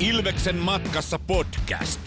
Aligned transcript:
Ilveksen 0.00 0.56
matkassa 0.56 1.18
podcast. 1.18 2.00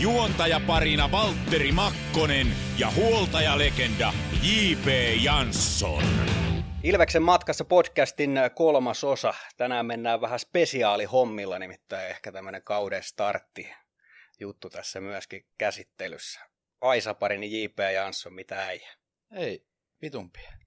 Juontajaparina 0.00 1.10
Valtteri 1.12 1.72
Makkonen 1.72 2.46
ja 2.78 2.90
huoltajalegenda 2.90 4.12
J.P. 4.42 4.86
Jansson. 5.22 6.02
Ilveksen 6.82 7.22
matkassa 7.22 7.64
podcastin 7.64 8.40
kolmas 8.54 9.04
osa. 9.04 9.34
Tänään 9.56 9.86
mennään 9.86 10.20
vähän 10.20 10.38
spesiaalihommilla, 10.38 11.58
nimittäin 11.58 12.10
ehkä 12.10 12.32
tämmöinen 12.32 12.62
kauden 12.62 13.02
startti 13.02 13.68
juttu 14.40 14.70
tässä 14.70 15.00
myöskin 15.00 15.46
käsittelyssä. 15.58 16.40
Aisaparini 16.80 17.62
J.P. 17.62 17.78
Jansson, 17.94 18.34
mitä 18.34 18.66
äijä? 18.66 18.90
Ei, 19.32 19.66
vitumpia. 20.02 20.63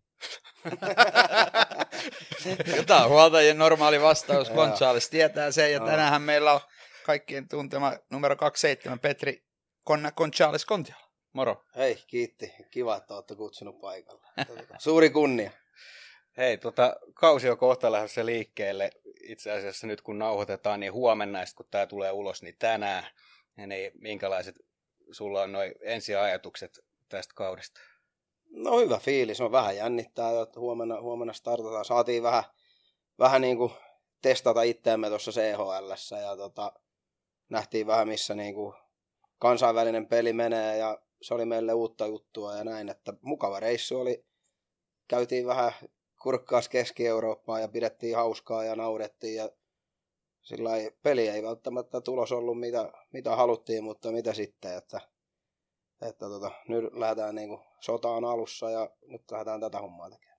Tämä 2.88 3.04
on 3.04 3.10
huoltajien 3.10 3.58
normaali 3.58 4.02
vastaus. 4.02 4.50
Gonzales 4.50 5.10
tietää 5.10 5.52
sen 5.52 5.74
ja 5.74 5.80
tänään 5.80 6.22
meillä 6.22 6.54
on 6.54 6.60
kaikkien 7.06 7.48
tuntema 7.48 7.94
numero 8.10 8.36
27 8.36 9.00
Petri 9.00 9.44
Konna 9.84 10.12
Gonzales 10.12 10.66
Kontiola. 10.66 11.08
Moro. 11.34 11.64
Hei, 11.76 12.04
kiitti. 12.08 12.54
Kiva, 12.72 12.98
että 12.98 13.16
olette 13.16 13.36
kutsunut 13.36 13.82
paikalle. 13.82 14.28
Suuri 14.78 15.10
kunnia. 15.10 15.52
Hei, 16.38 16.58
tota, 16.58 16.96
kausi 17.14 17.50
on 17.50 17.58
kohta 17.58 17.92
lähdössä 17.92 18.26
liikkeelle. 18.26 18.92
Itse 19.22 19.52
asiassa 19.52 19.88
nyt 19.88 20.02
kun 20.02 20.20
nauhoitetaan, 20.20 20.80
niin 20.80 20.94
huomenna, 20.94 21.40
kun 21.56 21.66
tämä 21.72 21.88
tulee 21.88 22.12
ulos, 22.12 22.44
niin 22.44 22.56
tänään. 22.60 23.04
Niin 23.68 23.92
minkälaiset 24.02 24.56
sulla 25.12 25.42
on 25.42 25.52
noin 25.52 25.74
ensiajatukset 25.82 26.80
tästä 27.10 27.34
kaudesta? 27.36 27.80
No 28.50 28.80
hyvä 28.80 28.98
fiilis, 28.98 29.42
on 29.42 29.52
vähän 29.52 29.76
jännittää 29.76 30.42
että 30.42 30.60
huomenna, 30.60 31.02
huomenna 31.02 31.34
startataan. 31.34 31.86
Saatiin 31.86 32.24
vähän, 32.24 32.44
vähän 33.20 33.42
niin 33.42 33.58
kuin 33.58 33.72
testata 34.22 34.62
itseämme 34.62 35.10
tuossa 35.10 35.32
CHL 35.32 36.18
ja 36.22 36.38
tota, 36.38 36.74
nähtiin 37.50 37.88
vähän 37.88 38.08
missä 38.08 38.36
niin 38.36 38.56
kuin 38.56 38.74
kansainvälinen 39.40 40.08
peli 40.08 40.34
menee 40.34 40.78
ja 40.78 41.02
se 41.22 41.34
oli 41.34 41.46
meille 41.46 41.74
uutta 41.74 42.08
juttua 42.08 42.56
ja 42.56 42.64
näin, 42.64 42.90
että 42.90 43.14
mukava 43.22 43.60
reissu 43.60 44.00
oli. 44.00 44.26
Käytiin 45.08 45.48
vähän 45.48 45.72
kurkkaas 46.24 46.70
Keski-Eurooppaa 46.70 47.60
ja 47.60 47.68
pidettiin 47.68 48.16
hauskaa 48.16 48.64
ja 48.64 48.76
naudettiin 48.76 49.36
ja 49.36 49.50
sillä 50.42 50.72
peli 51.04 51.28
ei 51.28 51.44
välttämättä 51.44 52.02
tulos 52.02 52.32
ollut 52.32 52.60
mitä, 52.60 52.92
mitä 53.14 53.36
haluttiin, 53.36 53.84
mutta 53.84 54.12
mitä 54.12 54.34
sitten, 54.34 54.78
että, 54.78 55.02
että 56.02 56.26
tota, 56.26 56.52
nyt 56.68 56.94
lähdetään 56.94 57.36
niin 57.36 57.50
kuin 57.50 57.62
sotaan 57.80 58.26
alussa 58.26 58.70
ja 58.70 58.90
nyt 59.08 59.32
lähdetään 59.32 59.62
tätä 59.62 59.80
hommaa 59.80 60.10
tekemään. 60.10 60.38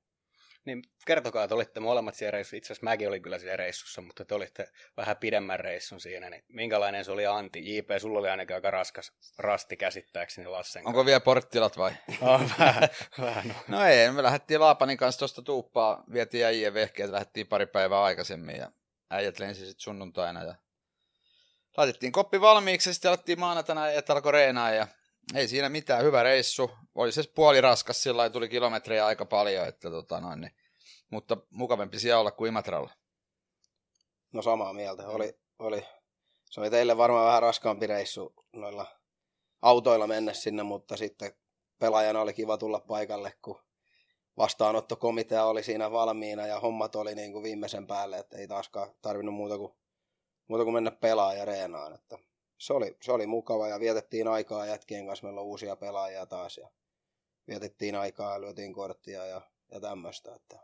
Niin 0.65 0.83
kertokaa, 1.07 1.45
että 1.45 1.55
olitte 1.55 1.81
molemmat 1.81 2.15
siellä 2.15 2.31
reissussa. 2.31 2.57
Itse 2.57 2.67
asiassa 2.73 2.85
mäkin 2.85 3.09
olin 3.09 3.23
kyllä 3.23 3.39
siellä 3.39 3.57
reissussa, 3.57 4.01
mutta 4.01 4.25
te 4.25 4.35
olitte 4.35 4.69
vähän 4.97 5.17
pidemmän 5.17 5.61
reissun 5.61 6.01
siinä. 6.01 6.31
Niin 6.31 6.45
minkälainen 6.49 7.05
se 7.05 7.13
oli 7.13 7.27
Antti? 7.27 7.77
JP, 7.77 7.89
sulla 7.99 8.19
oli 8.19 8.29
ainakin 8.29 8.57
aika 8.57 8.71
raskas 8.71 9.13
rasti 9.39 9.77
käsittääkseni 9.77 10.49
Lassen 10.49 10.87
Onko 10.87 11.07
vielä 11.07 11.21
porttilat 11.21 11.77
vai? 11.77 11.93
Oh, 12.23 12.41
vähän, 12.59 12.89
vähän, 13.21 13.49
no. 13.49 13.55
no 13.69 13.85
ei, 13.85 14.11
me 14.11 14.23
lähdettiin 14.23 14.61
Laapanin 14.61 14.97
kanssa 14.97 15.19
tuosta 15.19 15.43
tuuppaa, 15.43 16.05
vietiin 16.13 16.47
äijien 16.47 16.75
vehkeet, 16.75 17.11
lähdettiin 17.11 17.47
pari 17.47 17.67
päivää 17.67 18.03
aikaisemmin 18.03 18.57
ja 18.57 18.71
äijät 19.11 19.39
lensi 19.39 19.67
sitten 19.67 19.83
sunnuntaina 19.83 20.45
ja 20.45 20.55
laitettiin 21.77 22.13
koppi 22.13 22.41
valmiiksi 22.41 22.91
ja 22.91 22.95
sitten 22.95 23.09
alettiin 23.09 23.41
maanantaina 23.41 23.91
ja 23.91 24.03
alkoi 24.09 24.33
reenaa 24.33 24.71
ja 24.71 24.87
ei 25.35 25.49
siinä 25.49 25.69
mitään, 25.69 26.05
hyvä 26.05 26.23
reissu. 26.23 26.71
Oli 26.95 27.13
se 27.13 27.23
puoli 27.35 27.61
raskas, 27.61 28.03
sillä 28.03 28.31
tuli 28.31 28.49
kilometrejä 28.49 29.07
aika 29.07 29.27
paljon, 29.27 29.69
että 29.69 29.91
tota 29.91 30.21
noin, 30.21 30.41
niin, 30.41 30.53
mutta 31.11 31.37
mukavampi 31.51 31.99
siellä 31.99 32.21
olla 32.21 32.31
kuin 32.31 32.49
Imatralla. 32.49 32.91
No 34.33 34.43
samaa 34.43 34.73
mieltä. 34.73 35.09
Oli, 35.09 35.39
oli, 35.59 35.87
se 36.51 36.61
oli 36.61 36.71
teille 36.71 36.97
varmaan 36.97 37.27
vähän 37.27 37.43
raskaampi 37.43 37.87
reissu 37.87 38.35
noilla 38.53 38.87
autoilla 39.63 40.07
mennä 40.07 40.33
sinne, 40.33 40.63
mutta 40.63 40.97
sitten 40.97 41.33
pelaajana 41.79 42.21
oli 42.21 42.35
kiva 42.35 42.59
tulla 42.59 42.81
paikalle, 42.81 43.33
kun 43.43 43.63
vastaanottokomitea 44.37 45.45
oli 45.45 45.63
siinä 45.63 45.91
valmiina 45.91 46.47
ja 46.47 46.61
hommat 46.61 46.95
oli 46.97 47.15
niin 47.15 47.33
kuin 47.33 47.43
viimeisen 47.43 47.87
päälle, 47.87 48.19
että 48.19 48.39
ei 48.39 48.49
taaskaan 48.49 48.95
tarvinnut 49.03 49.35
muuta 49.35 49.59
kuin, 49.59 49.73
muuta 50.49 50.65
kuin 50.65 50.75
mennä 50.75 50.91
pelaa 50.91 51.35
ja 51.35 51.45
reenaan. 51.45 51.95
Että 51.95 52.19
se 52.59 52.73
oli, 52.73 52.97
se 53.01 53.13
oli 53.13 53.27
mukava 53.27 53.69
ja 53.69 53.81
vietettiin 53.81 54.29
aikaa 54.29 54.67
jätkien 54.67 55.07
kanssa. 55.07 55.27
Meillä 55.27 55.41
on 55.41 55.47
uusia 55.47 55.77
pelaajia 55.77 56.27
taas 56.27 56.59
ja 56.59 56.69
vietettiin 57.49 57.95
aikaa 57.95 58.33
ja 58.33 58.41
lyötiin 58.41 58.73
korttia 58.73 59.27
ja, 59.27 59.41
ja 59.71 59.81
tämmöistä. 59.81 60.35
Että 60.35 60.59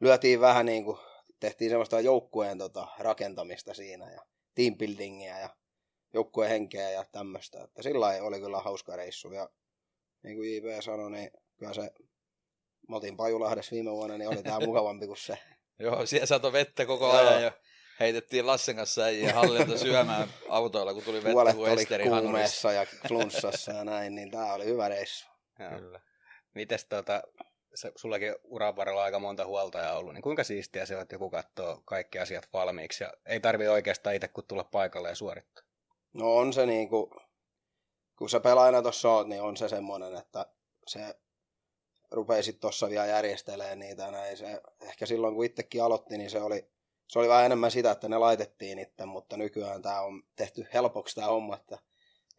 lyötiin 0.00 0.40
vähän 0.40 0.66
niin 0.66 0.84
kuin, 0.84 0.98
tehtiin 1.40 1.70
semmoista 1.70 2.00
joukkueen 2.00 2.58
tota, 2.58 2.88
rakentamista 2.98 3.74
siinä 3.74 4.12
ja 4.12 4.20
teambuildingia 4.54 5.38
ja 5.38 5.56
joukkueen 6.14 6.50
henkeä 6.50 6.90
ja 6.90 7.04
tämmöistä. 7.12 7.62
Että 7.64 7.82
sillä 7.82 8.06
oli 8.06 8.40
kyllä 8.40 8.60
hauska 8.60 8.96
reissu 8.96 9.32
ja 9.32 9.50
niin 10.22 10.36
kuin 10.36 10.56
JP 10.56 10.82
sanoi, 10.82 11.10
niin 11.10 11.30
kyllä 11.56 11.74
se 11.74 11.92
Mä 12.88 12.96
oltiin 12.96 13.16
Pajulahdessa 13.16 13.74
viime 13.74 13.90
vuonna, 13.90 14.18
niin 14.18 14.28
oli 14.28 14.42
tää 14.42 14.60
mukavampi 14.66 15.06
kuin 15.06 15.16
se. 15.16 15.38
Joo, 15.78 16.06
siellä 16.06 16.26
sato 16.26 16.52
vettä 16.52 16.86
koko 16.86 17.10
ajan 17.10 17.42
ja 17.42 17.52
heitettiin 18.00 18.46
Lassen 18.46 18.76
kanssa 18.76 19.10
ja 19.10 19.34
hallilta 19.34 19.78
syömään 19.78 20.28
autoilla, 20.48 20.94
kun 20.94 21.02
tuli 21.02 21.24
vettä 21.24 21.54
kuin 21.54 21.72
oli 21.72 22.20
kuumeessa 22.20 22.72
ja 22.72 22.86
flunssassa 23.08 23.72
ja 23.72 23.84
näin, 23.84 24.14
niin 24.14 24.30
tää 24.30 24.54
oli 24.54 24.64
hyvä 24.64 24.88
reissu. 24.88 25.26
Kyllä. 25.56 26.00
Mites 26.54 26.84
tota, 26.84 27.22
se, 27.74 27.92
sullakin 27.96 28.34
uran 28.44 28.76
varrella 28.76 29.04
aika 29.04 29.18
monta 29.18 29.46
huoltajaa 29.46 29.98
ollut, 29.98 30.14
niin 30.14 30.22
kuinka 30.22 30.44
siistiä 30.44 30.86
se 30.86 30.96
on, 30.96 31.02
että 31.02 31.14
joku 31.14 31.30
katsoo 31.30 31.82
kaikki 31.84 32.18
asiat 32.18 32.48
valmiiksi 32.52 33.04
ja 33.04 33.12
ei 33.26 33.40
tarvi 33.40 33.68
oikeastaan 33.68 34.14
itse 34.14 34.28
kun 34.28 34.44
tulla 34.48 34.64
paikalle 34.64 35.08
ja 35.08 35.14
suorittaa? 35.14 35.64
No 36.12 36.36
on 36.36 36.52
se 36.52 36.66
niin 36.66 36.88
kuin, 36.88 37.10
kun 38.18 38.30
sä 38.30 38.40
pelaajana 38.40 38.82
tuossa 38.82 39.08
oot, 39.08 39.28
niin 39.28 39.42
on 39.42 39.56
se 39.56 39.68
semmoinen, 39.68 40.16
että 40.16 40.46
se 40.86 41.14
rupeisit 42.10 42.60
tuossa 42.60 42.88
vielä 42.88 43.06
järjestelemään 43.06 43.78
niitä. 43.78 44.10
Näin. 44.10 44.36
Se, 44.36 44.60
ehkä 44.80 45.06
silloin 45.06 45.34
kun 45.34 45.44
itsekin 45.44 45.82
aloitti, 45.82 46.18
niin 46.18 46.30
se 46.30 46.40
oli, 46.40 46.70
se 47.08 47.18
oli 47.18 47.28
vähän 47.28 47.44
enemmän 47.44 47.70
sitä, 47.70 47.90
että 47.90 48.08
ne 48.08 48.18
laitettiin 48.18 48.78
itse, 48.78 49.06
mutta 49.06 49.36
nykyään 49.36 49.82
tämä 49.82 50.00
on 50.00 50.22
tehty 50.36 50.66
helpoksi 50.74 51.14
tämä 51.14 51.26
homma, 51.26 51.56
että 51.56 51.78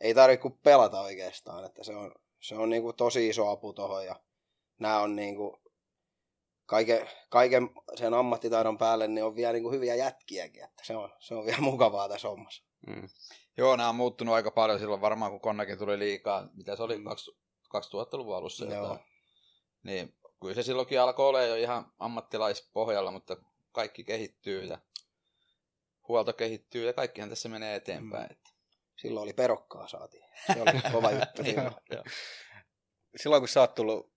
ei 0.01 0.13
tarvitse 0.13 0.41
kuin 0.41 0.59
pelata 0.63 1.01
oikeastaan, 1.01 1.65
että 1.65 1.83
se 1.83 1.95
on, 1.95 2.11
se 2.39 2.55
on 2.55 2.69
niin 2.69 2.81
kuin 2.81 2.95
tosi 2.95 3.29
iso 3.29 3.49
apu 3.49 3.73
tuohon 3.73 4.05
ja 4.05 4.15
nämä 4.79 4.99
on 4.99 5.15
niin 5.15 5.35
kuin 5.35 5.57
kaiken, 6.65 7.09
kaiken 7.29 7.69
sen 7.95 8.13
ammattitaidon 8.13 8.77
päälle 8.77 9.07
niin 9.07 9.23
on 9.23 9.35
vielä 9.35 9.53
niin 9.53 9.63
kuin 9.63 9.75
hyviä 9.75 9.95
jätkiäkin, 9.95 10.63
että 10.63 10.83
se 10.85 10.95
on, 10.95 11.09
se 11.19 11.35
on 11.35 11.45
vielä 11.45 11.61
mukavaa 11.71 12.09
tässä 12.09 12.27
hommassa. 12.27 12.63
Mm. 12.87 13.09
Joo, 13.57 13.75
nämä 13.75 13.89
on 13.89 13.95
muuttunut 13.95 14.35
aika 14.35 14.51
paljon 14.51 14.79
silloin 14.79 15.01
varmaan, 15.01 15.31
kun 15.31 15.41
Konnakin 15.41 15.77
tuli 15.77 15.99
liikaa, 15.99 16.47
mitä 16.53 16.75
se 16.75 16.83
oli, 16.83 16.97
2000-luvun 17.75 18.35
alussa 18.35 18.65
Joo. 18.65 18.73
jotain. 18.73 18.99
Niin, 19.83 20.15
kyllä 20.41 20.53
se 20.53 20.63
silloinkin 20.63 21.01
alkoi 21.01 21.29
olla 21.29 21.41
jo 21.41 21.55
ihan 21.55 21.93
ammattilaispohjalla, 21.99 23.11
mutta 23.11 23.37
kaikki 23.71 24.03
kehittyy 24.03 24.63
ja 24.63 24.77
huolto 26.07 26.33
kehittyy 26.33 26.85
ja 26.85 26.93
kaikkihan 26.93 27.29
tässä 27.29 27.49
menee 27.49 27.75
eteenpäin. 27.75 28.29
Mm. 28.29 28.53
Silloin 29.01 29.23
oli 29.23 29.33
perokkaa 29.33 29.87
saatiin. 29.87 30.25
Se 30.53 30.61
oli 30.61 30.81
kova 30.93 31.11
juttu 31.11 31.43
silloin. 31.43 31.75
silloin 33.15 33.41
kun 33.41 33.47
sä 33.47 33.59
oot 33.59 33.75
tullut, 33.75 34.13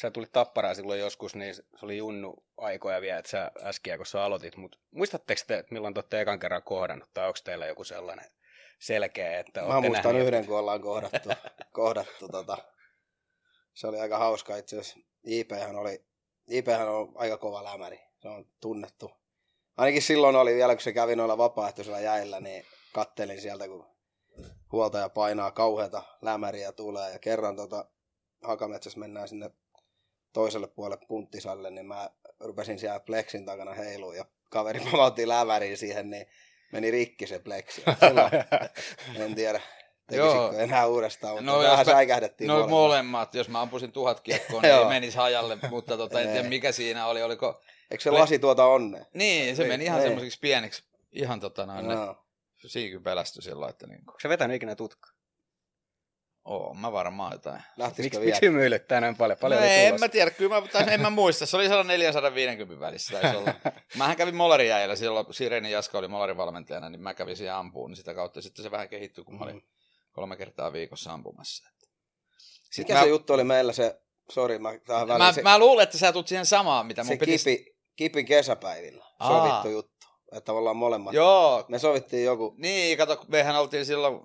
sä 0.00 0.10
tulit 0.10 0.32
tapparaa 0.32 0.74
silloin 0.74 1.00
joskus, 1.00 1.34
niin 1.34 1.54
se 1.54 1.62
oli 1.82 1.96
junnu 1.96 2.44
aikoja 2.56 3.00
vielä, 3.00 3.18
että 3.18 3.30
sä 3.30 3.50
äskeä 3.62 3.96
kun 3.96 4.06
sä 4.06 4.24
aloitit, 4.24 4.56
mutta 4.56 4.78
muistatteko 4.90 5.42
te, 5.46 5.58
että 5.58 5.74
milloin 5.74 5.94
te 5.94 5.98
olette 5.98 6.20
ekan 6.20 6.38
kerran 6.38 6.62
kohdannut, 6.62 7.10
tai 7.14 7.26
onko 7.26 7.38
teillä 7.44 7.66
joku 7.66 7.84
sellainen 7.84 8.30
selkeä, 8.78 9.38
että 9.38 9.62
Mä 9.62 9.80
muistan 9.80 10.16
yhden, 10.16 10.46
kun 10.46 10.58
ollaan 10.58 10.80
kohdattu, 10.80 11.28
kohdattu 11.72 12.28
tota, 12.28 12.58
se 13.74 13.86
oli 13.86 14.00
aika 14.00 14.18
hauska 14.18 14.56
itse 14.56 14.78
asiassa. 14.78 14.98
JPhän 15.24 15.76
oli, 15.76 16.04
JPhän 16.46 16.88
on 16.88 17.12
aika 17.14 17.36
kova 17.36 17.64
lämäri. 17.64 18.00
Se 18.22 18.28
on 18.28 18.46
tunnettu. 18.60 19.10
Ainakin 19.76 20.02
silloin 20.02 20.36
oli 20.36 20.54
vielä, 20.54 20.74
kun 20.74 20.82
se 20.82 20.92
kävi 20.92 21.16
noilla 21.16 21.38
vapaaehtoisilla 21.38 22.00
jäillä, 22.00 22.40
niin 22.40 22.64
kattelin 22.92 23.40
sieltä, 23.40 23.68
kun 23.68 23.86
huoltaja 24.72 25.08
painaa 25.08 25.50
kauheata 25.50 26.02
lämäriä 26.22 26.72
tulee. 26.72 27.12
Ja 27.12 27.18
kerran 27.18 27.56
tota, 27.56 27.84
Hakametsässä 28.42 28.98
mennään 28.98 29.28
sinne 29.28 29.50
toiselle 30.32 30.66
puolelle 30.66 31.06
punttisalle, 31.08 31.70
niin 31.70 31.86
mä 31.86 32.10
rupesin 32.40 32.78
siellä 32.78 33.00
pleksin 33.00 33.46
takana 33.46 33.74
heiluun 33.74 34.16
ja 34.16 34.24
kaveri 34.50 34.80
pamautti 34.90 35.28
lämäriin 35.28 35.78
siihen, 35.78 36.10
niin 36.10 36.26
meni 36.72 36.90
rikki 36.90 37.26
se 37.26 37.38
pleksi. 37.38 37.82
Silloin, 38.00 38.30
en 39.24 39.34
tiedä, 39.34 39.60
Tekisikö 40.06 40.58
enää 40.58 40.86
uudestaan, 40.86 41.34
mutta 41.34 41.52
no, 41.52 41.58
vähän 41.58 41.84
säikähdettiin 41.84 42.48
No 42.48 42.54
molemmat. 42.54 42.70
molemmat, 42.70 43.34
jos 43.34 43.48
mä 43.48 43.60
ampuisin 43.60 43.92
tuhat 43.92 44.20
kiekkoa, 44.20 44.62
niin 44.62 44.88
menisi 44.88 45.16
hajalle, 45.16 45.58
mutta 45.70 45.96
tota, 45.96 46.20
en 46.20 46.28
tiedä 46.32 46.48
mikä 46.48 46.72
siinä 46.72 47.06
oli. 47.06 47.22
Oliko... 47.22 47.60
Eikö 47.90 48.02
se 48.02 48.10
lasi 48.10 48.38
tuota 48.38 48.64
onne? 48.64 49.06
Niin, 49.14 49.56
se 49.56 49.64
meni 49.64 49.84
ihan 49.84 50.02
semmoisiksi 50.02 50.38
pieneksi, 50.40 50.84
ihan 51.12 51.40
tota 51.40 51.66
noin, 51.66 51.88
no. 51.88 52.26
siiky 52.66 53.00
pelästyi 53.00 53.42
silloin, 53.42 53.70
että 53.70 53.86
niin 53.86 54.04
kuin. 54.04 54.14
se 54.22 54.28
vetänyt 54.28 54.56
ikinä 54.56 54.74
tutkaa? 54.74 55.10
Oon 56.44 56.78
mä 56.78 56.92
varmaan 56.92 57.32
jotain. 57.32 57.62
Lähtisikö 57.76 58.16
Miksi, 58.16 58.20
vielä? 58.20 58.30
miksi 58.30 58.46
hymyilyttää 58.46 59.00
näin 59.00 59.16
paljon? 59.16 59.38
Paljon 59.38 59.60
no 59.60 59.66
oli 59.66 59.74
en 59.74 60.00
mä 60.00 60.08
tiedä, 60.08 60.30
kyllä 60.30 60.60
mä, 60.60 60.68
tai 60.68 60.94
en 60.94 61.00
mä 61.00 61.10
muista. 61.10 61.46
Se 61.46 61.56
oli 61.56 61.68
sellainen 61.68 62.00
450 62.00 62.86
välissä 62.86 63.20
taisi 63.20 63.36
olla. 63.36 63.54
Mähän 63.98 64.16
kävin 64.16 64.34
Molerin 64.34 64.68
jäillä, 64.68 64.96
silloin 64.96 65.26
Sireni 65.30 65.70
Jaska 65.70 65.98
oli 65.98 66.08
Molerin 66.08 66.36
valmentajana, 66.36 66.88
niin 66.88 67.00
mä 67.00 67.14
kävin 67.14 67.36
siellä 67.36 67.58
ampuun, 67.58 67.90
niin 67.90 67.96
sitä 67.96 68.14
kautta 68.14 68.42
sitten 68.42 68.62
se 68.62 68.70
vähän 68.70 68.88
kehittyi, 68.88 69.24
kun 69.24 69.38
mä 69.38 69.44
olin 69.44 69.54
Mm. 69.54 69.62
kolme 70.12 70.36
kertaa 70.36 70.72
viikossa 70.72 71.12
ampumassa. 71.12 71.70
Sitten 72.70 72.84
Mikä 72.84 72.94
mä, 72.94 73.00
se 73.00 73.08
juttu 73.08 73.32
oli 73.32 73.44
meillä 73.44 73.72
se, 73.72 74.00
sori 74.30 74.58
mä 74.58 74.78
tähän 74.86 75.08
väliin, 75.08 75.26
mä, 75.26 75.32
se, 75.32 75.42
mä 75.42 75.58
luulen, 75.58 75.82
että 75.82 75.98
sä 75.98 76.12
tulet 76.12 76.28
siihen 76.28 76.46
samaan, 76.46 76.86
mitä 76.86 77.04
mun 77.04 77.08
se 77.08 77.16
pitäisi... 77.16 77.56
kipi, 77.56 77.75
kipin 77.96 78.26
kesäpäivillä 78.26 79.04
Aa. 79.18 79.28
sovittu 79.28 79.68
juttu. 79.68 80.06
Että 80.32 80.52
ollaan 80.52 80.76
molemmat. 80.76 81.14
Joo, 81.14 81.64
Me 81.68 81.78
sovittiin 81.78 82.24
joku, 82.24 82.54
niin, 82.58 82.98
kato, 82.98 83.24
mehän 83.28 83.60
oltiin 83.60 83.86
silloin, 83.86 84.20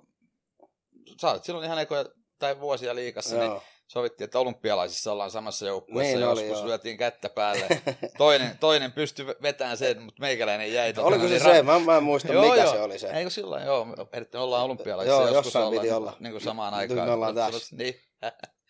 sä 1.20 1.30
olit 1.30 1.44
silloin 1.44 1.64
ihan 1.66 1.78
ekoja 1.78 2.04
tai 2.38 2.60
vuosia 2.60 2.94
liikassa, 2.94 3.36
niin 3.36 3.46
joo. 3.50 3.62
sovittiin, 3.88 4.24
että 4.24 4.38
olympialaisissa 4.38 5.12
ollaan 5.12 5.30
samassa 5.30 5.66
joukkueessa 5.66 6.16
Niin 6.16 6.28
oli, 6.28 6.40
joskus, 6.40 6.58
joo. 6.58 6.68
lyötiin 6.68 6.96
kättä 6.98 7.28
päälle. 7.28 7.68
Toinen, 8.18 8.58
toinen 8.58 8.92
pystyi 8.92 9.26
vetämään 9.26 9.76
sen, 9.76 10.02
mutta 10.02 10.20
meikäläinen 10.20 10.72
jäi. 10.72 10.92
tota, 10.92 11.06
Oliko 11.06 11.22
se 11.22 11.28
niin 11.28 11.42
se? 11.42 11.62
Mä, 11.62 11.78
mä 11.78 11.96
en 11.96 12.02
muista 12.02 12.32
Joo, 12.32 12.42
mikä 12.50 12.62
joo. 12.62 12.72
se 12.72 12.80
oli 12.80 12.98
se. 12.98 13.08
Eikö 13.10 13.30
silloin, 13.30 13.64
joo, 13.64 13.84
me 13.84 13.94
ehdittiin 14.12 14.40
olla 14.40 14.62
olympialaisissa. 14.62 15.20
Joo, 15.22 15.28
joskus 15.28 15.44
jossain 15.54 15.70
piti 15.70 15.82
niin, 15.82 15.94
olla. 15.94 16.16
Niin 16.20 16.32
kuin 16.32 16.42
samaan 16.42 16.72
Nyt 16.72 16.80
aikaan. 16.80 17.08
me 17.08 17.14
ollaan 17.14 17.34
tässä. 17.34 17.76
Niin, 17.76 17.94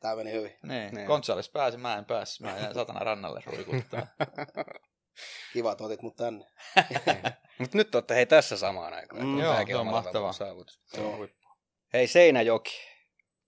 Tää 0.00 0.16
meni 0.16 0.32
hyvin. 0.32 0.58
niin. 0.62 0.94
Niin. 0.94 1.06
Gonzales 1.06 1.48
pääsi, 1.48 1.76
mä 1.76 1.96
en 1.96 2.04
päässyt. 2.04 2.40
Mä 2.40 2.58
jäin 2.58 2.74
satana 2.74 3.00
rannalle 3.00 3.42
ruikuttaa. 3.46 4.06
Kiva, 5.52 5.72
että 5.72 5.84
otit 5.84 6.02
mut 6.02 6.16
tänne. 6.16 6.46
Mutta 7.58 7.76
nyt 7.78 7.94
olette 7.94 8.14
hei 8.14 8.26
tässä 8.26 8.56
samaan 8.56 8.94
aikaan. 8.94 9.26
Mm. 9.26 9.38
Joo, 9.38 9.66
se 9.66 9.76
on 9.76 9.86
mahtavaa. 9.86 10.32
Saavutus. 10.32 10.80
Se 10.86 11.00
on 11.00 11.16
huippu. 11.16 11.48
Hei 11.92 12.06
Seinäjoki, 12.06 12.80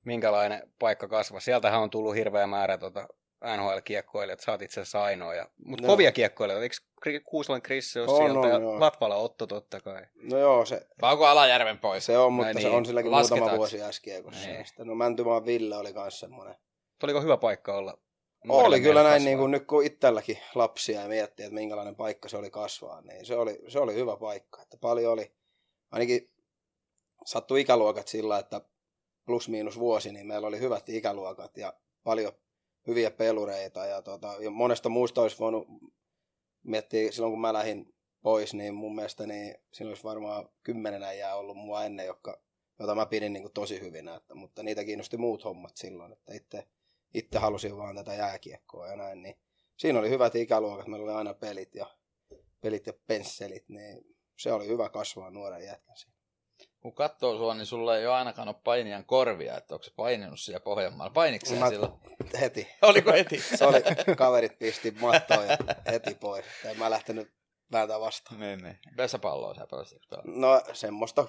minkälainen 0.05 0.73
paikka 0.79 1.09
kasvaa? 1.09 1.41
Sieltähän 1.41 1.81
on 1.81 1.91
tullut 1.91 2.15
hirveä 2.15 2.47
määrä 2.47 2.79
tota 2.79 3.09
NHL-kiekkoilijat, 3.57 4.41
sä 4.41 4.53
oot 4.53 4.63
itse 4.63 4.81
asiassa 4.81 5.03
ainoa. 5.03 5.35
Ja, 5.35 5.49
mutta 5.65 5.85
Joo. 5.85 5.93
kovia 5.93 6.13
kiekkoilijoita, 6.13 6.65
eikö 7.07 7.21
Kuusalan 7.25 7.63
Krissi 7.63 8.01
ole 8.01 8.09
On, 8.09 8.17
sieltä 8.17 8.39
on, 8.39 8.49
ja 8.49 8.59
joo. 8.59 8.81
Latvala 8.81 9.17
Otto 9.17 9.47
totta 9.47 9.81
kai. 9.81 10.03
No 10.23 10.39
joo, 10.39 10.67
se, 10.67 10.87
Vai 11.01 11.13
onko 11.13 11.27
Alajärven 11.27 11.79
pois? 11.79 12.07
se 12.07 12.19
on, 12.19 12.33
mutta 12.33 12.53
Näin 12.53 12.63
se 12.63 12.69
niin. 12.69 12.77
on 12.77 12.87
silläkin 12.87 13.11
Lasketaanko? 13.11 13.45
muutama 13.45 13.59
vuosi 13.59 13.83
äskiekossa. 13.83 14.49
Niin. 14.49 14.67
Sitten, 14.67 14.87
no 14.87 14.95
Mäntymaan 14.95 15.47
Ville 15.47 15.77
oli 15.77 15.93
kans 15.93 16.21
semmonen. 16.21 16.55
Oliko 17.03 17.21
hyvä 17.21 17.37
paikka 17.37 17.75
olla? 17.75 17.99
Oli 18.49 18.81
kyllä 18.81 19.03
näin, 19.03 19.13
kasvaa? 19.15 19.25
niin 19.25 19.39
kuin 19.39 19.51
nyt 19.51 19.67
kun 19.67 19.85
itselläkin 19.85 20.39
lapsia 20.55 21.01
ja 21.01 21.09
miettii, 21.09 21.45
että 21.47 21.55
minkälainen 21.55 21.97
paikka 21.97 22.29
se 22.29 22.37
oli 22.37 22.51
kasvaa, 22.51 23.01
niin 23.01 23.27
se 23.27 23.37
oli, 23.37 23.59
se 23.69 23.79
oli 23.79 23.95
hyvä 23.95 24.17
paikka. 24.17 24.63
Että 24.63 24.77
paljon 24.77 25.13
oli, 25.13 25.33
ainakin 25.91 26.31
sattui 27.25 27.61
ikäluokat 27.61 28.09
sillä, 28.09 28.39
että 28.39 28.61
plus 29.27 29.49
miinus 29.49 29.79
vuosi, 29.79 30.13
niin 30.13 30.27
meillä 30.27 30.47
oli 30.49 30.61
hyvät 30.61 30.89
ikäluokat 30.89 31.57
ja 31.57 31.73
paljon 32.05 32.33
hyviä 32.87 33.11
pelureita. 33.11 33.87
Ja, 33.87 34.03
tota, 34.03 34.35
ja 34.41 34.51
monesta 34.51 34.89
muusta 34.89 35.23
olisi 35.23 35.39
voinut 35.39 35.69
miettiä, 36.63 37.13
silloin 37.13 37.33
kun 37.33 37.41
mä 37.41 37.53
lähdin 37.53 37.95
pois, 38.23 38.55
niin 38.55 38.75
mun 38.75 38.95
mielestä 38.95 39.27
niin 39.27 39.55
siinä 39.73 39.89
olisi 39.89 40.05
varmaan 40.05 40.49
kymmenen 40.63 41.03
äijää 41.03 41.37
ollut 41.37 41.57
mua 41.57 41.85
ennen, 41.85 42.07
jotka, 42.07 42.43
jota 42.79 42.95
mä 42.95 43.07
pidin 43.07 43.33
niin 43.33 43.43
kuin 43.43 43.53
tosi 43.53 43.81
hyvinä, 43.81 44.15
että, 44.15 44.35
mutta 44.35 44.63
niitä 44.63 44.85
kiinnosti 44.85 45.17
muut 45.17 45.45
hommat 45.45 45.77
silloin, 45.77 46.13
että 46.13 46.35
itse, 46.35 46.69
itse 47.15 47.39
halusin 47.39 47.77
vaan 47.77 47.97
tätä 47.97 48.15
jääkiekkoa 48.15 48.87
ja 48.87 48.97
näin, 48.97 49.23
niin 49.23 49.35
siinä 49.77 49.99
oli 49.99 50.11
hyvät 50.11 50.35
ikäluokat, 50.35 50.87
meillä 50.87 51.05
oli 51.05 51.19
aina 51.19 51.35
pelit 51.35 51.75
ja, 51.75 51.87
pelit 52.61 52.87
ja 52.87 52.93
pensselit, 53.07 53.69
niin 53.69 54.17
se 54.39 54.53
oli 54.53 54.69
hyvä 54.69 54.89
kasvaa 54.89 55.31
nuoren 55.31 55.65
jätkän. 55.65 55.97
Kun 56.83 56.95
katsoo 56.95 57.37
sua, 57.39 57.55
niin 57.55 57.67
sulla 57.67 57.97
ei 57.97 58.07
ole 58.07 58.15
ainakaan 58.15 58.49
ole 58.49 58.57
painijan 58.65 59.05
korvia, 59.05 59.57
että 59.57 59.75
onko 59.75 59.85
se 59.85 59.93
paininut 59.97 60.41
siellä 60.41 60.61
Pohjanmaalla. 60.61 61.13
Painitko 61.13 61.49
sä 61.49 61.55
Mä- 61.55 61.69
silloin? 61.69 61.93
Heti. 62.41 62.69
Oliko 62.83 63.13
heti? 63.13 63.39
Se 63.59 63.67
oli, 63.67 63.83
kaverit 64.17 64.59
pisti 64.59 64.91
mattoon 64.91 65.47
ja 65.49 65.57
heti 65.93 66.15
pois. 66.15 66.45
En 66.65 66.79
mä 66.79 66.91
lähtenyt 66.91 67.33
vääntää 67.73 68.01
vastaan. 68.01 68.41
niin, 68.41 68.63
niin. 68.63 68.79
Pesäpalloa 68.97 69.55
sä 69.55 69.67
pelasit. 69.71 70.03
No 70.25 70.63
semmoista, 70.73 71.27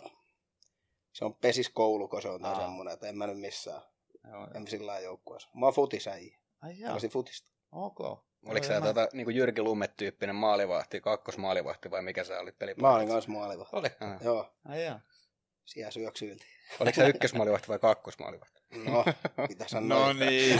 se 1.13 1.25
on 1.25 1.35
pesiskoulu, 1.35 2.07
kun 2.07 2.21
se 2.21 2.29
on 2.29 2.45
Aa. 2.45 2.55
semmoinen, 2.59 2.93
että 2.93 3.07
en 3.07 3.17
mä 3.17 3.27
nyt 3.27 3.39
missään, 3.39 3.81
Joo, 4.23 4.33
joo. 4.39 4.47
en 4.55 4.67
sillä 4.67 4.87
lailla 4.87 5.05
joukkueessa. 5.05 5.49
Mä 5.53 5.65
oon 5.65 5.73
futisäijä, 5.73 6.37
Ai 6.61 6.79
jaa, 6.79 6.97
futista. 7.11 7.49
ok. 7.71 7.99
Oliko 8.45 8.65
Joo, 8.65 8.75
sä 8.75 8.81
tota, 8.81 9.07
niin 9.13 9.25
kuin 9.25 9.35
Jyrki 9.35 9.61
Lummet-tyyppinen 9.61 10.35
maalivahti, 10.35 11.01
kakkosmaalivahti 11.01 11.91
vai 11.91 12.01
mikä 12.01 12.23
sä 12.23 12.39
olit 12.39 12.59
pelipaikassa? 12.59 12.91
Mä 12.91 12.95
olin 12.95 13.07
kanssa 13.09 13.31
maaliva. 13.31 13.65
Oli. 13.71 13.87
Ah. 13.99 14.21
Joo, 14.23 14.53
Ai 14.65 14.85
jaa. 14.85 14.99
Siellä 15.65 15.91
syöksyiltiin. 15.91 16.49
Oliko 16.79 16.95
sä 16.95 17.07
ykkösmaalivahti 17.07 17.67
vai 17.67 17.79
kakkosmaalivahti? 17.79 18.61
No, 18.85 19.05
mitä 19.49 19.65
sanoa. 19.67 20.07
No 20.07 20.13
niin. 20.13 20.59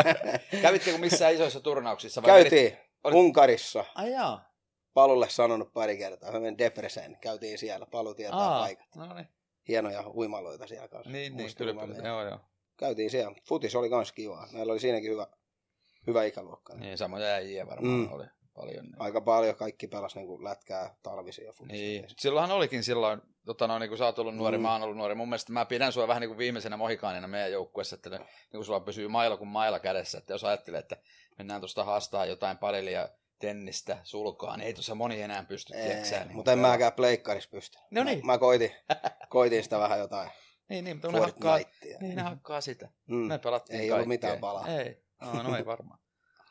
Kävittekö 0.62 0.98
missään 0.98 1.34
isoissa 1.34 1.60
turnauksissa? 1.60 2.22
vai 2.22 2.26
Käytiin 2.42 2.76
Oli- 3.04 3.14
Unkarissa. 3.14 3.84
Ai 3.94 4.12
jaa. 4.12 4.54
Palulle 4.94 5.28
sanonut 5.28 5.72
pari 5.72 5.96
kertaa. 5.98 6.32
Mä 6.32 6.40
menin 6.40 6.58
Debrecen. 6.58 7.18
Käytiin 7.20 7.58
siellä. 7.58 7.86
Palu 7.86 8.14
tietää 8.14 8.38
Aa, 8.38 8.60
paikat. 8.60 8.86
no 8.96 9.14
niin. 9.14 9.28
Hienoja 9.68 10.04
uimaloita 10.14 10.66
siellä 10.66 10.88
kanssa. 10.88 11.10
Niin, 11.10 11.36
niin, 11.36 11.50
kyllä. 11.56 12.08
Joo, 12.08 12.24
joo. 12.28 12.38
Käytiin 12.76 13.10
siellä. 13.10 13.36
Futis 13.48 13.74
oli 13.74 13.90
kans 13.90 14.12
kivaa. 14.12 14.48
Meillä 14.52 14.72
oli 14.72 14.80
siinäkin 14.80 15.10
hyvä, 15.10 15.26
hyvä 16.06 16.24
ikäluokka. 16.24 16.74
Niin, 16.74 16.98
samoja 16.98 17.26
äijiä 17.26 17.66
varmaan 17.66 17.94
Mm. 17.94 18.12
oli 18.12 18.24
paljon. 18.54 18.84
Niin. 18.84 19.02
Aika 19.02 19.20
paljon 19.20 19.56
kaikki 19.56 19.86
pelas 19.86 20.14
niin 20.14 20.44
lätkää 20.44 20.96
talvisia 21.02 21.52
futista. 21.52 21.72
Niin. 21.82 22.04
Silloinhan 22.18 22.56
olikin 22.56 22.82
silloin, 22.84 23.20
tota, 23.46 23.66
no, 23.66 23.78
niin 23.78 23.88
kun 23.88 23.98
sä 23.98 24.04
oot 24.04 24.18
ollut 24.18 24.36
nuori, 24.36 24.58
Mm. 24.58 24.62
mä 24.62 24.72
oon 24.72 24.82
ollut 24.82 24.96
nuori. 24.96 25.14
Mun 25.14 25.28
mielestä 25.28 25.52
mä 25.52 25.64
pidän 25.64 25.92
sua 25.92 26.08
vähän 26.08 26.20
niin 26.20 26.28
kuin 26.28 26.38
viimeisenä 26.38 26.76
mohikaanina 26.76 27.28
meidän 27.28 27.52
joukkueessa, 27.52 27.94
että 27.96 28.10
niin 28.10 28.20
kun 28.52 28.64
sulla 28.64 28.80
pysyy 28.80 29.08
mailla 29.08 29.36
kuin 29.36 29.48
mailla 29.48 29.78
kädessä. 29.80 30.18
Että 30.18 30.32
jos 30.34 30.44
ajattelee, 30.44 30.80
että 30.80 30.96
mennään 31.38 31.60
tuosta 31.60 31.84
haastaa 31.84 32.26
jotain 32.26 32.58
padelia, 32.58 33.08
tennistä, 33.38 33.98
sulkaa, 34.02 34.56
niin 34.56 34.66
ei 34.66 34.74
tuossa 34.74 34.94
moni 34.94 35.22
enää 35.22 35.44
pysty, 35.44 35.74
Ei, 35.74 35.94
niin 35.94 36.36
mutta 36.36 36.52
en 36.52 36.58
mäkään 36.58 36.92
pleikkarissa 36.92 37.50
pysty. 37.50 37.78
No 37.90 38.04
niin. 38.04 38.26
Mä, 38.26 38.32
mä 38.32 38.38
koitin, 38.38 38.72
koitin 39.28 39.62
sitä 39.64 39.78
vähän 39.78 39.98
jotain 39.98 40.30
Niin, 40.68 40.84
niin, 40.84 40.96
mutta 40.96 41.12
ne 41.12 41.18
hakkaa, 41.20 41.58
niin, 42.00 42.16
ne 42.16 42.22
hakkaa 42.22 42.60
sitä. 42.60 42.88
Mm. 43.06 43.16
Me 43.16 43.38
pelattiin 43.38 43.80
Ei 43.80 43.90
ollut 43.92 43.96
kaikkea. 44.08 44.08
mitään 44.08 44.38
palaa. 44.38 44.66
Ei, 44.68 45.02
no, 45.20 45.42
no 45.42 45.56
ei 45.56 45.66
varmaan. 45.66 45.98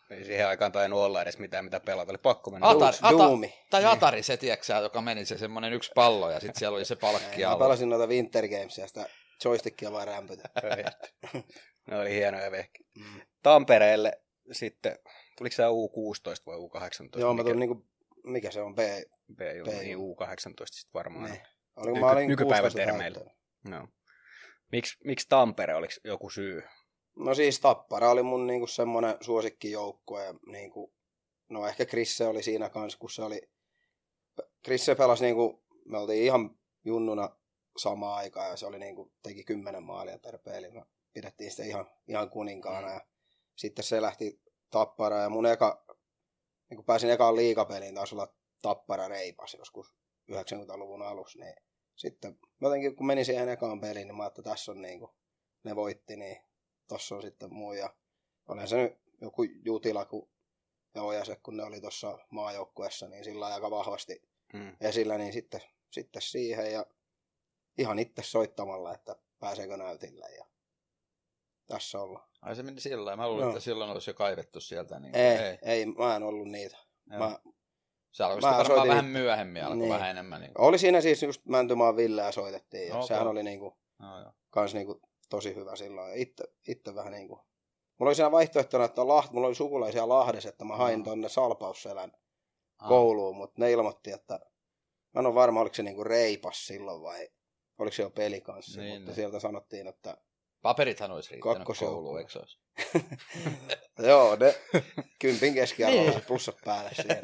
Ei 0.10 0.26
siihen 0.26 0.48
aikaan 0.48 0.72
tainnut 0.72 1.00
olla 1.00 1.22
edes 1.22 1.38
mitään, 1.38 1.66
mitä 1.66 1.80
pelata. 1.80 2.12
Oli 2.12 2.18
pakko 2.18 2.52
mennä. 2.52 2.70
Atari, 2.70 2.98
ata, 3.02 3.18
Doomi. 3.18 3.54
tai 3.70 3.86
Atari 3.86 4.24
se, 4.24 4.38
tiedätkö 4.38 4.74
joka 4.74 5.02
meni 5.02 5.26
se 5.26 5.38
semmoinen 5.38 5.74
yksi 5.74 5.92
pallo 5.96 6.32
ja 6.32 6.40
sitten 6.40 6.60
siellä 6.60 6.76
oli 6.76 6.86
se 6.86 6.96
palkki 6.96 7.42
Mä 7.42 7.50
alla. 7.50 7.66
pelasin 7.66 7.90
noita 7.90 8.08
Winter 8.08 8.48
Gamesia, 8.48 8.88
sitä 8.88 9.06
joystickia 9.46 9.92
vaan 9.92 10.08
rämpytä. 10.08 10.50
ne 11.92 12.00
oli 12.00 12.12
hienoja 12.14 12.52
vehkiä. 12.52 12.86
Mm. 12.96 13.22
Tampereelle 13.44 14.22
sitten, 14.52 15.00
tuliko 15.38 15.56
se 15.56 15.64
U16 15.64 16.44
vai 16.46 16.56
U18? 16.58 17.20
Joo, 17.20 17.34
mä 17.34 17.38
mikä, 17.38 17.44
tulin 17.44 17.60
niinku, 17.60 17.86
mikä 18.24 18.52
se 18.52 18.62
on, 18.62 18.76
B. 18.76 18.80
B, 19.36 19.38
B, 19.38 19.68
niin 19.68 19.92
joo. 19.92 20.02
U18 20.02 20.66
sitten 20.66 20.94
varmaan. 20.94 21.32
Niin. 21.32 21.42
Olin, 21.76 21.94
Nyky- 21.94 22.00
mä 22.06 22.12
olin 22.12 22.28
nykypäivän 22.28 22.72
16 22.72 22.86
termeillä. 22.92 23.32
No. 23.70 23.88
Miksi, 24.72 24.98
miksi 25.04 25.26
Tampere, 25.30 25.76
oliko 25.76 25.94
joku 26.04 26.30
syy? 26.30 26.64
No 27.16 27.36
siis 27.36 27.60
Tappara 27.60 28.10
oli 28.10 28.24
mun 28.24 28.48
niinku 28.48 28.68
semmoinen 28.68 29.18
suosikkijoukkue. 29.22 30.26
Ja 30.26 30.34
niinku, 30.48 30.94
no 31.50 31.68
ehkä 31.68 31.86
Krisse 31.86 32.28
oli 32.28 32.44
siinä 32.44 32.70
kanssa, 32.70 33.00
kun 33.00 33.10
se 33.10 33.24
oli... 33.24 33.42
Krisse 34.64 34.96
pelasi 34.96 35.24
niinku, 35.24 35.64
me 35.86 35.98
oltiin 35.98 36.24
ihan 36.24 36.60
junnuna 36.86 37.30
samaan 37.78 38.18
aikaan 38.18 38.50
ja 38.50 38.58
se 38.58 38.66
oli 38.66 38.80
niinku, 38.80 39.12
teki 39.24 39.44
kymmenen 39.44 39.84
maalia 39.84 40.20
per 40.20 40.38
peli. 40.38 40.72
Me 40.72 40.86
pidettiin 41.14 41.52
sitä 41.52 41.64
ihan, 41.64 41.90
ihan 42.08 42.30
kuninkaana 42.30 42.90
ja 42.90 43.02
sitten 43.56 43.86
se 43.86 44.02
lähti 44.02 44.42
Tappara 44.70 45.18
ja 45.18 45.30
mun 45.30 45.46
eka, 45.46 45.86
niin 46.70 46.76
kun 46.76 46.86
pääsin 46.86 47.10
ekaan 47.10 47.36
liikapeliin 47.36 47.96
taas 47.96 48.14
olla 48.14 48.34
Tappara 48.62 49.08
reipas 49.08 49.54
joskus 49.54 49.96
90-luvun 50.32 51.02
alussa, 51.02 51.40
niin 51.40 51.56
sitten 51.96 52.40
jotenkin 52.62 52.96
kun 52.96 53.06
menin 53.06 53.26
siihen 53.26 53.50
ekaan 53.50 53.82
peliin, 53.82 54.08
niin 54.08 54.16
mä 54.16 54.24
ajattelin, 54.24 54.44
että 54.44 54.52
tässä 54.52 54.72
on 54.72 54.82
niin 54.82 55.00
kuin, 55.00 55.12
ne 55.64 55.76
voitti, 55.76 56.16
niin 56.16 56.38
tossa 56.88 57.16
on 57.16 57.22
sitten 57.22 57.54
muu 57.54 57.74
ja 57.74 57.94
olen 58.48 58.68
se 58.68 58.78
nyt 58.78 58.98
joku 59.22 59.44
Jutila 59.44 60.06
kun, 60.06 60.30
ja 60.96 61.04
Ojase, 61.04 61.36
kun 61.44 61.58
ne 61.58 61.64
oli 61.64 61.82
tuossa 61.82 62.18
maajoukkuessa, 62.30 63.08
niin 63.08 63.24
sillä 63.24 63.46
aika 63.46 63.72
vahvasti 63.72 64.34
Mm. 64.54 64.76
esillä, 64.82 65.18
niin 65.18 65.34
sitten, 65.34 65.62
sitten 65.92 66.22
siihen 66.22 66.72
ja 66.74 66.86
ihan 67.78 68.00
itse 68.00 68.24
soittamalla, 68.24 68.94
että 68.94 69.16
pääseekö 69.40 69.78
näytille 69.78 70.26
ja 70.38 70.46
tässä 71.68 72.02
ollaan. 72.02 72.30
Ai 72.42 72.56
se 72.56 72.64
meni 72.64 72.82
sillä 72.82 73.06
lailla. 73.06 73.24
Mä 73.24 73.28
luulin, 73.30 73.42
Joo. 73.42 73.50
että 73.50 73.60
silloin 73.60 73.92
olisi 73.92 74.10
jo 74.10 74.14
kaivettu 74.14 74.60
sieltä. 74.60 75.00
Niin 75.00 75.16
Ei, 75.16 75.38
ei, 75.38 75.58
ei, 75.62 75.86
mä 75.86 76.16
en 76.16 76.24
ollut 76.24 76.48
niitä. 76.48 76.78
Joo. 77.10 77.20
Mä, 77.20 77.40
Se 78.12 78.24
alkoi 78.24 78.42
varmaan 78.42 78.66
soitin- 78.66 78.88
vähän 78.90 79.06
myöhemmin, 79.06 79.64
alkoi 79.64 79.78
Niin. 79.78 79.94
vähän 79.94 80.10
enemmän. 80.10 80.42
Niin 80.42 80.52
oli 80.58 80.78
siinä 80.78 81.02
siis 81.02 81.24
just 81.24 81.46
Mäntymaan 81.46 81.96
Villeä 81.96 82.32
soitettiin 82.32 82.88
ja 82.88 82.96
Okei. 82.96 83.08
sehän 83.08 83.28
oli 83.28 83.44
niinku, 83.44 83.78
no, 84.00 84.20
joo. 84.22 84.32
kans 84.50 84.74
niinku 84.74 85.02
tosi 85.36 85.56
hyvä 85.56 85.76
silloin. 85.76 86.10
Ja 86.10 86.16
itse, 86.16 86.44
itse 86.68 86.96
vähän 86.96 87.12
niinku, 87.14 87.36
mulla 87.98 88.10
oli 88.10 88.16
siinä 88.16 88.32
vaihtoehtona, 88.32 88.86
että 88.86 89.08
Laht, 89.08 89.32
mulla 89.32 89.48
oli 89.48 89.56
sukulaisia 89.56 90.10
Lahdessa, 90.10 90.50
että 90.50 90.66
mä 90.66 90.76
hain 90.78 91.00
Aa. 91.00 91.06
tonne 91.06 91.30
Salpausselän 91.30 92.12
Ah. 92.80 92.88
kouluun, 92.88 93.36
mutta 93.38 93.62
ne 93.62 93.72
ilmoitti, 93.72 94.12
että 94.12 94.40
mä 95.14 95.20
en 95.20 95.26
ole 95.26 95.36
varma, 95.36 95.62
oliko 95.62 95.76
se 95.76 95.84
niinku 95.84 96.04
reipas 96.04 96.68
silloin 96.68 97.02
vai 97.02 97.30
oliko 97.78 97.94
se 97.96 98.04
jo 98.04 98.10
peli 98.10 98.42
kanssa, 98.42 98.82
Niin, 98.82 98.94
mutta 98.94 99.06
niin. 99.06 99.16
sieltä 99.16 99.40
sanottiin, 99.40 99.88
että 99.88 100.18
Paperithan 100.62 101.12
olisi 101.12 101.32
riittänyt 101.32 101.68
kouluun, 101.80 102.20
eikö 102.20 102.32
se 102.32 102.40
olisi? 102.40 102.60
Joo, 104.10 104.36
ne 104.36 104.56
kympin 105.20 105.54
keskiarvolla 105.54 106.04
Niin. 106.04 106.14
niin. 106.16 106.26
plussat 106.26 106.58
päälle 106.66 106.92
siihen. 106.96 107.22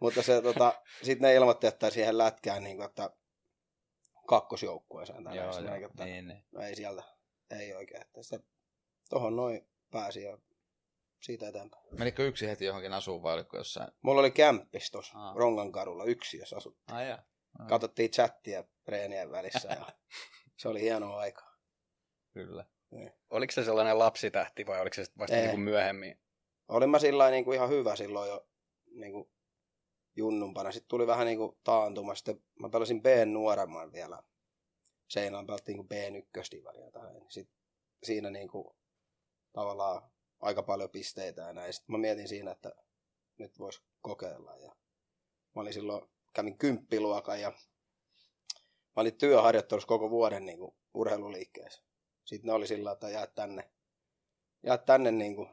Mutta 0.00 0.22
se, 0.22 0.42
tota, 0.42 0.74
sitten 1.02 1.28
ne 1.28 1.34
ilmoitti, 1.34 1.66
että 1.66 1.90
siihen 1.90 2.18
lätkään, 2.18 2.64
niin 2.64 2.76
kuin, 2.76 2.86
että 2.86 3.10
kakkosjoukkueeseen 4.26 5.16
tänään. 5.24 5.36
Joo, 5.36 5.46
Joo, 5.52 5.60
joo, 5.66 5.76
joo. 5.76 5.90
Että, 5.90 6.04
niin, 6.04 6.28
niin. 6.28 6.44
no 6.52 6.62
ei 6.62 6.76
sieltä, 6.76 7.02
ei 7.60 7.74
oikein. 7.74 8.02
Että 8.02 8.22
sitä, 8.22 8.40
tohon 9.10 9.36
noin 9.36 9.68
pääsi 9.90 10.22
ja 10.22 10.38
siitä 11.20 11.48
eteenpäin. 11.48 11.84
Menikö 11.98 12.26
yksi 12.26 12.48
heti 12.48 12.64
johonkin 12.64 12.92
asuun 12.92 13.22
vai 13.22 13.34
oliko 13.34 13.56
jossain? 13.56 13.88
Mulla 14.02 14.20
oli 14.20 14.30
kämppis 14.30 14.90
tuossa 14.90 15.18
Aa. 15.18 15.34
Rongan 15.36 15.72
kadulla 15.72 16.04
yksi, 16.04 16.38
jos 16.38 16.52
asut. 16.52 16.76
Ai 16.90 17.08
jaa. 17.08 17.22
Ai, 17.58 17.68
Katsottiin 17.68 18.10
chattia 18.10 18.64
treenien 18.84 19.30
välissä 19.30 19.68
ja 19.68 19.86
se 20.60 20.68
oli 20.68 20.80
hienoa 20.80 21.18
aikaa. 21.18 21.56
Kyllä. 22.32 22.64
Oliko 23.30 23.52
se 23.52 23.64
sellainen 23.64 23.98
lapsitähti 23.98 24.66
vai 24.66 24.80
oliko 24.80 24.94
se 24.94 25.04
vasta 25.18 25.36
niin 25.36 25.50
kuin 25.50 25.60
myöhemmin? 25.60 26.20
Olin 26.68 26.90
mä 26.90 26.98
sillä 26.98 27.30
niin 27.30 27.44
kuin 27.44 27.54
ihan 27.54 27.68
hyvä 27.68 27.96
silloin 27.96 28.30
jo 28.30 28.46
niin 28.90 29.12
kuin 29.12 29.30
junnumpana. 30.16 30.72
Sitten 30.72 30.88
tuli 30.88 31.06
vähän 31.06 31.26
niin 31.26 31.38
kuin 31.38 31.56
taantuma. 31.64 32.14
Sitten 32.14 32.42
mä 32.60 32.68
pelasin 32.68 33.02
B 33.02 33.06
nuoremman 33.26 33.92
vielä. 33.92 34.22
Seinään 35.12 35.46
pelattiin 35.46 35.86
niin 35.90 36.16
B1-divaria 36.16 36.90
tai 36.90 37.12
näin. 37.12 37.24
Sitten 37.28 37.56
siinä 38.02 38.30
niin 38.30 38.48
kuin 38.48 38.76
tavallaan 39.52 40.10
aika 40.40 40.62
paljon 40.62 40.90
pisteitä 40.90 41.42
ja 41.42 41.52
näin. 41.52 41.72
Sitten 41.72 41.92
mä 41.92 41.98
mietin 41.98 42.28
siinä, 42.28 42.50
että 42.50 42.72
nyt 43.38 43.58
vois 43.58 43.82
kokeilla. 44.02 44.56
Ja 44.56 44.68
mä 45.54 45.62
olin 45.62 45.72
silloin, 45.72 46.08
kävin 46.32 46.58
kymppiluokan 46.58 47.40
ja 47.40 47.50
mä 48.96 49.00
olin 49.00 49.18
työharjoittelussa 49.18 49.86
koko 49.86 50.10
vuoden 50.10 50.46
niin 50.46 50.58
kuin 50.58 50.74
urheiluliikkeessä. 50.94 51.82
Sitten 52.24 52.46
ne 52.46 52.52
oli 52.52 52.66
sillä, 52.66 52.92
että 52.92 53.08
jää 53.08 53.26
tänne, 53.26 53.70
jää 54.62 54.78
tänne 54.78 55.10
niin 55.10 55.36
kuin 55.36 55.48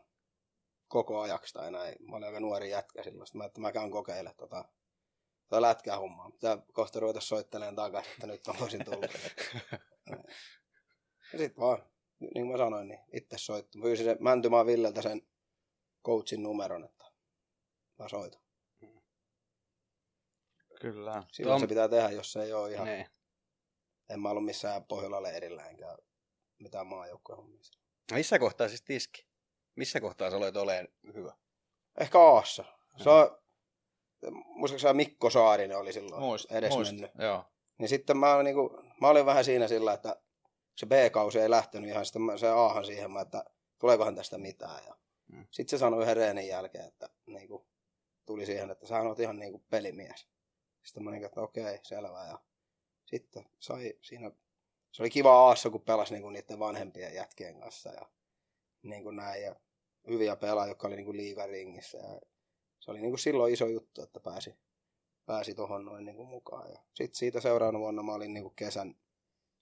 koko 0.87 1.19
ajaksi 1.19 1.53
tai 1.53 1.71
näin. 1.71 1.95
Mä 1.99 2.15
olin 2.15 2.27
aika 2.27 2.39
nuori 2.39 2.69
jätkä 2.69 3.03
silloin. 3.03 3.27
Sitten 3.27 3.39
mä, 3.39 3.45
että 3.45 3.61
mä 3.61 3.71
käyn 3.71 3.91
kokeilemaan 3.91 4.35
tota, 4.37 4.65
tota 5.50 5.62
lätkää 5.62 5.98
hommaa. 5.98 6.32
Pitää 6.32 6.58
kohta 6.74 7.00
ruveta 7.00 7.22
soittelemaan 7.22 7.75
takaisin, 7.75 8.12
että 8.12 8.27
nyt 8.27 8.48
mä 8.48 8.53
voisin 8.60 8.86
tulla. 8.86 9.08
ja 11.34 11.39
sitten 11.39 11.58
vaan, 11.58 11.89
niin 12.20 12.32
kuin 12.34 12.51
mä 12.51 12.58
sanoin, 12.58 12.88
niin 12.88 13.00
itse 13.13 13.38
soittu. 13.38 13.79
Pyysin 13.82 14.06
sen 14.06 14.18
Mäntymaan 14.20 14.65
Villeltä 14.65 15.01
sen 15.01 15.22
coachin 16.06 16.44
numeron, 16.44 16.86
että 16.86 17.06
mä 18.00 18.10
soitan. 18.10 18.41
Kyllä. 20.82 21.24
Silloin 21.32 21.58
Tom- 21.58 21.62
se 21.62 21.68
pitää 21.68 21.89
tehdä, 21.89 22.10
jos 22.10 22.32
se 22.32 22.44
ei 22.44 22.53
ole 22.53 22.72
ihan... 22.72 22.88
Niin. 22.88 23.08
En 24.10 24.20
mä 24.20 24.29
ollut 24.29 24.46
missään 24.46 24.86
Pohjola-leirillä 24.86 25.65
enkä 25.65 25.98
mitään 26.60 26.88
maajoukkoja 26.88 27.44
Missä 28.13 28.39
kohtaa 28.39 28.68
siis 28.68 28.82
tiski? 28.82 29.27
Missä 29.75 30.01
kohtaa 30.01 30.29
sä 30.29 30.38
olet 30.38 30.58
olemaan 30.58 30.88
hyvä? 31.13 31.34
Ehkä 32.00 32.20
Aassa. 32.20 32.63
Se 33.03 33.10
on, 33.10 33.38
muistaakseni 34.31 34.93
Mikko 34.93 35.29
Saarinen 35.29 35.77
oli 35.77 35.93
silloin 35.93 36.21
Muist, 36.21 36.51
edes 36.51 36.73
muist, 36.73 36.91
mennyt. 36.91 37.11
Joo. 37.19 37.45
Niin 37.77 37.89
sitten 37.89 38.17
mä, 38.17 38.35
olin 38.35 38.43
niinku, 38.43 38.83
mä 39.01 39.07
olin 39.07 39.25
vähän 39.25 39.45
siinä 39.45 39.67
sillä, 39.67 39.93
että 39.93 40.21
se 40.75 40.85
B-kausi 40.85 41.39
ei 41.39 41.49
lähtenyt 41.49 41.89
ihan, 41.89 42.05
sitten 42.05 42.21
mä, 42.21 42.38
se 42.38 42.47
aahan 42.47 42.85
siihen, 42.85 43.11
mä, 43.11 43.21
että 43.21 43.45
tuleekohan 43.79 44.15
tästä 44.15 44.38
mitään. 44.38 44.85
Ja 44.88 44.99
Mm. 45.29 45.47
Sitten 45.51 45.79
se 45.79 45.81
sanoi 45.81 46.03
yhden 46.03 46.17
reenin 46.17 46.47
jälkeen, 46.47 46.85
että 46.85 47.09
niinku, 47.25 47.67
tuli 48.25 48.45
siihen, 48.45 48.71
että 48.71 48.88
sä 48.88 49.01
oot 49.01 49.19
ihan 49.19 49.39
niinku 49.39 49.59
pelimies. 49.69 50.27
Sitten 50.83 51.03
mä 51.03 51.09
olin, 51.09 51.23
että 51.23 51.41
okei, 51.41 51.79
selvä. 51.83 52.25
Ja 52.25 52.39
sitten 53.05 53.45
sai 53.59 53.93
siinä, 54.01 54.31
se 54.91 55.03
oli 55.03 55.09
kiva 55.09 55.47
aassa, 55.47 55.69
kun 55.69 55.81
pelasi 55.81 56.13
niinku 56.13 56.29
niiden 56.29 56.59
vanhempien 56.59 57.15
jätkien 57.15 57.59
kanssa 57.59 57.89
ja 57.89 58.09
niinku 58.81 59.11
näin. 59.11 59.43
Ja 59.43 59.55
hyviä 60.07 60.35
pelaajia, 60.35 60.71
jotka 60.71 60.88
oli 60.88 60.95
niinku 60.95 61.13
liigaringissä. 61.13 61.97
Ja 61.97 62.21
se 62.89 62.91
oli 62.91 63.01
niinku 63.01 63.17
silloin 63.17 63.53
iso 63.53 63.67
juttu, 63.67 64.01
että 64.01 64.19
pääsi, 64.19 64.55
pääsi 65.25 65.53
tuohon 65.53 65.86
noin 65.86 66.05
niinku 66.05 66.25
mukaan. 66.25 66.72
Ja 66.72 66.79
sitten 66.93 67.17
siitä 67.17 67.41
seuraavana 67.41 67.79
vuonna 67.79 68.03
mä 68.03 68.13
olin 68.13 68.34
niinku 68.34 68.50
kesän 68.50 68.96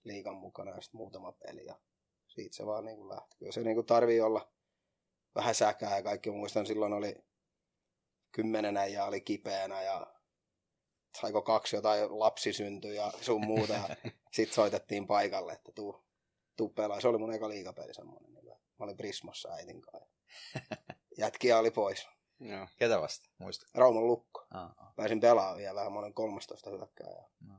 liigan 0.04 0.34
mukana 0.34 0.70
ja 0.70 0.80
sitten 0.80 0.98
muutama 0.98 1.32
peli. 1.32 1.64
Ja 1.64 1.74
siitä 2.26 2.56
se 2.56 2.66
vaan 2.66 2.84
niinku 2.84 3.08
lähti. 3.08 3.36
Kyllä 3.38 3.52
se 3.52 3.62
niinku 3.62 3.82
tarvii 3.82 4.20
olla 4.20 4.52
vähän 5.34 5.54
säkää 5.54 5.96
ja 5.96 6.02
kaikki. 6.02 6.30
Muistan 6.30 6.66
silloin 6.66 6.92
oli 6.92 7.16
kymmenen 8.32 8.76
äijää 8.76 9.06
oli 9.06 9.20
kipeänä 9.20 9.82
ja 9.82 10.14
saiko 11.20 11.42
kaksi 11.42 11.76
jotain 11.76 12.18
lapsi 12.18 12.52
syntyi 12.52 12.96
ja 12.96 13.12
sun 13.20 13.46
muuta. 13.46 13.72
Ja 13.72 13.88
sitten 14.36 14.54
soitettiin 14.54 15.06
paikalle, 15.06 15.52
että 15.52 15.72
tuu, 15.72 16.04
tuu 16.56 16.68
pelaa. 16.68 17.00
Se 17.00 17.08
oli 17.08 17.18
mun 17.18 17.34
eka 17.34 17.48
liigapeli 17.48 17.94
semmoinen. 17.94 18.34
Niin 18.34 18.46
mä 18.48 18.84
olin 18.84 18.96
Prismassa 18.96 19.52
äitin 19.52 19.82
kanssa. 19.82 20.08
Jätkiä 21.18 21.58
oli 21.58 21.70
pois. 21.70 22.17
Joo. 22.40 22.66
Ketä 22.78 23.00
vasta? 23.00 23.30
Muista. 23.38 23.66
Rauman 23.74 24.06
lukko. 24.06 24.46
Ah. 24.50 24.70
Pääsin 24.96 25.20
pelaamaan 25.20 25.56
vielä 25.56 25.74
vähän, 25.74 25.92
mä 25.92 25.98
olin 25.98 26.14
13 26.14 26.70
hyökkää 26.70 27.10
ja 27.10 27.22
No. 27.40 27.54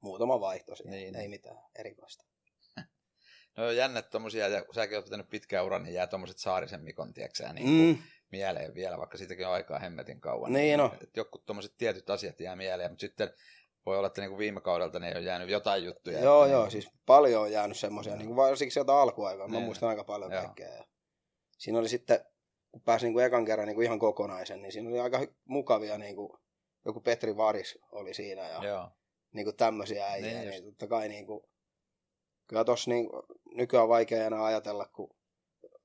muutama 0.00 0.40
vaihto 0.40 0.76
siinä. 0.76 0.90
Niin, 0.90 1.14
Ei 1.14 1.20
niin. 1.20 1.30
mitään 1.30 1.58
erikoista. 1.78 2.24
No 3.56 3.66
on 3.66 3.76
jännä 3.76 4.02
tommosia, 4.02 4.48
ja 4.48 4.64
kun 4.64 4.74
säkin 4.74 4.96
oot 4.96 5.04
pitänyt 5.04 5.28
pitkään 5.30 5.64
uran, 5.66 5.82
niin 5.82 5.94
jää 5.94 6.06
tommoset 6.06 6.38
Saarisen 6.38 6.80
Mikon, 6.82 7.12
tiedätkö 7.12 7.52
niin 7.52 7.68
Mm. 7.96 8.02
mieleen 8.32 8.74
vielä, 8.74 8.98
vaikka 8.98 9.18
siitäkin 9.18 9.46
on 9.46 9.52
aikaa 9.52 9.78
hemmetin 9.78 10.20
kauan. 10.20 10.52
Niin 10.52 10.80
on. 10.80 10.90
Et 11.02 11.16
jotkut 11.16 11.46
tommoset 11.46 11.74
tietyt 11.78 12.10
asiat 12.10 12.40
jää 12.40 12.56
mieleen, 12.56 12.90
mutta 12.90 13.00
sitten 13.00 13.30
voi 13.86 13.96
olla, 13.98 14.06
että 14.06 14.20
niinku 14.20 14.38
viime 14.38 14.60
kaudelta 14.60 14.98
ne 14.98 15.08
ei 15.08 15.14
ole 15.14 15.20
jäänyt 15.24 15.48
jotain 15.48 15.84
juttuja. 15.84 16.20
Joo, 16.20 16.44
että 16.44 16.52
joo, 16.52 16.60
niinku- 16.62 16.70
siis 16.70 16.88
paljon 17.06 17.42
on 17.42 17.52
jäänyt 17.52 17.76
semmoisia, 17.76 18.16
niin 18.16 18.36
varsinkin 18.36 18.72
sieltä 18.72 18.92
alkuaikaa. 18.94 19.48
Mä 19.48 19.54
Niin. 19.54 19.64
muistan 19.64 19.88
aika 19.88 20.04
paljon 20.04 20.32
Joo. 20.32 20.42
kaikkea. 20.42 20.74
Ja 20.74 20.84
siinä 21.58 21.78
oli 21.78 21.88
sitten, 21.88 22.24
kun 22.78 22.84
pääsin 22.84 23.06
niin 23.06 23.12
kuin 23.12 23.24
ekan 23.24 23.44
kerran 23.44 23.66
niin 23.66 23.74
kuin 23.74 23.84
ihan 23.84 23.98
kokonaisen, 23.98 24.62
niin 24.62 24.72
siinä 24.72 24.88
oli 24.88 25.00
aika 25.00 25.26
mukavia, 25.44 25.98
niin 25.98 26.16
kuin, 26.16 26.32
joku 26.84 27.00
Petri 27.00 27.36
Varis 27.36 27.78
oli 27.92 28.14
siinä 28.14 28.48
ja 28.48 28.64
Joo. 28.64 28.90
niin 29.32 29.44
kuin 29.44 29.56
tämmöisiä 29.56 30.06
äijä. 30.06 30.26
Niin 30.26 30.38
Niin, 30.40 30.50
niin 30.50 30.64
totta 30.64 30.86
kai 30.86 31.08
niin 31.08 31.26
kuin, 31.26 31.44
kyllä 32.46 32.64
tossa 32.64 32.90
niin, 32.90 33.08
nykyään 33.54 33.82
on 33.82 33.88
vaikea 33.88 34.26
enää 34.26 34.44
ajatella, 34.44 34.86
kun 34.86 35.16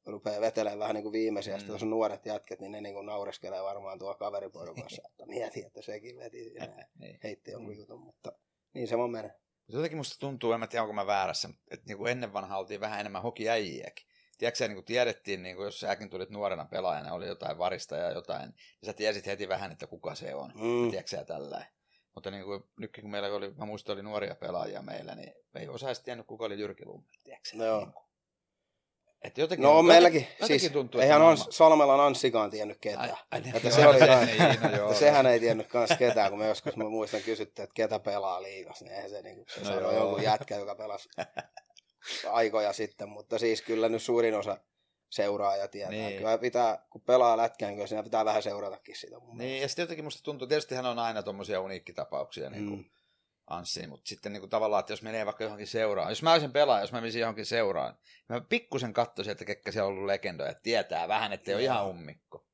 rupeaa 0.05 0.41
vetelemään 0.41 0.79
vähän 0.79 0.93
niin 0.93 1.03
kuin 1.03 1.13
viimeisiä, 1.13 1.57
mm. 1.57 1.63
Mm. 1.63 1.67
tuossa 1.67 1.85
on 1.85 1.89
nuoret 1.89 2.25
jätket, 2.25 2.59
niin 2.59 2.71
ne 2.71 2.81
niin 2.81 2.95
kuin 2.95 3.05
naureskelee 3.05 3.63
varmaan 3.63 3.99
tuolla 3.99 4.17
kaveriporukassa, 4.17 5.01
että 5.09 5.25
mieti, 5.25 5.65
että 5.65 5.81
sekin 5.81 6.17
veti 6.17 6.43
siinä 6.43 6.65
ja 6.65 6.85
Niin. 6.99 7.19
heitti 7.23 7.51
jonkun 7.51 7.77
jutun, 7.77 7.99
mutta 7.99 8.31
niin 8.73 8.87
se 8.87 8.97
vaan 8.97 9.11
menee. 9.11 9.31
Mutta 9.57 9.77
jotenkin 9.77 9.97
musta 9.97 10.19
tuntuu, 10.19 10.51
en 10.51 10.59
mä 10.59 10.67
tiedä 10.67 10.83
onko 10.83 10.93
mä 10.93 11.07
väärässä, 11.07 11.49
että 11.71 11.85
niinku 11.87 12.05
ennen 12.05 12.33
vanhaa 12.33 12.59
oltiin 12.59 12.79
vähän 12.79 12.99
enemmän 12.99 13.21
hokiäjiäkin. 13.21 14.07
Tiedätkö 14.37 14.67
niin 14.67 14.85
tiedettiin, 14.85 15.43
niin 15.43 15.57
jos 15.57 15.79
säkin 15.79 16.09
tulit 16.09 16.29
nuorena 16.29 16.65
pelaajana, 16.65 17.13
oli 17.13 17.27
jotain 17.27 17.57
varista 17.57 17.95
ja 17.95 18.11
jotain, 18.11 18.41
niin 18.49 18.85
sä 18.85 18.93
tiesit 18.93 19.25
heti 19.25 19.49
vähän, 19.49 19.71
että 19.71 19.87
kuka 19.87 20.15
se 20.15 20.35
on. 20.35 20.51
Mm. 20.55 20.91
Tiedätkö 20.91 21.23
tällä 21.25 21.65
Mutta 22.15 22.31
niin 22.31 22.43
kuin, 22.43 22.63
nytkin 22.79 23.01
kun 23.01 23.11
meillä 23.11 23.29
oli, 23.29 23.53
mä 23.57 23.65
muistan, 23.65 23.93
oli 23.93 24.03
nuoria 24.03 24.35
pelaajia 24.35 24.81
meillä, 24.81 25.15
niin 25.15 25.33
ei 25.55 25.67
osa 25.67 25.87
edes 25.87 25.99
tiennyt, 25.99 26.27
kuka 26.27 26.45
oli 26.45 26.59
Jyrki 26.59 26.85
Lumme. 26.85 27.07
Tiedätkö? 27.23 27.49
No 27.53 27.65
Joo. 27.65 28.03
Et 29.23 29.37
jotenkin, 29.37 29.63
No 29.63 29.77
on 29.77 29.85
meilläkin, 29.85 30.27
jotenkin 30.31 30.59
siis 30.59 30.71
tuntuu, 30.71 31.01
että 31.01 31.13
eihän 31.13 31.21
on 31.21 31.37
Salmelan 31.37 31.99
Anssikaan 31.99 32.51
tiennyt 32.51 32.77
ketään. 32.81 33.09
Ai, 33.09 33.15
ai, 33.31 33.41
niin, 33.41 33.55
että 33.55 33.67
joo, 33.67 33.75
se 33.75 33.87
oli 33.87 33.99
se- 33.99 34.07
kans, 34.07 34.25
niin, 34.25 34.61
no 34.61 34.75
joo. 34.77 34.87
että 34.87 34.99
sehän 34.99 35.25
ei 35.25 35.39
tiennyt 35.39 35.67
kans 35.67 35.89
ketään, 35.99 36.29
kun 36.29 36.39
me 36.39 36.47
joskus 36.47 36.75
mä 36.75 36.83
muistan 36.83 37.21
kysyttiin, 37.21 37.63
että 37.63 37.73
ketä 37.73 37.99
pelaa 37.99 38.41
liigas, 38.41 38.81
niin 38.81 38.93
eihän 38.93 39.09
se, 39.09 39.21
niin 39.21 39.45
se 39.53 39.59
No 39.59 39.65
sanoi 39.65 39.95
jonkun 39.95 40.23
jätkä, 40.23 40.55
joka 40.55 40.75
pelasi 40.75 41.09
aikoja 42.31 42.73
sitten, 42.73 43.09
mutta 43.09 43.39
siis 43.39 43.61
kyllä 43.61 43.89
nyt 43.89 44.03
suurin 44.03 44.35
osa 44.35 44.57
seuraa 45.09 45.57
ja 45.57 45.67
tietää. 45.67 45.91
Niin. 45.91 46.05
Niin. 46.05 46.17
Kyllä 46.17 46.37
pitää, 46.37 46.85
kun 46.89 47.01
pelaa 47.01 47.37
lätkään, 47.37 47.69
niin 47.69 47.77
kyllä 47.77 47.87
siinä 47.87 48.03
pitää 48.03 48.25
vähän 48.25 48.43
seuratakin 48.43 48.95
sitä 48.95 49.19
mun 49.19 49.37
Niin, 49.37 49.61
ja 49.61 49.67
sitten 49.67 49.83
jotenkin 49.83 50.03
musta 50.03 50.23
tuntuu, 50.23 50.47
tietysti 50.47 50.75
hän 50.75 50.85
on 50.85 50.99
aina 50.99 51.23
tommosia 51.23 51.61
uniikkitapauksia, 51.61 52.49
niin 52.49 52.67
kuin 52.67 52.79
Mm. 52.79 53.55
Anssiin, 53.55 53.89
mutta 53.89 54.09
sitten 54.09 54.33
niin 54.33 54.41
kuin 54.41 54.49
tavallaan, 54.49 54.79
että 54.79 54.93
jos 54.93 55.01
menee 55.01 55.25
vaikka 55.25 55.43
johonkin 55.43 55.67
seuraan, 55.67 56.09
jos 56.09 56.23
mä 56.23 56.31
olisin 56.31 56.51
pelaaja, 56.51 56.83
jos 56.83 56.91
mä 56.91 57.01
menisin 57.01 57.19
johonkin 57.19 57.45
seuraan, 57.45 57.97
mä 58.29 58.41
pikkusen 58.41 58.93
katsoisin, 58.93 59.31
että 59.31 59.45
ketkä 59.45 59.71
siellä 59.71 59.87
on 59.87 59.93
ollut 59.93 60.05
legendoja, 60.05 60.49
että 60.49 60.63
tietää 60.63 61.07
vähän, 61.07 61.33
että 61.33 61.51
ei 61.51 61.55
ole 61.55 61.63
ihan 61.63 61.87
ummikko. 61.87 62.47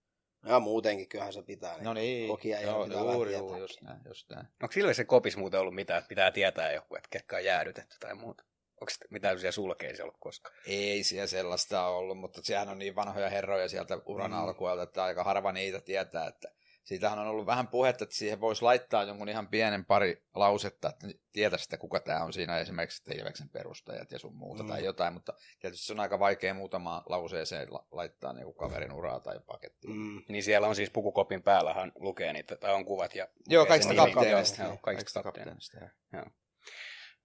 Ja 0.46 0.60
muutenkin 0.60 1.10
kyllähän 1.10 1.34
se 1.34 1.42
pitää. 1.42 1.74
Niin. 1.74 1.84
No 1.84 1.94
niin, 1.94 2.30
Hoki 2.30 2.54
ei 2.54 2.64
joo, 2.64 2.78
ole 2.78 2.88
mitään 2.88 3.00
juu, 3.00 3.08
vähän 3.08 3.20
juu, 3.20 3.26
tietääkin. 3.30 3.62
just 3.62 3.82
näin, 3.82 4.02
just 4.08 4.30
näin. 4.30 4.48
Onko 4.64 4.74
Ilveksen 4.78 5.08
kopis 5.08 5.38
muuten 5.38 5.60
ollut 5.60 5.76
mitään, 5.76 5.98
että 5.98 6.10
pitää 6.10 6.32
tietää 6.32 6.72
joku, 6.72 6.96
että 6.96 7.10
ketkä 7.10 7.36
on 7.36 7.46
jäädytetty 7.46 7.96
tai 8.00 8.16
muuta? 8.16 8.44
Onko 8.82 8.92
mitään 9.10 9.32
sellaisia 9.32 9.52
sulkeisia 9.52 10.06
ollut 10.06 10.18
koskaan? 10.20 10.56
Ei 10.66 11.04
siellä 11.04 11.28
sellaista 11.28 11.88
ollut, 11.88 12.18
mutta 12.18 12.42
sehän 12.44 12.70
on 12.70 12.80
niin 12.80 12.96
vanhoja 12.96 13.30
herroja 13.30 13.70
sieltä 13.70 13.98
uran 14.06 14.32
Mm. 14.32 14.38
alkuajalta, 14.38 14.84
että 14.84 15.04
aika 15.04 15.24
harva 15.24 15.52
niitä 15.52 15.82
tietää, 15.82 16.28
että 16.28 16.52
siitähän 16.84 17.20
on 17.20 17.28
ollut 17.28 17.46
vähän 17.46 17.68
puhetta, 17.68 18.04
että 18.04 18.16
siihen 18.16 18.42
voisi 18.42 18.62
laittaa 18.62 19.04
jonkun 19.04 19.30
ihan 19.30 19.48
pienen 19.48 19.86
pari 19.86 20.24
lausetta, 20.36 20.90
että 20.90 21.08
tietäisi, 21.32 21.64
että 21.66 21.78
kuka 21.78 22.00
tämä 22.00 22.24
on 22.24 22.34
siinä 22.34 22.58
esimerkiksi 22.60 23.02
että 23.06 23.22
Ilveksen 23.22 23.50
perustajat 23.50 24.12
ja 24.12 24.20
sun 24.20 24.36
muuta 24.36 24.64
Mm. 24.64 24.70
tai 24.70 24.84
jotain, 24.86 25.14
mutta 25.14 25.34
tietysti 25.60 25.86
se 25.86 25.94
on 25.94 26.00
aika 26.00 26.20
vaikea 26.20 26.54
muutamaan 26.54 27.04
lauseeseen 27.06 27.74
la- 27.74 27.88
laittaa 27.92 28.34
niin 28.34 28.54
kaverin 28.54 28.92
uraa 28.92 29.20
tai 29.20 29.40
pakettia. 29.48 29.90
Mm. 29.90 30.22
Niin 30.30 30.44
siellä 30.44 30.68
on 30.68 30.76
siis 30.76 30.90
pukukopin 30.90 31.44
päällähän 31.44 31.92
lukee 31.96 32.34
niitä, 32.34 32.56
tai 32.56 32.74
on 32.74 32.86
kuvat 32.86 33.16
ja... 33.16 33.28
Joo, 33.48 33.66
kaikista 33.66 33.96
kapteenista. 33.96 34.64
Joo, 34.64 34.78
kaikista 34.82 35.24
kapteenista. 35.24 35.78
joo. 36.14 36.26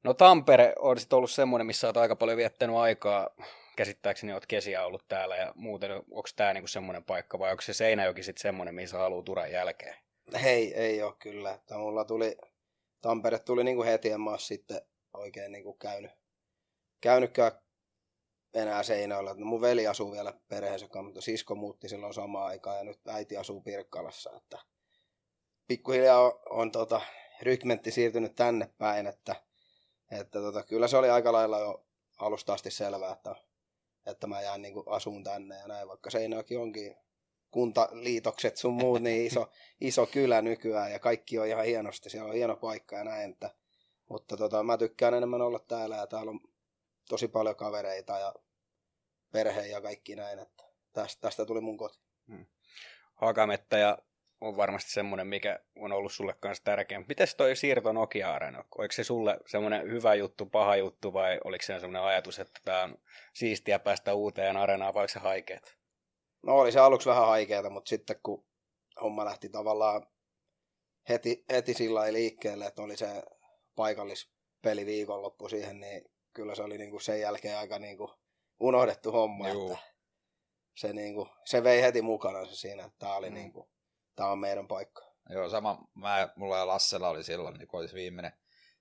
No 0.04 0.14
Tampere 0.14 0.72
on 0.78 0.98
sitten 0.98 1.16
ollut 1.16 1.30
semmoinen, 1.30 1.66
missä 1.66 1.86
olet 1.86 1.96
aika 1.96 2.16
paljon 2.16 2.36
viettänyt 2.36 2.76
aikaa. 2.76 3.30
käsittääkseni 3.76 4.32
olet 4.32 4.46
kesiä 4.46 4.86
ollut 4.86 5.08
täällä 5.08 5.36
ja 5.36 5.52
muuten, 5.56 5.90
onko 5.92 6.28
tämä 6.36 6.54
niinku 6.54 6.68
semmoinen 6.68 7.04
paikka 7.04 7.38
vai 7.38 7.50
onko 7.50 7.60
se 7.62 7.74
Seinäjoki 7.74 8.22
sitten 8.22 8.42
semmoinen, 8.42 8.74
missä 8.74 8.98
haluaa 8.98 9.22
turan 9.22 9.52
jälkeen? 9.52 9.96
Ei, 10.44 10.74
ei 10.74 11.02
ole 11.02 11.14
kyllä. 11.18 11.52
Että 11.52 11.74
mulla 11.74 12.04
tuli, 12.04 12.36
Tampere 13.00 13.38
tuli 13.38 13.64
niinku 13.64 13.84
heti, 13.84 14.10
en 14.10 14.20
mä 14.20 14.30
ole 14.30 14.38
sitten 14.38 14.80
oikein 15.14 15.52
niinku 15.52 15.72
käynyt, 15.72 16.10
käynytkään 17.00 17.52
enää 18.54 18.82
Seinäjoella. 18.82 19.34
Mun 19.34 19.60
veli 19.60 19.86
asuu 19.86 20.12
vielä 20.12 20.34
perheensä 20.48 20.88
kanssa, 20.88 21.02
mutta 21.02 21.20
sisko 21.20 21.54
muutti 21.54 21.88
silloin 21.88 22.14
samaan 22.14 22.46
aikaan 22.46 22.76
ja 22.76 22.84
nyt 22.84 23.00
äiti 23.08 23.36
asuu 23.36 23.60
Pirkkalassa. 23.60 24.30
Että 24.36 24.58
pikkuhiljaa 25.66 26.20
on, 26.20 26.32
on 26.50 26.72
tota, 26.72 27.00
rykmentti 27.42 27.90
siirtynyt 27.90 28.34
tänne 28.34 28.68
päin, 28.78 29.06
että, 29.06 29.36
että 30.20 30.38
tota, 30.40 30.62
kyllä 30.62 30.88
se 30.88 30.96
oli 30.96 31.10
aika 31.10 31.32
lailla 31.32 31.58
jo 31.58 31.84
alusta 32.18 32.52
asti 32.52 32.70
selvää, 32.70 33.12
että, 33.12 33.36
että 34.06 34.26
mä 34.26 34.40
jään 34.40 34.62
niin 34.62 34.74
asuun 34.86 35.24
tänne 35.24 35.58
ja 35.58 35.68
näin, 35.68 35.88
vaikka 35.88 36.10
Seinäjoki 36.10 36.56
onkin 36.56 36.96
kuntaliitokset 37.50 38.56
sun 38.56 38.74
muut 38.74 39.02
niin 39.02 39.26
iso, 39.26 39.50
iso 39.80 40.06
kylä 40.06 40.42
nykyään 40.42 40.92
ja 40.92 40.98
kaikki 40.98 41.38
on 41.38 41.46
ihan 41.46 41.64
hienosti, 41.64 42.10
siellä 42.10 42.28
on 42.28 42.34
hieno 42.34 42.56
paikka 42.56 42.96
ja 42.96 43.04
näin, 43.04 43.32
että, 43.32 43.50
mutta 44.08 44.36
tota, 44.36 44.62
mä 44.62 44.78
tykkään 44.78 45.14
enemmän 45.14 45.42
olla 45.42 45.58
täällä 45.58 45.96
ja 45.96 46.06
täällä 46.06 46.30
on 46.30 46.40
tosi 47.08 47.28
paljon 47.28 47.56
kavereita 47.56 48.18
ja 48.18 48.34
perhe 49.32 49.66
ja 49.66 49.80
kaikki 49.80 50.16
näin, 50.16 50.38
että 50.38 50.64
tästä, 50.92 51.20
tästä 51.20 51.46
tuli 51.46 51.60
mun 51.60 51.76
koti. 51.76 51.98
Hmm. 52.28 52.46
Hakamettä 53.14 53.78
ja 53.78 53.98
on 54.40 54.56
varmasti 54.56 54.90
semmoinen, 54.90 55.26
mikä 55.26 55.58
on 55.76 55.92
ollut 55.92 56.12
sulle 56.12 56.34
kanssa 56.40 56.64
tärkeä. 56.64 57.04
Miten 57.08 57.28
toi 57.36 57.56
siirto 57.56 57.92
Nokia-areena? 57.92 58.64
Oliko 58.78 58.92
se 58.92 59.04
sulle 59.04 59.38
semmoinen 59.46 59.90
hyvä 59.90 60.14
juttu, 60.14 60.46
paha 60.46 60.76
juttu 60.76 61.12
vai 61.12 61.40
oliko 61.44 61.64
se 61.64 61.80
semmoinen 61.80 62.02
ajatus, 62.02 62.38
että 62.38 62.60
tämä 62.64 62.82
on 62.82 62.98
siistiä 63.34 63.78
päästä 63.78 64.14
uuteen 64.14 64.56
areenaan 64.56 64.94
vai 64.94 65.00
oliko 65.00 65.12
se 65.12 65.18
haikeet? 65.18 65.76
No 66.42 66.58
oli 66.58 66.72
se 66.72 66.80
aluksi 66.80 67.08
vähän 67.08 67.26
haikeeta, 67.26 67.70
mutta 67.70 67.88
sitten 67.88 68.16
kun 68.22 68.46
homma 69.02 69.24
lähti 69.24 69.48
tavallaan 69.48 70.06
heti, 71.08 71.44
heti 71.52 71.74
sillä 71.74 72.12
liikkeelle, 72.12 72.66
että 72.66 72.82
oli 72.82 72.96
se 72.96 73.22
paikallispeli 73.76 74.86
viikonloppu 74.86 75.48
siihen, 75.48 75.80
niin 75.80 76.04
kyllä 76.32 76.54
se 76.54 76.62
oli 76.62 76.78
niinku 76.78 76.98
sen 76.98 77.20
jälkeen 77.20 77.58
aika 77.58 77.78
niinku 77.78 78.14
unohdettu 78.60 79.12
homma. 79.12 79.48
Että 79.48 79.78
se, 80.76 80.92
niinku, 80.92 81.28
se 81.44 81.64
vei 81.64 81.82
heti 81.82 82.02
mukana 82.02 82.46
se 82.46 82.56
siinä, 82.56 82.84
että 82.84 82.98
tämä 82.98 83.16
oli 83.16 83.30
mm. 83.30 83.34
niinku, 83.34 83.73
tämä 84.16 84.30
on 84.30 84.38
meidän 84.38 84.68
paikka. 84.68 85.14
Joo, 85.30 85.48
sama. 85.48 85.88
Mä, 85.94 86.28
mulla 86.36 86.58
ja 86.58 86.66
Lassella 86.66 87.08
oli 87.08 87.24
silloin, 87.24 87.54
niin 87.58 87.68
kun 87.68 87.80
olisi 87.80 87.94
viimeinen, 87.94 88.32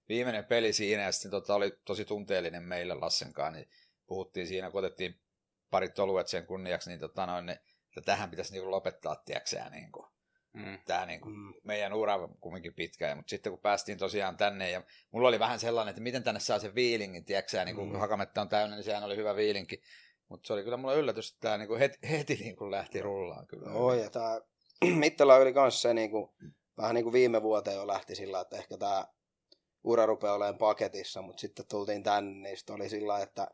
viimeinen 0.09 0.45
peli 0.45 0.73
siinä, 0.73 1.03
ja 1.03 1.11
sitten 1.11 1.31
tota, 1.31 1.55
oli 1.55 1.71
tosi 1.85 2.05
tunteellinen 2.05 2.63
meille 2.63 2.93
Lassenkaan, 2.93 3.53
niin 3.53 3.69
puhuttiin 4.07 4.47
siinä, 4.47 4.71
kun 4.71 4.79
otettiin 4.79 5.21
parit 5.69 5.99
oluet 5.99 6.27
sen 6.27 6.45
kunniaksi, 6.45 6.89
niin, 6.89 6.99
tota, 6.99 7.25
noin, 7.25 7.45
niin 7.45 7.59
että 7.97 8.11
tähän 8.11 8.29
pitäisi 8.29 8.53
niin 8.53 8.71
lopettaa, 8.71 9.15
tiedäksä, 9.15 9.69
niin 9.69 9.91
kuin, 9.91 10.05
mm. 10.53 10.79
tämä 10.85 11.05
niin 11.05 11.21
kuin, 11.21 11.35
mm. 11.35 11.53
meidän 11.63 11.93
ura 11.93 12.19
kumminkin 12.39 12.73
pitkä. 12.73 13.15
Mutta 13.15 13.29
sitten 13.29 13.51
kun 13.51 13.61
päästiin 13.61 13.97
tosiaan 13.97 14.37
tänne, 14.37 14.71
ja 14.71 14.83
mulla 15.11 15.27
oli 15.27 15.39
vähän 15.39 15.59
sellainen, 15.59 15.89
että 15.89 16.01
miten 16.01 16.23
tänne 16.23 16.39
saa 16.39 16.59
sen 16.59 16.75
viilingin, 16.75 17.25
tiedäksä, 17.25 17.65
niin 17.65 17.75
kun 17.75 17.91
mm. 17.91 17.99
hakametta 17.99 18.41
on 18.41 18.49
täynnä, 18.49 18.75
niin 18.75 18.83
sehän 18.83 19.03
oli 19.03 19.15
hyvä 19.15 19.35
viilinki. 19.35 19.81
Mutta 20.29 20.47
se 20.47 20.53
oli 20.53 20.63
kyllä 20.63 20.77
mulla 20.77 20.93
yllätys, 20.93 21.29
että 21.29 21.39
tämä 21.39 21.57
niin 21.57 21.67
kuin 21.67 21.79
heti, 21.79 21.97
heti 22.09 22.35
niin 22.35 22.55
kuin 22.55 22.71
lähti 22.71 23.01
rullaan. 23.01 23.47
Kyllä. 23.47 23.69
Joo, 23.69 23.93
ja 23.93 24.09
tämä 24.09 24.41
Mittala 24.99 25.35
oli 25.35 25.53
kanssa 25.53 25.81
se 25.81 25.93
niin 25.93 26.11
kuin, 26.11 26.29
vähän 26.77 26.95
niin 26.95 27.03
kuin 27.03 27.13
viime 27.13 27.41
vuoteen 27.41 27.77
jo 27.77 27.87
lähti 27.87 28.15
sillä, 28.15 28.39
että 28.39 28.57
ehkä 28.57 28.77
tämä 28.77 29.07
ura 29.83 30.05
rupeaa 30.05 30.33
olemaan 30.33 30.57
paketissa, 30.57 31.21
mutta 31.21 31.41
sitten 31.41 31.65
tultiin 31.69 32.03
tänne, 32.03 32.39
niin 32.39 32.57
sitten 32.57 32.75
oli 32.75 32.89
sillä, 32.89 33.19
että 33.19 33.47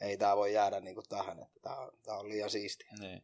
ei 0.00 0.16
tämä 0.16 0.36
voi 0.36 0.52
jäädä 0.52 0.80
niin 0.80 0.94
kuin 0.94 1.08
tähän, 1.08 1.42
että 1.42 1.60
tämä 1.62 1.76
on, 1.76 1.92
tämä 2.02 2.18
on 2.18 2.28
liian 2.28 2.50
siistiä. 2.50 2.90
Niin. 3.00 3.22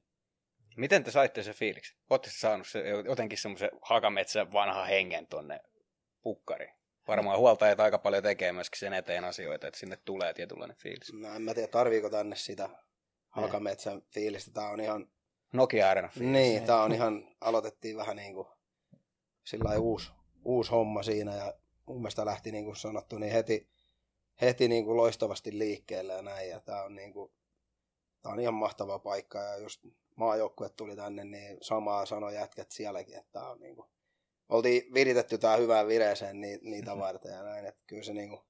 Miten 0.77 1.05
te 1.05 1.11
saitte 1.11 1.43
se 1.43 1.53
fiiliksi? 1.53 1.97
Oletteko 2.11 2.35
saanut 2.39 2.69
se, 2.69 2.89
jotenkin 2.89 3.39
semmoisen 3.39 3.71
hakametsä 3.83 4.53
vanha 4.53 4.85
hengen 4.85 5.27
tonne 5.27 5.61
pukkariin? 6.23 6.75
Varmaan 7.09 7.39
huoltajat 7.39 7.81
aika 7.81 7.99
paljon 7.99 8.23
tekee 8.23 8.53
myöskin 8.53 8.79
sen 8.79 8.93
eteen 8.93 9.25
asioita, 9.25 9.67
että 9.67 9.81
sinne 9.81 9.97
tulee 9.97 10.35
tietynlainen 10.35 10.77
fiilis. 10.77 11.13
No 11.13 11.35
en 11.35 11.43
mä 11.43 11.55
tiedä, 11.55 11.69
tarviiko 11.69 12.11
tänne 12.11 12.37
sitä 12.37 12.69
hakametsän 13.29 14.03
fiilistä. 14.03 14.51
Tämä 14.53 14.69
on 14.69 14.81
ihan 14.81 15.09
Nokia 15.53 15.91
Arena. 15.91 16.09
Niin, 16.17 16.63
tämä 16.63 16.83
on 16.83 16.93
ihan, 16.93 17.29
aloitettiin 17.41 17.97
vähän 17.97 18.17
niin 18.17 18.35
kuin 18.35 18.47
sillä 19.45 19.79
uusi, 19.79 20.13
uusi 20.45 20.71
homma 20.71 21.03
siinä 21.03 21.37
ja 21.37 21.55
mun 21.87 21.99
mielestä 21.99 22.27
lähti 22.27 22.53
niin 22.53 22.65
kuin 22.65 22.77
sanottu 22.77 23.19
niin 23.19 23.33
heti, 23.33 23.69
heti 24.41 24.69
niin 24.69 24.85
kuin 24.85 24.97
loistavasti 24.97 25.59
liikkeelle 25.59 26.13
ja 26.13 26.23
näin 26.23 26.51
ja 26.51 26.61
tämä 26.61 26.83
on 26.83 26.95
niin 26.95 27.13
kuin, 27.13 27.33
tämä 28.23 28.33
on 28.33 28.41
ihan 28.41 28.55
mahtava 28.55 28.99
paikka 28.99 29.39
ja 29.39 29.57
just 29.57 29.85
maajoukkue 30.17 30.69
tuli 30.69 30.97
tänne, 30.97 31.25
niin 31.25 31.59
samaa 31.61 32.07
sanoi 32.07 32.35
jätkät 32.35 32.71
sielläkin, 32.71 33.17
että 33.17 33.33
tämä 33.33 33.51
on 33.51 33.61
niin 33.61 33.77
kuin, 33.77 33.89
oltiin 34.49 34.95
viritetty 34.95 35.39
tämä 35.39 35.57
hyvään 35.57 35.89
vireeseen 35.89 36.41
niitä 36.41 36.99
varten 36.99 37.33
ja 37.33 37.43
näin, 37.43 37.67
että 37.67 37.81
kyllä 37.87 38.03
se 38.03 38.13
niin 38.13 38.29
kuin, 38.29 38.41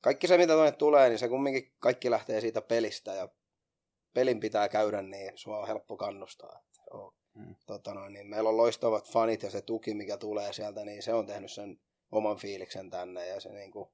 kaikki 0.00 0.26
se 0.26 0.36
mitä 0.38 0.52
tuonne 0.52 0.72
tulee, 0.72 1.08
niin 1.08 1.18
se 1.18 1.28
kumminkin 1.28 1.72
kaikki 1.78 2.10
lähtee 2.10 2.40
siitä 2.40 2.60
pelistä 2.60 3.14
ja 3.14 3.28
pelin 4.18 4.40
pitää 4.40 4.68
käydä, 4.68 5.02
niin 5.02 5.32
sua 5.34 5.58
on 5.58 5.66
helppo 5.66 5.96
kannustaa. 5.96 6.62
on, 6.90 7.14
hmm. 7.34 7.54
tota 7.66 7.94
noin, 7.94 8.12
niin 8.12 8.26
meillä 8.26 8.48
on 8.48 8.56
loistavat 8.56 9.12
fanit 9.12 9.42
ja 9.42 9.50
se 9.50 9.62
tuki, 9.62 9.94
mikä 9.94 10.16
tulee 10.16 10.52
sieltä, 10.52 10.84
niin 10.84 11.02
se 11.02 11.14
on 11.14 11.26
tehnyt 11.26 11.52
sen 11.52 11.80
oman 12.12 12.36
fiiliksen 12.36 12.90
tänne. 12.90 13.26
Ja 13.26 13.40
se 13.40 13.48
niin 13.48 13.70
kuin, 13.70 13.88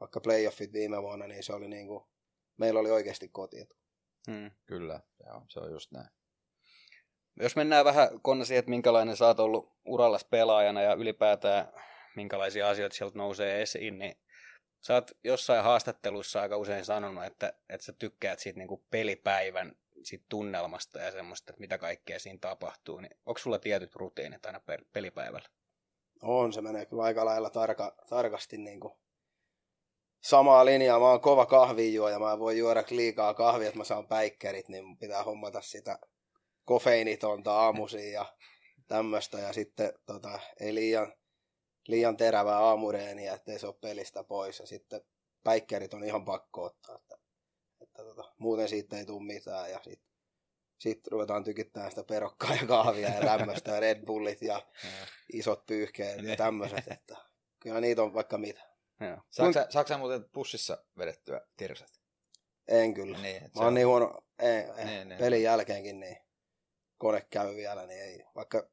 vaikka 0.00 0.20
playoffit 0.20 0.72
viime 0.72 1.02
vuonna, 1.02 1.26
niin 1.26 1.42
se 1.42 1.52
oli 1.52 1.68
niin 1.68 1.86
kuin, 1.86 2.04
meillä 2.56 2.80
oli 2.80 2.90
oikeasti 2.90 3.28
koti. 3.28 3.68
Hmm. 4.30 4.50
Kyllä, 4.66 5.00
joo, 5.26 5.42
se 5.48 5.60
on 5.60 5.70
just 5.70 5.92
näin. 5.92 6.08
Jos 7.40 7.56
mennään 7.56 7.84
vähän 7.84 8.08
Konna 8.22 8.44
siihen, 8.44 8.58
että 8.58 8.70
minkälainen 8.70 9.16
sä 9.16 9.26
oot 9.26 9.40
ollut 9.40 9.72
urallas 9.84 10.24
pelaajana 10.24 10.82
ja 10.82 10.94
ylipäätään 10.94 11.72
minkälaisia 12.16 12.68
asioita 12.68 12.96
sieltä 12.96 13.18
nousee 13.18 13.62
esiin, 13.62 13.98
niin 13.98 14.16
sä 14.86 14.94
oot 14.94 15.10
jossain 15.24 15.64
haastattelussa 15.64 16.40
aika 16.40 16.56
usein 16.56 16.84
sanonut, 16.84 17.24
että, 17.24 17.52
että 17.68 17.84
sä 17.84 17.92
tykkäät 17.92 18.38
siitä 18.38 18.58
niin 18.58 18.68
kuin 18.68 18.84
pelipäivän 18.90 19.76
siitä 20.02 20.24
tunnelmasta 20.28 20.98
ja 20.98 21.12
semmoista, 21.12 21.52
että 21.52 21.60
mitä 21.60 21.78
kaikkea 21.78 22.18
siinä 22.18 22.38
tapahtuu. 22.40 23.00
Niin 23.00 23.16
onko 23.26 23.38
sulla 23.38 23.58
tietyt 23.58 23.94
rutiinit 23.94 24.46
aina 24.46 24.60
pelipäivällä? 24.92 25.48
On, 26.22 26.52
se 26.52 26.60
menee 26.60 26.86
kyllä 26.86 27.02
aika 27.02 27.24
lailla 27.24 27.50
tarka, 27.50 27.96
tarkasti 28.08 28.56
niin 28.56 28.80
kuin 28.80 28.94
samaa 30.20 30.64
linjaa. 30.64 30.98
Mä 31.00 31.10
oon 31.10 31.20
kova 31.20 31.46
kahvijuoja, 31.46 32.18
mä 32.18 32.38
voin 32.38 32.58
juoda 32.58 32.84
liikaa 32.90 33.34
kahvia, 33.34 33.68
että 33.68 33.78
mä 33.78 33.84
saan 33.84 34.06
päikkerit, 34.06 34.68
niin 34.68 34.96
pitää 34.96 35.22
hommata 35.22 35.60
sitä 35.60 35.98
kofeinitonta 36.64 37.52
aamuisin 37.52 38.12
ja 38.12 38.26
tämmöistä. 38.88 39.38
Ja 39.38 39.52
sitten 39.52 39.92
tota, 40.06 40.40
ei 40.60 40.74
liian 40.74 41.12
liian 41.86 42.16
terävää 42.16 42.58
aamureeniä, 42.58 43.34
ettei 43.34 43.58
se 43.58 43.66
ole 43.66 43.74
pelistä 43.80 44.24
pois. 44.24 44.60
Ja 44.60 44.66
sitten 44.66 45.00
päikkerit 45.44 45.94
on 45.94 46.04
ihan 46.04 46.24
pakko 46.24 46.64
ottaa, 46.64 46.96
että, 46.96 47.18
että 47.80 48.02
tota, 48.04 48.32
muuten 48.38 48.68
siitä 48.68 48.98
ei 48.98 49.06
tule 49.06 49.24
mitään. 49.24 49.70
Ja 49.70 49.80
sitten 49.82 50.14
sit 50.78 51.06
ruvetaan 51.06 51.44
tykittämään 51.44 51.90
sitä 51.90 52.04
perokkaa 52.04 52.54
ja 52.54 52.66
kahvia 52.66 53.08
ja 53.08 53.20
tämmöistä, 53.20 53.70
ja 53.70 53.80
Red 53.80 54.04
Bullit 54.06 54.42
ja 54.42 54.62
isot 55.32 55.66
pyyhkeet 55.66 56.16
ja 56.16 56.22
niin. 56.22 56.38
tämmöiset. 56.38 56.88
Että 56.88 57.16
kyllä 57.60 57.80
niitä 57.80 58.02
on 58.02 58.14
vaikka 58.14 58.38
mitä. 58.38 58.60
Saatko 59.70 59.88
sä 59.88 59.98
muuten 59.98 60.24
pussissa 60.24 60.84
vedettyä 60.98 61.40
tirsat? 61.56 62.00
En 62.68 62.94
kyllä. 62.94 63.18
Niin, 63.18 63.42
Mä 63.42 63.48
oon 63.54 63.66
on... 63.66 63.74
niin 63.74 63.86
huono, 63.86 64.24
ei, 64.38 64.48
ei, 64.48 64.84
niin, 64.84 65.08
niin. 65.08 65.18
pelin 65.18 65.42
jälkeenkin 65.42 66.00
niin 66.00 66.16
kone 66.98 67.26
käy 67.30 67.56
vielä, 67.56 67.86
niin 67.86 68.02
ei. 68.02 68.24
Vaikka 68.34 68.68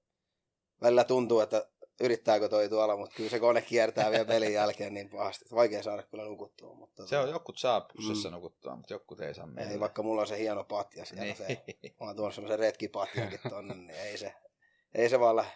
välillä 0.81 1.03
tuntuu, 1.03 1.39
että 1.39 1.69
yrittääkö 1.99 2.49
toi 2.49 2.69
tuolla, 2.69 2.97
mutta 2.97 3.15
kyllä 3.15 3.29
se 3.29 3.39
kone 3.39 3.61
kiertää 3.61 4.11
vielä 4.11 4.25
pelin 4.25 4.53
jälkeen 4.53 4.93
niin 4.93 5.09
pahasti. 5.09 5.45
Vaikea 5.55 5.83
saada 5.83 6.03
kyllä 6.03 6.23
nukuttua. 6.23 6.75
Mutta 6.75 7.07
se 7.07 7.17
on, 7.17 7.29
jokut 7.29 7.57
saa 7.57 7.81
pussissa 7.81 8.29
mm. 8.29 8.33
nukuttua, 8.33 8.75
mutta 8.75 8.93
jokut 8.93 9.21
ei 9.21 9.33
saa 9.33 9.47
mennä. 9.47 9.71
Ei, 9.71 9.79
vaikka 9.79 10.03
mulla 10.03 10.21
on 10.21 10.27
se 10.27 10.37
hieno 10.37 10.63
patja 10.63 11.05
siellä. 11.05 11.23
Niin. 11.23 11.37
Se, 11.37 11.63
mä 11.99 12.05
oon 12.05 12.15
tuonut 12.15 12.35
semmoisen 12.35 12.59
retkipatjankin 12.59 13.39
tonne, 13.49 13.73
niin 13.73 13.89
ei 13.89 14.17
se, 14.17 14.33
ei 14.95 15.09
se 15.09 15.19
vaan 15.19 15.35
lähde. 15.35 15.51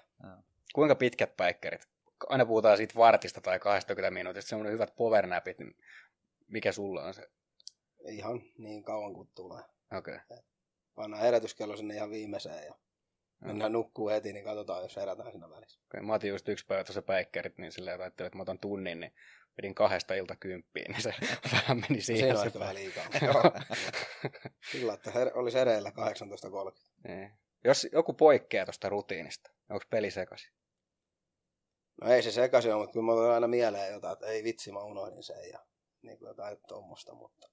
Kuinka 0.74 0.96
pitkät 0.96 1.38
päikkerit? 1.38 1.88
Aina 2.30 2.46
puhutaan 2.46 2.78
siitä 2.78 2.96
vartista 2.96 3.42
tai 3.42 3.60
20 3.60 4.12
minuutista, 4.12 4.50
semmoinen 4.50 4.74
hyvät 4.74 4.96
powernapit, 4.96 5.60
niin 5.60 5.76
mikä 6.48 6.72
sulla 6.72 7.04
on 7.04 7.14
se? 7.14 7.30
Ihan 8.08 8.42
niin 8.58 8.84
kauan 8.84 9.14
kuin 9.14 9.30
tulee. 9.36 9.64
Okei. 9.98 10.16
Okay. 10.16 10.38
Pannaan 10.96 11.24
herätyskello 11.24 11.78
sinne 11.78 11.96
ihan 11.96 12.10
viimeiseen 12.10 12.66
ja 12.66 12.76
Mennään 13.46 13.72
nukkuu 13.72 14.10
heti, 14.10 14.34
niin 14.34 14.46
katsotaan, 14.46 14.84
jos 14.84 14.96
herätään 14.96 15.32
siinä 15.32 15.50
välissä. 15.50 15.80
Okay, 15.86 16.02
mä 16.02 16.14
otin 16.14 16.30
just 16.30 16.50
yksi 16.50 16.66
päivä 16.66 16.84
tuossa 16.84 17.02
päikkerit, 17.02 17.58
niin 17.58 17.72
silleen 17.72 18.02
ajattelin, 18.02 18.28
että 18.28 18.38
mä 18.38 18.42
otan 18.42 18.60
tunnin, 18.60 19.00
niin 19.00 19.14
pidin 19.56 19.76
kahdesta 19.76 20.14
ilta 20.14 20.36
kymppiin, 20.36 20.92
niin 20.92 21.02
se 21.02 21.14
vähän 21.52 21.82
meni 21.90 22.02
siihen. 22.02 22.38
Se 22.38 22.44
on 22.56 22.60
vähän 22.60 22.76
liikaa. 22.76 23.04
Kyllä, 24.72 24.94
että 24.98 25.12
her- 25.12 25.32
olisi 25.38 25.60
ereillä 25.60 25.90
18.30. 25.90 27.08
Niin. 27.08 27.32
Jos 27.64 27.88
joku 27.92 28.14
poikkeaa 28.14 28.66
tuosta 28.66 28.90
rutiinista, 28.90 29.52
onko 29.70 29.86
peli 29.90 30.12
sekaisin? 30.12 30.52
No 32.02 32.12
ei 32.12 32.24
se 32.24 32.32
sekaisin 32.32 32.74
ole, 32.74 32.82
mutta 32.82 32.94
kyllä 32.94 33.06
mä 33.06 33.34
aina 33.34 33.48
mieleen 33.48 33.94
jotain, 33.94 34.14
että 34.14 34.28
ei 34.28 34.44
vitsi, 34.44 34.72
mä 34.72 34.84
unohdin 34.84 35.24
sen 35.24 35.50
ja 35.52 35.60
niin 36.02 36.18
kuin 36.18 36.28
jotain 36.28 36.58
tuommoista, 36.68 37.14
mutta 37.14 37.50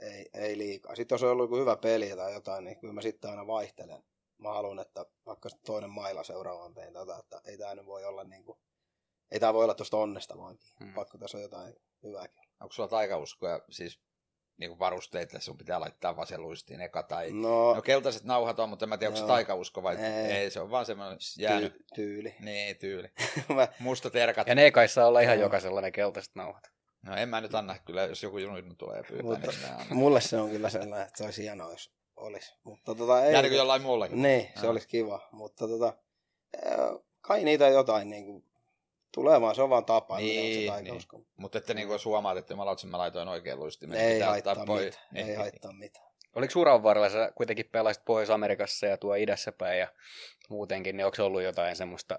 ei, 0.00 0.30
ei 0.34 0.58
liikaa. 0.58 0.94
Sitten 0.94 1.14
jos 1.14 1.22
on 1.22 1.30
ollut 1.30 1.44
joku 1.44 1.56
hyvä 1.56 1.76
peli 1.76 2.16
tai 2.16 2.32
jotain, 2.32 2.64
niin 2.64 2.80
kyllä 2.80 2.92
mä 2.92 3.02
sitten 3.02 3.30
aina 3.30 3.46
vaihtelen. 3.46 4.02
Mä 4.42 4.52
haluan, 4.52 4.78
että 4.78 5.06
vaikka 5.26 5.48
toinen 5.66 5.90
maila 5.90 6.24
seuraavan 6.24 6.74
pein 6.74 6.92
tota, 6.92 7.18
että 7.18 7.40
ei 7.44 7.58
tämä 7.58 7.74
nyt 7.74 7.86
voi 7.86 8.04
olla 8.04 8.24
niin 8.24 8.44
kuin, 8.44 8.58
ei 9.30 9.40
tämä 9.40 9.54
voi 9.54 9.64
olla 9.64 9.74
tuosta 9.74 9.96
onnesta 9.96 10.38
vainkin. 10.38 10.70
Hmm. 10.80 10.94
Pakko 10.94 11.18
tässä 11.18 11.38
on 11.38 11.42
jotain 11.42 11.74
hyvääkin. 12.02 12.42
Onko 12.60 12.72
sulla 12.72 12.88
taikauskoja, 12.88 13.60
siis 13.70 14.00
niin 14.56 14.70
kuin 14.70 14.78
varusteita, 14.78 15.40
sun 15.40 15.58
pitää 15.58 15.80
laittaa 15.80 16.16
vasenluistiin 16.16 16.80
eka 16.80 17.02
tai... 17.02 17.30
No, 17.32 17.74
No 17.74 17.82
keltaiset 17.82 18.24
nauhat 18.24 18.58
on, 18.58 18.68
mutta 18.68 18.84
en 18.84 18.88
mä 18.88 18.98
tiedä, 18.98 19.08
onko 19.08 19.20
se 19.20 19.26
taikausko 19.26 19.82
vai 19.82 19.96
Ei. 19.96 20.32
ei. 20.32 20.50
se 20.50 20.60
on 20.60 20.70
vaan 20.70 20.86
semmoinen 20.86 21.18
jäänyt. 21.38 21.72
ty- 21.74 21.84
tyyli. 21.94 22.34
Niin, 22.40 22.76
tyyli. 22.78 23.08
mä, 23.56 23.68
Musta 23.78 24.10
terkat. 24.10 24.46
Ja 24.48 24.54
ne 24.54 24.62
ei 24.64 24.72
kai 24.72 24.88
saa 24.88 25.06
olla 25.06 25.20
ihan 25.20 25.36
Joo. 25.36 25.42
jokaisella 25.46 25.80
ne 25.80 25.90
keltaiset 25.90 26.34
nauhat. 26.34 26.62
No 27.06 27.16
en 27.16 27.28
mä 27.28 27.40
nyt 27.40 27.54
anna 27.54 27.78
kyllä, 27.78 28.02
jos 28.02 28.22
joku 28.22 28.38
junnu 28.38 28.74
tulee 28.78 29.02
pyytää, 29.02 29.22
Mutta- 29.22 29.52
niin 29.88 29.96
mulle 29.96 30.20
se 30.20 30.36
on 30.40 30.50
kyllä 30.50 30.70
sellainen, 30.70 31.06
että 31.06 31.18
se 31.18 31.24
olisi 31.24 31.42
hienoa, 31.42 31.70
jos 31.70 31.92
olisi. 32.16 32.54
Mutta 32.64 32.94
tota, 32.94 33.24
ei, 33.24 33.32
Jäänikö 33.32 33.54
jollain 33.54 33.82
muullakin? 33.82 34.22
Niin, 34.22 34.48
se 34.60 34.68
olisi 34.68 34.88
kiva. 34.88 35.28
Mutta 35.32 35.68
tota, 35.68 35.92
kai 37.20 37.44
niitä 37.44 37.68
jotain 37.68 38.10
niin 38.10 38.26
kuin, 38.26 38.44
tulee 39.14 39.40
vaan, 39.40 39.54
se 39.54 39.62
on 39.62 39.70
vaan 39.70 39.84
tapa. 39.84 40.18
Niin, 40.18 40.42
niin. 40.42 40.72
taikausko. 40.72 41.20
Mutta 41.36 41.58
että 41.58 41.74
niin 41.74 41.88
jos 41.88 42.04
huomaat, 42.04 42.38
että 42.38 42.56
mä 42.56 42.66
lautsin, 42.66 42.90
mä 42.90 42.98
laitoin 42.98 43.28
oikein 43.28 43.58
luistimen. 43.58 43.98
Ei 43.98 44.14
pitää 44.14 44.30
haittaa 44.30 44.54
mitään. 44.54 45.04
Ei 45.14 45.34
haittaa 45.34 45.72
mitään. 45.72 46.12
Oliko 46.34 46.60
uran 46.60 46.82
varrella, 46.82 47.08
sä 47.08 47.32
kuitenkin 47.34 47.68
pelasit 47.72 48.04
Pohjois-Amerikassa 48.04 48.86
ja 48.86 48.96
tuo 48.96 49.14
idässä 49.14 49.52
päin 49.52 49.78
ja 49.78 49.88
muutenkin, 50.48 50.96
niin 50.96 51.04
onko 51.04 51.16
se 51.16 51.22
ollut 51.22 51.42
jotain 51.42 51.76
semmoista, 51.76 52.18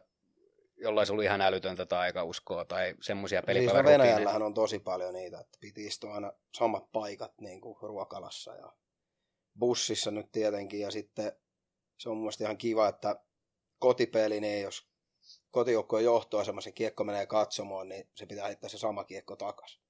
jollain 0.77 1.07
se 1.07 1.13
ollut 1.13 1.25
ihan 1.25 1.41
älytöntä 1.41 1.85
taikauskoa 1.85 2.65
tai 2.65 2.95
semmoisia 3.01 3.39
Siis 3.39 3.43
no 3.43 3.53
pelipäivän 3.53 3.85
Venäjällähän 3.85 4.41
on 4.41 4.53
tosi 4.53 4.79
paljon 4.79 5.13
niitä, 5.13 5.39
että 5.39 5.57
piti 5.61 5.85
istua 5.85 6.13
aina 6.13 6.33
samat 6.53 6.91
paikat 6.91 7.31
niin 7.41 7.61
kuin 7.61 7.77
ruokalassa 7.81 8.55
ja 8.55 8.73
bussissa 9.59 10.11
nyt 10.11 10.31
tietenkin. 10.31 10.79
Ja 10.79 10.91
sitten 10.91 11.31
se 11.97 12.09
on 12.09 12.17
mun 12.17 12.31
ihan 12.39 12.57
kiva, 12.57 12.87
että 12.87 13.23
kotipeli, 13.79 14.39
niin 14.39 14.61
jos 14.61 14.87
kotijoukkojen 15.51 16.05
johtoasemassa 16.05 16.67
se 16.67 16.71
kiekko 16.71 17.03
menee 17.03 17.25
katsomoon, 17.25 17.89
niin 17.89 18.09
se 18.15 18.25
pitää 18.25 18.45
heittää 18.47 18.69
se 18.69 18.77
sama 18.77 19.03
kiekko 19.03 19.35
takas. 19.35 19.82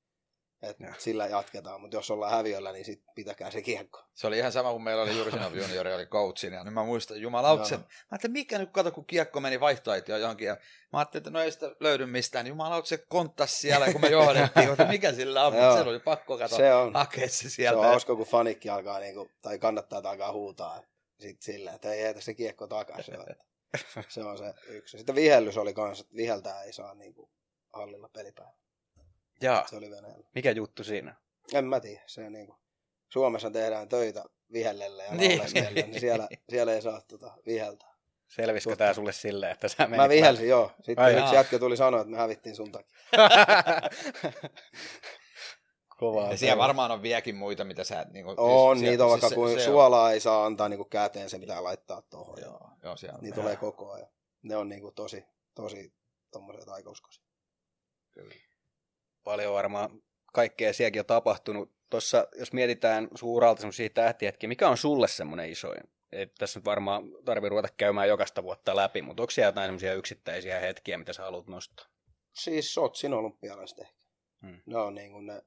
Et 0.64 0.80
Joo. 0.80 0.94
sillä 0.98 1.28
jatketaan, 1.28 1.82
mutta 1.82 1.98
jos 1.98 2.12
ollaan 2.12 2.32
häviöllä, 2.32 2.72
niin 2.72 2.86
sit 2.86 3.04
pitäkää 3.16 3.52
se 3.52 3.62
kiekko. 3.62 4.04
Se 4.14 4.28
oli 4.28 4.38
ihan 4.38 4.52
sama, 4.52 4.72
kun 4.72 4.84
meillä 4.84 5.04
oli 5.04 5.18
Jursinov 5.18 5.56
juniori, 5.56 5.94
oli 5.94 6.06
coachina. 6.06 6.56
Ja 6.56 6.64
nyt 6.64 6.74
mä 6.74 6.84
muistan, 6.84 7.22
jumalautsen. 7.22 7.76
Joo. 7.80 7.88
Mä 7.88 8.08
ajattelin, 8.12 8.32
mikä 8.34 8.58
nyt 8.58 8.70
kato, 8.72 8.92
kun 8.92 9.06
kiekko 9.06 9.40
meni 9.40 9.60
vaihtoaitioon 9.60 10.22
johonkin. 10.22 10.48
Ja 10.48 10.58
mä 10.94 11.00
ajattelin, 11.00 11.22
että 11.22 11.30
no 11.30 11.42
ei 11.42 11.52
sitä 11.52 11.76
löydy 11.80 12.06
mistään. 12.06 12.48
Jumalautsen 12.48 12.98
se 12.98 13.06
konttas 13.08 13.62
siellä, 13.62 13.92
kun 13.92 14.02
me 14.02 14.08
johdettiin. 14.20 14.70
Mutta 14.70 14.86
mikä 14.86 15.14
sillä 15.14 15.48
on? 15.48 15.56
Joo. 15.56 15.76
Se 15.76 15.82
oli 15.82 16.00
pakko 16.00 16.38
katsoa. 16.38 16.58
Se 16.58 16.74
on, 16.74 16.94
Hakea 16.94 17.28
se 17.30 17.34
se 17.38 17.50
sieltä. 17.50 17.80
on 17.80 17.86
hauska, 17.86 18.16
kun 18.16 18.26
fanikki 18.28 18.70
alkaa, 18.70 19.00
niinku, 19.00 19.30
tai 19.42 19.60
kannattaa 19.60 20.00
että 20.00 20.10
alkaa 20.10 20.32
huutaa. 20.32 20.82
Sitten 21.20 21.42
silleen, 21.54 21.76
että 21.76 21.94
ei 21.94 22.04
heitä 22.04 22.22
se 22.22 22.34
kiekko 22.34 22.68
takaisin. 22.68 23.16
se 24.10 24.22
on 24.24 24.38
se 24.38 24.54
yksi. 24.68 24.98
Sitten 24.98 25.16
vihellys 25.16 25.58
oli 25.58 25.74
kanssa, 25.74 26.02
että 26.02 26.16
viheltää 26.16 26.64
ei 26.64 26.74
saa 26.74 26.94
niinku, 26.96 27.30
hallilla 27.74 28.10
pelipäivä. 28.10 28.63
Jaa, 29.44 29.68
Se 29.68 29.76
oli 29.76 29.92
Venäjällä. 29.92 30.28
mikä 30.36 30.52
juttu 30.52 30.84
siinä? 30.84 31.16
En 31.54 31.66
mä 31.66 31.80
tiedä, 31.80 32.02
se 32.08 32.30
niinku, 32.30 32.56
Suomessa 33.10 33.52
tehdään 33.52 33.90
töitä 33.90 34.24
vihellelle 34.54 35.04
ja 35.06 35.14
Niin. 35.14 35.42
niin 35.76 36.00
siellä, 36.00 36.28
siellä 36.50 36.74
ei 36.74 36.82
saa 36.82 37.02
tota, 37.02 37.34
viheltää. 37.46 37.94
Selvisikö 38.28 38.72
Totta. 38.72 38.84
tää 38.86 38.94
sulle 38.94 39.12
silleen, 39.14 39.52
että 39.52 39.68
sä 39.68 39.76
menit 39.88 39.98
Mä 39.98 40.10
vihelsin, 40.10 40.48
joo. 40.50 40.72
Sitten 40.82 41.06
Ai 41.06 41.20
yksi 41.20 41.36
jätkä 41.36 41.60
tuli 41.60 41.78
sanoa, 41.78 42.02
että 42.02 42.12
me 42.12 42.18
hävittiin 42.18 42.56
sun 42.56 42.72
takia. 42.72 42.98
Kovaa. 45.98 46.32
Ja 46.32 46.38
siellä 46.38 46.58
varmaan 46.58 46.92
on 46.92 47.02
vieläkin 47.02 47.36
muita, 47.36 47.64
mitä 47.64 47.84
sä... 47.84 48.06
Niin 48.12 48.26
kuin, 48.26 48.36
On, 48.40 48.78
siis 48.78 48.90
niitä 48.90 49.04
on 49.04 49.10
vaikka 49.10 49.30
se- 49.30 49.36
kuin 49.36 49.50
se 49.54 49.58
on- 49.60 49.74
suolaa 49.74 50.12
ei 50.12 50.20
saa 50.20 50.46
antaa 50.46 50.70
niinku 50.70 50.86
käteen, 50.86 51.30
se 51.30 51.40
pitää 51.40 51.64
laittaa 51.64 52.02
tuohon. 52.02 52.42
Joo. 52.42 52.52
Joo, 52.52 52.70
joo, 52.84 52.98
siellä 52.98 53.18
on. 53.18 53.24
Niitä 53.24 53.36
tulee 53.36 53.56
koko 53.56 53.92
ajan. 53.92 54.08
Ne 54.42 54.56
on 54.58 54.70
niinku 54.70 54.92
tosi, 54.92 55.26
tosi 55.56 55.94
tommosia 56.32 56.66
taikauskoisia. 56.66 57.24
Paljon 59.24 59.54
varmaan 59.54 60.04
kaikkea 60.34 60.74
sielläkin 60.74 61.00
on 61.00 61.06
tapahtunut. 61.06 61.72
Tuossa, 61.90 62.28
jos 62.40 62.54
mietitään 62.54 63.08
suuralta 63.16 63.60
semmoisia 63.62 63.90
tähtihetkiä, 63.90 64.48
mikä 64.48 64.70
on 64.70 64.78
sulle 64.78 65.08
semmoinen 65.08 65.50
isoin? 65.50 65.84
Et 66.12 66.34
tässä 66.36 66.60
nyt 66.60 66.66
varmaan 66.66 67.04
tarvii 67.26 67.50
ruveta 67.50 67.68
käymään 67.78 68.08
jokaista 68.08 68.44
vuotta 68.44 68.76
läpi, 68.76 69.02
mutta 69.02 69.24
onko 69.24 69.32
siellä 69.32 69.48
jotain 69.48 69.68
semmoisia 69.68 69.94
yksittäisiä 69.94 70.60
hetkiä, 70.60 70.98
mitä 70.98 71.14
sä 71.14 71.24
haluat 71.24 71.48
nostaa? 71.48 71.86
Siis 72.34 72.74
Sotsin 72.74 73.14
olympialaiset 73.14 73.80
ehkä. 73.80 73.96
Hmm. 74.42 74.62
Ne 74.66 74.78
on 74.78 74.96
niinku 74.96 75.20
ne, 75.20 75.42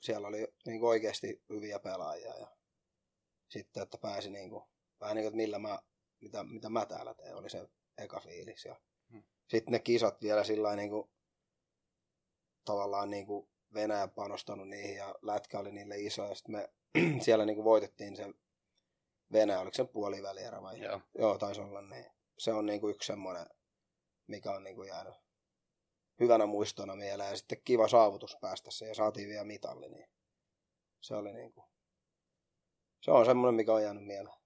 siellä 0.00 0.28
oli 0.28 0.46
niinku 0.66 0.88
oikeasti 0.88 1.42
hyviä 1.48 1.78
pelaajia 1.78 2.34
ja 2.36 2.46
sitten, 3.48 3.82
että 3.82 3.98
pääsi 3.98 4.30
niinku, 4.30 4.68
vähän 5.00 5.16
niinku, 5.16 5.28
että 5.28 5.36
millä 5.36 5.58
mä, 5.58 5.78
mitä, 6.20 6.44
mitä 6.44 6.68
mä 6.68 6.86
täällä 6.86 7.14
teen, 7.14 7.36
oli 7.36 7.50
se 7.50 7.68
eka 7.98 8.20
fiilis. 8.20 8.64
Ja 8.64 8.76
Hmm. 9.12 9.22
sitten 9.48 9.72
ne 9.72 9.78
kisat 9.78 10.22
vielä 10.22 10.44
sillä 10.44 10.62
lailla 10.62 10.76
niinku, 10.82 11.10
tavallaan 12.64 13.10
niinku 13.10 13.48
Venäjä 13.74 14.08
panostanut 14.08 14.68
niihin 14.68 14.96
ja 14.96 15.14
lätkä 15.22 15.58
oli 15.58 15.72
niille 15.72 15.98
iso 15.98 16.24
ja 16.24 16.34
sitten 16.34 16.54
me 16.54 16.68
siellä 17.24 17.44
niinku 17.44 17.64
voitettiin 17.64 18.16
se 18.16 18.26
Venäjä, 19.32 19.60
oliko 19.60 19.74
se 19.74 19.84
puolivälierä 19.84 20.62
vai? 20.62 20.80
Joo. 20.80 21.00
Joo, 21.18 21.38
taisi 21.38 21.60
olla 21.60 21.82
niin. 21.82 22.06
Se 22.38 22.52
on 22.52 22.66
niinku 22.66 22.88
yksi 22.88 23.06
semmoinen, 23.06 23.46
mikä 24.26 24.50
on 24.50 24.64
niinku 24.64 24.82
jäänyt 24.82 25.14
hyvänä 26.20 26.46
muistona 26.46 26.96
mieleen. 26.96 27.30
Ja 27.30 27.36
sitten 27.36 27.62
kiva 27.64 27.88
saavutus 27.88 28.36
päästä 28.40 28.70
siihen 28.70 28.90
ja 28.90 28.94
saatiin 28.94 29.28
vielä 29.28 29.44
mitalli. 29.44 29.88
Niin 29.88 30.08
se 31.00 31.14
oli 31.14 31.32
niinku, 31.32 31.64
se 33.00 33.10
on 33.10 33.26
semmoinen, 33.26 33.54
mikä 33.54 33.72
on 33.72 33.82
jäänyt 33.82 34.04
mieleen. 34.04 34.36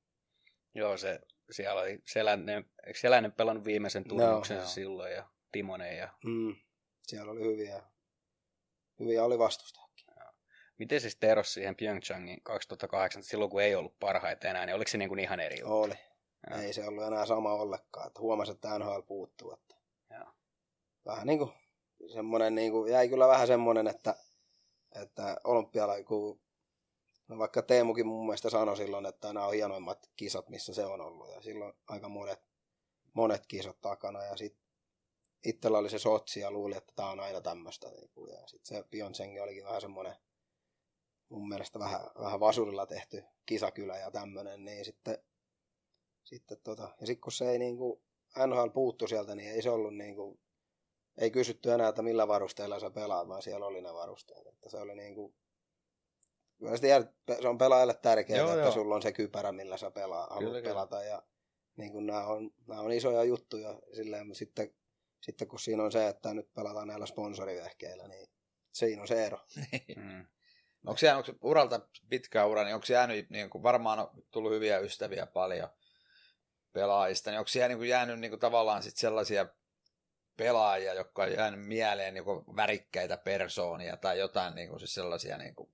Joo, 0.75 0.97
se, 0.97 1.21
siellä 1.51 1.81
oli 1.81 2.03
Selänen, 2.07 2.71
eikö 2.87 2.99
Selänen 2.99 3.33
pelannut 3.33 3.65
viimeisen 3.65 4.05
Joo, 4.09 4.19
turnuksensa 4.19 4.63
joo. 4.63 4.69
silloin 4.71 5.13
ja 5.13 5.29
Timonen 5.53 5.97
ja 5.97 6.09
Mm. 6.25 6.57
Siellä 7.03 7.33
oli 7.33 7.41
hyviä, 7.41 7.83
hyviä 9.01 9.25
oli 9.25 9.39
vastusta. 9.39 9.87
Miten 10.79 11.01
se 11.01 11.11
sitten 11.11 11.31
erosi 11.31 11.53
siihen 11.53 11.77
Pyeongchangin 11.77 12.43
2008, 12.43 13.23
silloin 13.23 13.51
kun 13.51 13.63
ei 13.63 13.75
ollut 13.75 13.99
parhaita 14.01 14.49
enää, 14.49 14.67
niin 14.67 14.77
oliko 14.77 14.89
se 14.89 14.99
niin 14.99 15.09
kuin 15.09 15.19
ihan 15.19 15.41
eri 15.41 15.61
juttu? 15.61 15.81
Oli. 15.81 15.95
Joo. 16.51 16.61
Ei 16.61 16.73
se 16.73 16.89
ollut 16.89 17.05
enää 17.05 17.27
sama 17.27 17.53
ollenkaan. 17.53 18.07
Että 18.07 18.21
huomasi, 18.21 18.53
että 18.53 18.79
NHL 18.79 19.01
puuttuu. 19.01 19.53
Että 19.53 19.77
Joo. 20.11 20.33
vähän 21.07 21.27
niin 21.27 21.39
kuin 21.39 21.51
semmoinen, 22.13 22.55
niin 22.55 22.73
kuin, 22.73 22.93
jäi 22.93 23.09
kyllä 23.09 23.29
vähän 23.29 23.47
semmoinen, 23.47 23.87
että, 23.87 24.15
että 25.03 25.37
olympiala, 25.45 26.03
kun 26.03 26.41
no 27.29 27.39
vaikka 27.39 27.63
Teemukin 27.63 28.07
mun 28.07 28.27
mielestä 28.27 28.51
sanoi 28.51 28.77
silloin, 28.77 29.07
että 29.07 29.33
nämä 29.33 29.47
on 29.47 29.55
hienoimmat 29.55 30.11
kisat, 30.17 30.49
missä 30.49 30.75
se 30.75 30.85
on 30.85 31.01
ollut. 31.01 31.31
Ja 31.31 31.43
silloin 31.43 31.73
aika 31.89 32.09
monet, 32.09 32.41
monet 33.13 33.47
kisat 33.47 33.81
takana. 33.81 34.25
Ja 34.25 34.37
sitten 34.37 34.66
itsellä 35.49 35.79
oli 35.79 35.91
se 35.91 35.99
sotsi 35.99 36.41
ja 36.41 36.51
luuli, 36.51 36.77
että 36.77 36.93
tämä 36.97 37.11
on 37.11 37.21
aina 37.21 37.41
tämmöistä. 37.41 37.91
Niin 37.91 38.11
kuin, 38.15 38.33
ja 38.33 38.47
sitten 38.47 38.77
se 38.77 38.85
Pyeongchang 38.91 39.43
olikin 39.43 39.65
vähän 39.65 39.81
semmoinen 39.81 40.15
mun 41.29 41.49
mielestä 41.49 41.79
vähän, 41.79 42.01
vähän 42.21 42.41
vasurilla 42.41 42.87
tehty 42.87 43.25
kisakylä 43.47 43.99
ja 43.99 44.11
tämmöinen, 44.11 44.65
niin 44.65 44.85
sitten, 44.85 45.19
sitten 46.25 46.59
tota, 46.65 46.97
ja 47.01 47.07
sitten 47.07 47.21
kun 47.21 47.33
se 47.33 47.51
ei 47.51 47.59
niinku, 47.59 48.03
NHL 48.47 48.69
puuttu 48.69 49.07
sieltä, 49.07 49.35
niin 49.35 49.51
ei 49.51 49.63
se 49.63 49.71
ollut 49.71 49.97
niinku, 49.97 50.41
ei 51.19 51.31
kysytty 51.31 51.73
enää, 51.73 51.89
että 51.89 52.03
millä 52.03 52.29
varusteilla 52.29 52.81
sä 52.81 52.91
pelaat, 52.91 53.29
vaan 53.29 53.43
siellä 53.43 53.67
oli 53.67 53.81
ne 53.81 53.95
varusteet, 53.95 54.47
että 54.47 54.71
se 54.71 54.77
oli 54.77 54.95
niinku, 54.95 55.35
kyllä 56.59 56.77
se 57.41 57.49
on 57.49 57.59
pelaajalle 57.59 57.95
tärkeää, 57.95 58.39
Joo, 58.39 58.51
että 58.51 58.63
joo. 58.63 58.73
sulla 58.73 58.95
on 58.95 59.03
se 59.03 59.13
kypärä, 59.13 59.53
millä 59.53 59.77
sä 59.77 59.91
pelaa, 59.91 60.27
haluat 60.31 60.53
kyllä. 60.53 60.69
pelata 60.69 61.03
ja 61.03 61.23
niin 61.77 61.93
kuin 61.93 62.07
nämä 62.07 62.27
on, 62.27 62.51
nämä 62.67 62.81
on 62.81 62.93
isoja 62.93 63.25
juttuja 63.25 63.81
silleen, 63.97 64.27
mutta 64.27 64.39
sitten, 64.39 64.75
sitten 65.21 65.49
kun 65.49 65.61
siinä 65.61 65.83
on 65.83 65.93
se, 65.93 66.09
että 66.09 66.35
nyt 66.35 66.55
pelataan 66.55 66.89
näillä 66.89 67.07
sponsorivehkeillä, 67.07 68.09
niin 68.09 68.29
siinä 68.73 69.03
on 69.03 69.09
se 69.09 69.27
ero. 69.27 69.39
Mm. 69.97 70.27
Onko 70.87 71.01
jäänyt, 71.03 71.29
onko 71.29 71.49
uralta 71.49 71.81
pitkä 72.09 72.47
ura, 72.47 72.65
niin 72.65 72.75
onko 72.75 72.87
jäänyt, 72.91 73.31
niin 73.31 73.51
kuin 73.51 73.63
varmaan 73.63 73.99
on 73.99 74.11
tullut 74.31 74.53
hyviä 74.53 74.79
ystäviä 74.79 75.27
paljon 75.27 75.69
pelaajista, 76.73 77.31
niin 77.31 77.39
onko 77.39 77.49
siellä 77.49 77.69
niin 77.69 77.79
kuin 77.79 77.89
jäänyt 77.89 78.21
niin 78.21 78.31
kuin 78.31 78.41
tavallaan 78.41 78.83
sit 78.83 78.97
sellaisia 78.97 79.47
pelaajia, 80.37 80.95
jotka 80.95 81.23
on 81.23 81.33
jäänyt 81.33 81.67
mieleen 81.67 82.15
niin 82.15 82.25
kuin 82.25 82.57
värikkäitä 82.57 83.17
persoonia 83.17 83.97
tai 83.97 84.19
jotain 84.19 84.55
niin 84.55 84.69
kuin, 84.69 84.79
siis 84.79 84.95
sellaisia, 84.95 85.39
niin 85.39 85.55
kuin, 85.55 85.71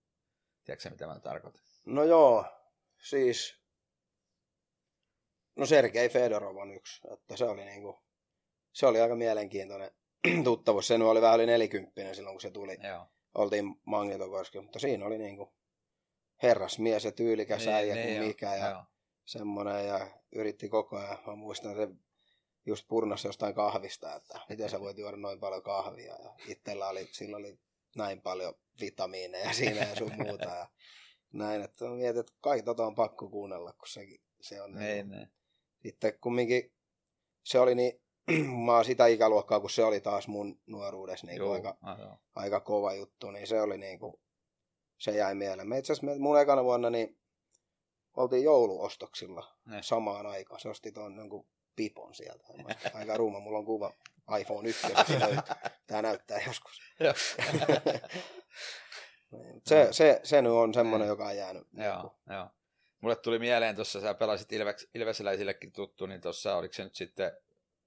tiedätkö 0.65 0.91
mitä 0.91 1.07
mä 1.07 1.21
tarkoitan? 1.21 1.63
No 1.87 2.05
joo, 2.05 2.45
siis 2.99 3.57
no 5.57 5.67
Sergei 5.67 6.09
Fedorov 6.09 6.57
on 6.57 6.71
yksi, 6.71 7.01
että 7.13 7.37
se 7.37 7.45
oli 7.45 7.65
niinku, 7.65 8.03
se 8.73 8.87
oli 8.87 9.01
aika 9.01 9.17
mielenkiintoinen 9.17 9.91
tuttavuus. 10.45 10.87
Se 10.87 10.95
oli 10.95 11.21
vähän 11.21 11.37
yli 11.37 11.47
nelikymppinen 11.47 12.15
silloin, 12.15 12.35
kun 12.35 12.41
se 12.41 12.51
tuli. 12.51 12.79
Joo. 12.89 13.07
Oltiin 13.35 13.75
Magnitokorski, 13.87 14.61
mutta 14.61 14.79
siinä 14.79 15.07
oli 15.07 15.19
niinku 15.19 15.53
herrasmies 16.43 17.05
ja 17.05 17.13
tyylikäs 17.13 17.65
niin, 17.65 17.75
äijä 17.75 17.95
kuin 17.95 18.17
joo, 18.17 18.27
mikä 18.27 18.55
ja 18.55 18.71
joo. 18.71 18.85
semmoinen 19.25 19.87
ja 19.87 20.07
yritti 20.33 20.69
koko 20.69 20.97
ajan. 20.97 21.19
Mä 21.27 21.35
muistan 21.35 21.77
se 21.77 21.89
just 22.67 22.89
purnassa 22.89 23.29
jostain 23.29 23.55
kahvista, 23.55 24.15
että 24.15 24.41
miten 24.49 24.71
sä 24.71 24.81
voit 24.81 24.99
juoda 24.99 25.17
noin 25.17 25.41
paljon 25.41 25.63
kahvia. 25.63 26.17
Ja 26.23 26.35
itsellä 26.49 26.89
oli, 26.89 27.09
sillä 27.13 27.37
oli 27.37 27.59
näin 27.97 28.21
paljon 28.21 28.55
vitamiineja 28.81 29.53
siinä 29.59 29.81
ja 29.81 29.97
sun 29.97 30.13
muuta. 30.19 30.49
Ja 30.49 30.69
näin, 31.33 31.63
että 31.63 31.85
mietin, 31.85 32.21
että 32.21 32.33
kaikki 32.41 32.65
tota 32.65 32.87
on 32.87 32.95
pakko 32.95 33.29
kuunnella, 33.29 33.73
kun 33.73 33.89
sekin, 33.89 34.21
se 34.41 34.63
on. 34.63 34.75
Niin, 34.75 34.81
Niin, 34.85 35.11
niin. 35.11 35.29
sitten 35.83 36.19
kumminkin 36.21 36.73
se 37.43 37.59
oli 37.59 37.75
niin, 37.75 38.01
mä 38.67 38.75
oon 38.75 38.85
sitä 38.85 39.07
ikäluokkaa, 39.07 39.61
kun 39.61 39.71
se 39.71 39.85
oli 39.85 40.01
taas 40.01 40.29
mun 40.29 40.61
nuoruudessa 40.67 41.27
niin 41.27 41.37
Joo, 41.39 41.53
aika, 41.53 41.77
aika 42.35 42.61
kova 42.61 42.93
juttu, 42.95 43.31
niin 43.31 43.47
se 43.47 43.61
oli 43.61 43.79
niin 43.79 43.99
kuin, 43.99 44.15
se 44.99 45.11
jäi 45.11 45.35
mieleen. 45.35 45.69
Me 45.69 45.79
itse 45.79 45.93
asiassa 45.93 46.19
mun 46.19 46.41
ekana 46.41 46.65
vuonna 46.65 46.91
niin 46.91 47.19
oltiin 48.17 48.45
jouluostoksilla 48.45 49.57
Ne. 49.65 49.83
samaan 49.83 50.27
aikaan. 50.27 50.61
Se 50.61 50.69
osti 50.69 50.93
tuon 50.93 51.17
jonkun 51.17 51.47
pipon 51.77 52.15
sieltä. 52.15 52.45
Aika 52.95 53.17
ruuma, 53.17 53.41
mulla 53.41 53.59
on 53.59 53.65
kuva 53.65 53.93
iPhone 54.41 54.69
1, 54.69 54.83
se 54.83 55.21
löytyy. 55.21 55.37
Tää 55.87 56.03
näyttää 56.03 56.41
joskus. 56.47 56.81
Niin, 59.33 59.63
se, 59.67 59.89
se, 59.91 60.21
se 60.23 60.43
nyt 60.43 60.53
on 60.53 60.75
semmoinen, 60.75 61.07
Niin. 61.07 61.11
joka 61.11 61.27
on 61.27 61.37
jäänyt. 61.37 61.67
Joo, 61.73 62.17
joo. 62.31 62.49
Mulle 63.01 63.17
tuli 63.17 63.39
mieleen 63.39 63.75
tuossa, 63.77 64.01
sä 64.01 64.15
pelasit 64.15 64.53
Ilves, 64.53 64.89
Ilveseläisillekin 64.95 65.73
tuttu, 65.73 66.07
niin 66.07 66.21
tuossa 66.21 66.57
oliko 66.57 66.75
se 66.75 66.85
nyt 66.85 66.95
sitten, 66.95 67.33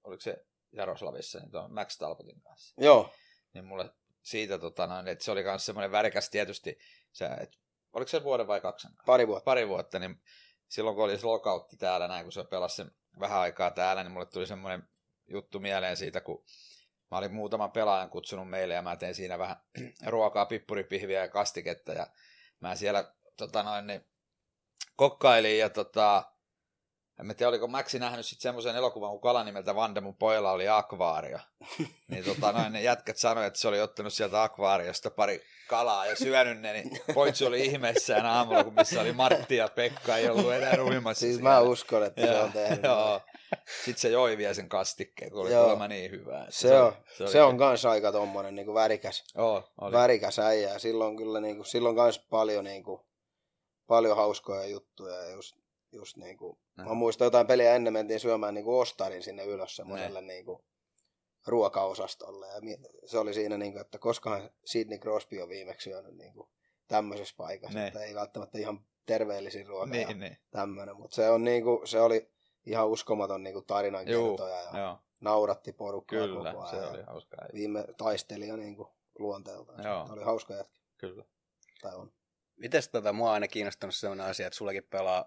oliko 0.06 0.20
se 0.20 0.46
Jaroslavissa, 0.72 1.38
niin 1.38 1.50
tuon 1.50 1.74
Max 1.74 1.98
Talbotin 1.98 2.40
kanssa. 2.40 2.74
Joo, 2.78 3.14
Niin 3.54 3.64
mulle 3.64 3.90
siitä, 4.22 4.58
tota, 4.58 4.86
noin, 4.86 5.08
että 5.08 5.24
se 5.24 5.30
oli 5.30 5.42
myös 5.42 5.66
semmoinen 5.66 5.92
värikäs 5.92 6.30
tietysti, 6.30 6.78
sä, 7.12 7.36
et, 7.40 7.58
oliko 7.92 8.08
se 8.08 8.22
vuoden 8.22 8.46
vai 8.46 8.60
kaksi? 8.60 8.88
pari 9.06 9.26
vuotta. 9.26 9.44
Pari 9.44 9.68
vuotta, 9.68 9.98
niin 9.98 10.22
silloin 10.68 10.96
kun 10.96 11.04
oli 11.04 11.18
se 11.18 11.26
lokautti 11.26 11.76
täällä 11.76 12.08
näin, 12.08 12.24
kun 12.24 12.32
se 12.32 12.44
pelasi 12.44 12.76
sen 12.76 12.90
vähän 13.20 13.40
aikaa 13.40 13.70
täällä, 13.70 14.02
niin 14.02 14.12
mulle 14.12 14.26
tuli 14.26 14.46
semmoinen 14.46 14.88
juttu 15.28 15.60
mieleen 15.60 15.96
siitä, 15.96 16.20
kun 16.20 16.44
mä 17.10 17.18
olin 17.18 17.34
muutaman 17.34 17.72
pelaajan 17.72 18.10
kutsunut 18.10 18.50
meille 18.50 18.74
ja 18.74 18.82
mä 18.82 18.96
tein 18.96 19.14
siinä 19.14 19.38
vähän 19.38 19.56
ruokaa, 20.06 20.46
pippuripihviä 20.46 21.20
ja 21.20 21.28
kastiketta 21.28 21.92
ja 21.92 22.06
mä 22.60 22.76
siellä 22.76 23.14
tota 23.36 23.62
noin, 23.62 23.86
niin, 23.86 24.04
kokkailin 24.96 25.58
ja 25.58 25.70
tota, 25.70 26.32
en 27.20 27.26
mä 27.26 27.34
tiedä, 27.34 27.48
oliko 27.50 27.66
Maxi 27.66 27.98
nähnyt 27.98 28.26
sitten 28.26 28.42
semmoisen 28.42 28.76
elokuvan, 28.76 29.10
kun 29.10 29.20
kala 29.20 29.44
nimeltä 29.44 29.74
Vande, 29.74 30.00
mun 30.00 30.16
pojalla 30.16 30.50
oli 30.52 30.68
akvaario. 30.68 31.38
Niin 32.08 32.24
tota 32.24 32.52
noin, 32.52 32.72
ne 32.72 32.82
jätkät 32.82 33.16
sanoi, 33.16 33.46
että 33.46 33.58
se 33.58 33.68
oli 33.68 33.80
ottanut 33.80 34.12
sieltä 34.12 34.42
akvaariosta 34.42 35.10
pari 35.10 35.42
kalaa 35.68 36.06
ja 36.06 36.16
syönyt 36.16 36.60
ne, 36.60 36.72
niin 36.72 37.00
poitsi 37.14 37.44
oli 37.46 37.64
ihmeessään 37.64 38.26
aamulla, 38.26 38.64
kun 38.64 38.74
missä 38.74 39.00
oli 39.00 39.12
Martti 39.12 39.56
ja 39.56 39.68
Pekka, 39.68 40.16
ei 40.16 40.28
ollut 40.28 40.52
enää 40.52 40.82
uimassa 40.84 41.20
Siis 41.20 41.34
siellä. 41.36 41.50
mä 41.50 41.60
uskon, 41.60 42.04
että 42.04 42.20
se 42.22 42.26
Joo, 42.32 42.42
on 42.44 42.52
tehnyt. 42.52 42.82
Joo. 42.84 43.20
Sitten 43.84 44.00
se 44.00 44.08
joi 44.08 44.36
vielä 44.36 44.54
sen 44.54 44.68
kastikkeen, 44.68 45.30
kun 45.30 45.40
oli 45.40 45.52
Joo. 45.52 45.60
kuulemma 45.62 45.88
niin 45.88 46.10
hyvä. 46.10 46.40
että 46.40 46.50
Se, 46.54 46.80
on, 46.80 46.92
oli- 47.20 47.30
se 47.32 47.42
on 47.42 47.58
kans 47.58 47.84
aika 47.84 48.12
tommonen 48.12 48.54
niin 48.54 48.74
värikäs, 48.74 49.24
Joo, 49.34 49.68
oli. 49.80 49.92
värikäs 49.92 50.38
äijä. 50.38 50.68
Ja 50.72 50.78
silloin 50.78 51.16
kyllä 51.16 51.40
niin 51.40 51.56
kuin, 51.56 51.66
silloin 51.66 51.96
kans 51.96 52.18
paljon, 52.30 52.64
niin 52.64 52.82
kuin, 52.84 53.00
paljon 53.86 54.16
hauskoja 54.16 54.66
juttuja. 54.66 55.14
Ja 55.14 55.30
just, 55.30 55.56
just 55.92 56.16
niin 56.16 56.36
kuin, 56.38 56.58
Mm. 56.76 56.84
mä 56.84 56.94
muistan 56.94 57.26
jotain 57.26 57.46
peliä 57.46 57.74
ennen 57.74 57.92
mentiin 57.92 58.20
syömään 58.20 58.54
niin 58.54 58.64
kuin 58.64 58.80
Ostarin 58.80 59.22
sinne 59.22 59.44
ylös 59.44 59.76
semmoiselle 59.76 60.20
niin 60.20 60.44
kuin, 60.44 60.62
ruokaosastolle. 61.46 62.46
Ja 62.46 62.78
se 63.04 63.18
oli 63.18 63.34
siinä, 63.34 63.56
niin 63.56 63.72
kuin, 63.72 63.80
että 63.80 63.98
koskahan 63.98 64.50
Sidney 64.64 64.98
Crosby 64.98 65.40
on 65.40 65.48
viimeksi 65.48 65.90
syönyt 65.90 66.16
niin 66.16 66.32
kuin, 66.34 66.48
tämmöisessä 66.88 67.34
paikassa. 67.38 67.78
Ne. 67.78 67.86
Että 67.86 68.00
ei 68.04 68.14
välttämättä 68.14 68.58
ihan 68.58 68.80
terveellisin 69.06 69.66
ruoka 69.66 69.96
ja 69.96 70.06
Niin, 70.06 70.20
niin. 70.20 70.36
tämmöinen. 70.50 70.96
Mutta 70.96 71.14
se, 71.14 71.30
on, 71.30 71.44
niin 71.44 71.64
kuin, 71.64 71.88
se 71.88 72.00
oli 72.00 72.30
ihan 72.66 72.88
uskomaton 72.88 73.42
niin 73.42 73.54
kuin, 73.54 73.60
Juu, 73.60 73.66
tarinankertoja 73.66 74.60
ja 74.60 74.78
joo, 74.80 74.98
nauratti 75.20 75.72
porukkaa 75.72 76.18
kyllä, 76.18 76.52
koko 76.52 76.66
se 76.66 76.76
ajan. 76.76 76.90
oli 76.90 77.02
hauska. 77.02 77.36
Viime 77.54 77.84
taistelija 77.96 78.56
niin 78.56 78.76
kuin, 78.76 78.88
luonteeltaan. 79.18 79.84
Joo. 79.84 80.06
Se 80.06 80.12
oli 80.12 80.22
hauska 80.22 80.54
jätkä. 80.54 80.78
Kyllä. 80.98 81.24
Tai 81.82 81.94
on. 81.94 82.12
Mites 82.56 82.88
tota, 82.88 83.12
mua 83.12 83.28
on 83.28 83.34
aina 83.34 83.48
kiinnostanut 83.48 83.94
sellainen 83.94 84.26
asia, 84.26 84.46
että 84.46 84.56
sullakin 84.56 84.84
pelaa 84.84 85.26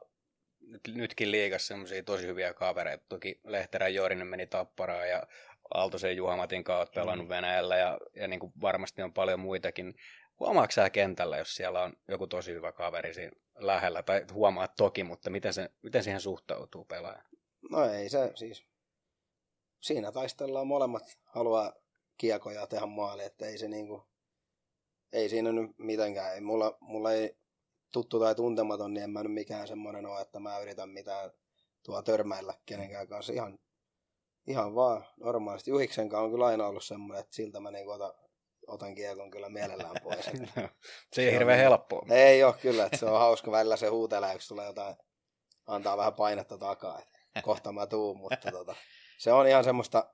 nytkin 0.87 1.31
liigassa 1.31 1.67
semmoisia 1.67 2.03
tosi 2.03 2.27
hyviä 2.27 2.53
kavereita. 2.53 3.05
Toki 3.09 3.39
Lehterän 3.43 3.93
Jorinen 3.93 4.27
meni 4.27 4.47
Tapparaan 4.47 5.09
ja 5.09 5.23
Aaltosen 5.73 6.17
Juhamatin 6.17 6.63
kautta 6.63 7.01
pelannut 7.01 7.27
mm. 7.27 7.29
Venäjällä 7.29 7.77
ja, 7.77 7.99
ja 8.15 8.27
niin 8.27 8.39
kuin 8.39 8.53
varmasti 8.61 9.01
on 9.01 9.13
paljon 9.13 9.39
muitakin. 9.39 9.95
Huomaatko 10.39 10.71
sä 10.71 10.89
kentällä, 10.89 11.37
jos 11.37 11.55
siellä 11.55 11.83
on 11.83 11.93
joku 12.07 12.27
tosi 12.27 12.53
hyvä 12.53 12.71
kaveri 12.71 13.13
siinä 13.13 13.31
lähellä? 13.55 14.03
Tai 14.03 14.25
huomaat 14.33 14.75
toki, 14.75 15.03
mutta 15.03 15.29
miten, 15.29 15.53
se, 15.53 15.69
miten 15.81 16.03
siihen 16.03 16.21
suhtautuu 16.21 16.85
pelaaja? 16.85 17.23
No 17.71 17.85
ei 17.85 18.09
se 18.09 18.31
siis. 18.35 18.65
Siinä 19.79 20.11
taistellaan 20.11 20.67
molemmat 20.67 21.03
haluaa 21.23 21.73
kiekoja 22.17 22.67
tehdä 22.67 22.85
maali, 22.85 23.23
että 23.23 23.45
ei 23.45 23.57
se 23.57 23.67
niinku, 23.67 24.07
ei 25.13 25.29
siinä 25.29 25.51
nyt 25.51 25.71
mitenkään. 25.77 26.33
Ei, 26.33 26.41
mulla, 26.41 26.77
mulla 26.79 27.13
ei 27.13 27.37
tuttu 27.91 28.19
tai 28.19 28.35
tuntematon, 28.35 28.93
niin 28.93 29.03
en 29.03 29.09
mä 29.09 29.23
nyt 29.23 29.33
mikään 29.33 29.67
semmoinen 29.67 30.05
ole, 30.05 30.21
että 30.21 30.39
mä 30.39 30.59
yritän 30.59 30.89
mitään 30.89 31.31
tuo 31.85 32.01
törmäillä 32.01 32.53
kenenkään 32.65 33.07
kanssa. 33.07 33.33
Ihan, 33.33 33.59
ihan 34.47 34.75
vaan 34.75 35.05
normaalisti. 35.17 35.71
Juhiksen 35.71 36.09
kanssa 36.09 36.23
on 36.23 36.31
kyllä 36.31 36.45
aina 36.45 36.67
ollut 36.67 36.83
semmoinen, 36.83 37.19
että 37.19 37.35
siltä 37.35 37.59
mä 37.59 37.71
niinku 37.71 37.91
otan, 37.91 38.13
otan 38.67 38.95
kiekon 38.95 39.31
kyllä 39.31 39.49
mielellään 39.49 39.95
pois. 40.03 40.27
Että 40.27 40.69
se 41.13 41.21
ei 41.21 41.27
ole 41.27 41.33
hirveän 41.33 41.57
niin- 41.57 41.63
helppoa. 41.63 42.05
Ei 42.09 42.43
ole 42.43 42.53
kyllä, 42.53 42.85
että 42.85 42.97
se 42.97 43.05
on 43.05 43.19
hauska. 43.19 43.51
Välillä 43.51 43.77
se 43.77 43.87
huutelee, 43.87 44.33
jos 44.33 44.47
tulee 44.47 44.65
jotain, 44.65 44.95
antaa 45.67 45.97
vähän 45.97 46.13
painetta 46.13 46.57
takaa, 46.57 46.99
että 46.99 47.41
kohta 47.43 47.71
mä 47.71 47.87
tuun, 47.87 48.17
mutta 48.17 48.51
tota, 48.57 48.75
se 49.17 49.31
on 49.31 49.47
ihan 49.47 49.63
semmoista 49.63 50.13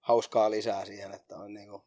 hauskaa 0.00 0.50
lisää 0.50 0.84
siihen, 0.84 1.14
että 1.14 1.36
on, 1.36 1.54
niinku, 1.54 1.84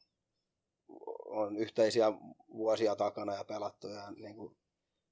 on 1.25 1.57
yhteisiä 1.57 2.11
vuosia 2.53 2.95
takana 2.95 3.33
ja 3.33 3.43
pelattu 3.43 3.87
ja 3.87 4.11
niinku, 4.11 4.57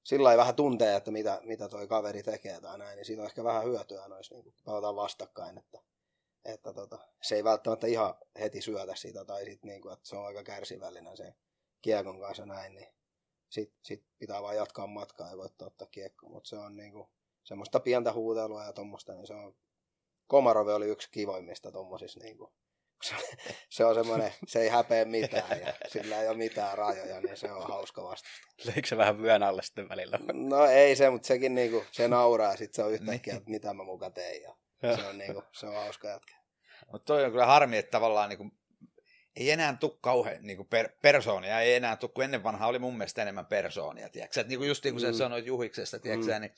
sillä 0.06 0.32
ei 0.32 0.38
vähän 0.38 0.54
tuntee, 0.54 0.96
että 0.96 1.10
mitä, 1.10 1.40
mitä 1.42 1.68
toi 1.68 1.88
kaveri 1.88 2.22
tekee 2.22 2.60
tai 2.60 2.78
näin, 2.78 2.96
niin 2.96 3.04
siitä 3.04 3.22
on 3.22 3.28
ehkä 3.28 3.44
vähän 3.44 3.64
hyötyä 3.64 4.08
noissa, 4.08 4.34
niin 4.34 4.54
pelataan 4.64 4.96
vastakkain, 4.96 5.58
että, 5.58 5.78
että 6.44 6.72
tota, 6.72 6.98
se 7.22 7.34
ei 7.34 7.44
välttämättä 7.44 7.86
ihan 7.86 8.14
heti 8.40 8.62
syötä 8.62 8.94
sitä 8.94 9.24
tai 9.24 9.44
sit 9.44 9.64
niinku, 9.64 9.88
että 9.88 10.08
se 10.08 10.16
on 10.16 10.26
aika 10.26 10.42
kärsivällinen 10.42 11.16
se 11.16 11.34
kiekon 11.82 12.20
kanssa 12.20 12.46
näin, 12.46 12.74
niin 12.74 12.88
sitten 13.48 13.78
sit 13.82 14.04
pitää 14.18 14.42
vaan 14.42 14.56
jatkaa 14.56 14.86
matkaa 14.86 15.30
ja 15.30 15.36
voittaa 15.36 15.66
ottaa 15.66 15.88
kiekko, 15.90 16.28
mutta 16.28 16.48
se 16.48 16.58
on 16.58 16.76
niinku 16.76 17.10
semmoista 17.44 17.80
pientä 17.80 18.12
huutelua 18.12 18.64
ja 18.64 18.72
tuommoista, 18.72 19.14
niin 19.14 19.26
se 19.26 19.34
on, 19.34 19.56
Komarove 20.26 20.74
oli 20.74 20.86
yksi 20.86 21.08
kivoimmista 21.10 21.72
tuommoisissa 21.72 22.20
niinku, 22.20 22.52
se, 22.54 22.65
se 23.70 23.84
on 23.84 23.94
semmoinen, 23.94 24.32
se 24.46 24.60
ei 24.60 24.68
häpeä 24.68 25.04
mitään 25.04 25.60
ja 25.60 25.72
sillä 25.88 26.20
ei 26.22 26.28
ole 26.28 26.36
mitään 26.36 26.78
rajoja, 26.78 27.20
niin 27.20 27.36
se 27.36 27.52
on 27.52 27.68
hauska 27.68 28.02
vasta. 28.04 28.28
Leikö 28.64 28.88
se 28.88 28.96
vähän 28.96 29.22
vyön 29.22 29.42
alle 29.42 29.62
sitten 29.62 29.88
välillä? 29.88 30.18
No 30.32 30.66
ei 30.66 30.96
se, 30.96 31.10
mutta 31.10 31.26
sekin 31.26 31.54
niinku, 31.54 31.84
se 31.92 32.08
nauraa 32.08 32.50
ja 32.50 32.56
sitten 32.56 32.74
se 32.74 32.82
on 32.82 32.92
yhtäkkiä, 32.92 33.34
että 33.36 33.50
mitä 33.50 33.74
mä 33.74 33.84
muka 33.84 34.10
tein 34.10 34.42
ja 34.42 34.54
se 34.96 35.06
on, 35.06 35.18
niinku, 35.18 35.42
se 35.52 35.66
on 35.66 35.74
hauska 35.74 36.08
jätkä. 36.08 36.36
Mutta 36.92 37.04
toi 37.06 37.24
on 37.24 37.30
kyllä 37.30 37.46
harmi, 37.46 37.76
että 37.78 37.90
tavallaan 37.90 38.28
niinku, 38.28 38.50
ei 39.36 39.50
enää 39.50 39.76
tule 39.80 39.92
kauhean 40.00 40.36
niinku 40.42 40.64
per, 40.64 40.88
persoonia, 41.02 41.60
ei 41.60 41.74
enää 41.74 41.96
tule, 41.96 42.10
kun 42.14 42.24
ennen 42.24 42.42
vanhaa 42.42 42.68
oli 42.68 42.78
mun 42.78 42.96
mielestä 42.96 43.22
enemmän 43.22 43.46
persoonia, 43.46 44.08
tiedätkö? 44.08 44.40
Et 44.40 44.48
niinku 44.48 44.64
just 44.64 44.84
niin 44.84 44.94
kuin 44.94 45.00
sä 45.00 45.06
Mm. 45.08 45.14
sanoit 45.14 45.46
Juhiksesta, 45.46 45.98
tiedätkö, 45.98 46.34
Mm. 46.34 46.40
niin 46.40 46.52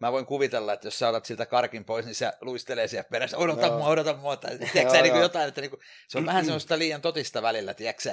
mä 0.00 0.12
voin 0.12 0.26
kuvitella, 0.26 0.72
että 0.72 0.86
jos 0.86 0.98
sä 0.98 1.08
otat 1.08 1.24
siltä 1.24 1.46
karkin 1.46 1.84
pois, 1.84 2.04
niin 2.06 2.14
se 2.14 2.32
luistelee 2.40 2.88
siellä 2.88 3.08
perässä, 3.10 3.38
odota 3.38 3.66
Joo. 3.66 3.78
mua, 3.78 3.88
odota 3.88 4.16
mua, 4.16 4.36
tai 4.36 4.58
tiedätkö, 4.58 4.96
sä, 4.96 5.02
niin 5.02 5.12
kuin 5.12 5.22
jotain, 5.22 5.48
että 5.48 5.60
niinku, 5.60 5.78
se 6.08 6.18
on 6.18 6.26
vähän 6.26 6.44
semmoista 6.44 6.78
liian 6.78 7.02
totista 7.02 7.42
välillä, 7.42 7.74
tiedätkö, 7.74 8.10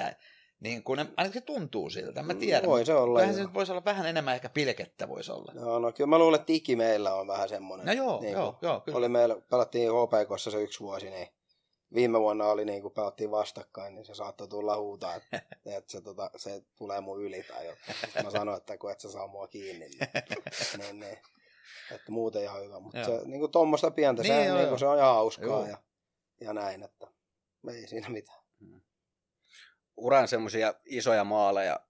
niin 0.60 0.82
kun 0.82 0.96
ne, 0.96 1.06
ainakin 1.16 1.40
se 1.40 1.46
tuntuu 1.46 1.90
siltä, 1.90 2.22
mä 2.22 2.34
tiedän. 2.34 2.70
Voi 2.70 2.86
se 2.86 2.94
olla, 2.94 3.20
Vähän 3.20 3.34
se 3.34 3.42
nyt 3.42 3.54
voisi 3.54 3.72
olla 3.72 3.84
vähän 3.84 4.06
enemmän 4.06 4.34
ehkä 4.34 4.48
pilkettä 4.48 5.08
voisi 5.08 5.32
olla. 5.32 5.52
Joo, 5.54 5.78
no 5.78 5.92
kyllä 5.92 6.08
mä 6.08 6.18
luulen, 6.18 6.40
että 6.40 6.52
Iki 6.52 6.76
meillä 6.76 7.14
on 7.14 7.26
vähän 7.26 7.48
semmoinen. 7.48 7.86
No 7.86 7.92
joo, 7.92 8.20
niin 8.20 8.32
joo, 8.32 8.58
joo, 8.62 8.80
kyllä. 8.80 8.98
Oli 8.98 9.08
meillä, 9.08 9.36
pelattiin 9.50 9.90
HPKssa 9.90 10.50
se 10.50 10.62
yksi 10.62 10.80
vuosi, 10.80 11.10
niin 11.10 11.28
viime 11.94 12.20
vuonna 12.20 12.46
oli 12.46 12.64
niin 12.64 12.82
kuin 12.82 12.94
pelattiin 12.94 13.30
vastakkain, 13.30 13.94
niin 13.94 14.04
se 14.04 14.14
saattoi 14.14 14.48
tulla 14.48 14.76
huutaa, 14.76 15.14
että, 15.14 15.42
että 15.76 15.92
se, 15.92 16.00
tota, 16.00 16.30
se 16.36 16.62
tulee 16.78 17.00
mun 17.00 17.22
yli 17.22 17.42
tai 17.42 17.66
jotain. 17.66 17.98
Sitten 18.00 18.24
mä 18.24 18.30
sanoin, 18.30 18.58
että 18.58 18.78
kun 18.78 18.92
et 18.92 19.00
sä 19.00 19.10
saa 19.10 19.26
mua 19.26 19.48
kiinni, 19.48 19.88
niin, 19.88 20.08
niin, 20.78 21.00
niin 21.00 21.18
että 21.94 22.12
muuten 22.12 22.42
ihan 22.42 22.64
hyvä. 22.64 22.80
Mutta 22.80 22.98
Joo. 22.98 23.20
se 23.20 23.28
niin 23.28 23.40
kuin 23.40 23.52
tuommoista 23.52 23.90
pientä, 23.90 24.22
Niin, 24.22 24.34
se, 24.34 24.44
joo, 24.44 24.56
niin 24.56 24.68
kuin, 24.68 24.78
se 24.78 24.86
on 24.86 24.98
ihan 24.98 25.14
hauskaa 25.14 25.68
ja, 25.68 25.78
ja 26.40 26.52
näin, 26.52 26.82
että 26.82 27.06
ei 27.70 27.86
siinä 27.86 28.08
mitään. 28.08 28.38
Uran 29.96 30.28
semmoisia 30.28 30.74
isoja 30.84 31.24
maaleja, 31.24 31.80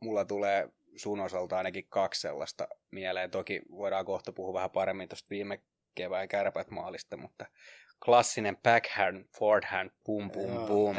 mulla 0.00 0.24
tulee 0.24 0.68
sun 0.96 1.20
osalta 1.20 1.56
ainakin 1.56 1.86
kaksi 1.88 2.20
sellaista 2.20 2.68
mieleen. 2.90 3.30
Toki 3.30 3.62
voidaan 3.70 4.04
kohta 4.04 4.32
puhua 4.32 4.54
vähän 4.54 4.70
paremmin 4.70 5.08
tuosta 5.08 5.26
viime 5.30 5.62
kevään 5.94 6.28
kärpät 6.28 6.70
maalista, 6.70 7.16
mutta 7.16 7.46
klassinen 8.04 8.56
backhand, 8.56 9.24
forehand, 9.38 9.90
boom, 10.04 10.30
boom, 10.30 10.54
Joo. 10.54 10.66
boom. 10.66 10.96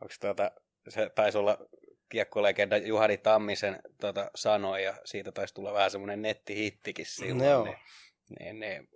Onko 0.00 0.14
tuota, 0.20 0.50
se 0.88 1.10
taisi 1.14 1.38
olla 1.38 1.58
kiekkolegenda 2.08 2.76
Juhani 2.76 3.18
Tammisen 3.18 3.80
tota, 4.00 4.30
sanoi, 4.34 4.84
ja 4.84 4.94
siitä 5.04 5.32
taisi 5.32 5.54
tulla 5.54 5.72
vähän 5.72 5.90
semmoinen 5.90 6.22
nettihittikin 6.22 7.06
silloin. 7.06 7.50
Joo. 7.50 7.64
Niin, 7.64 7.78
niin, 8.38 8.60
niin, 8.60 8.88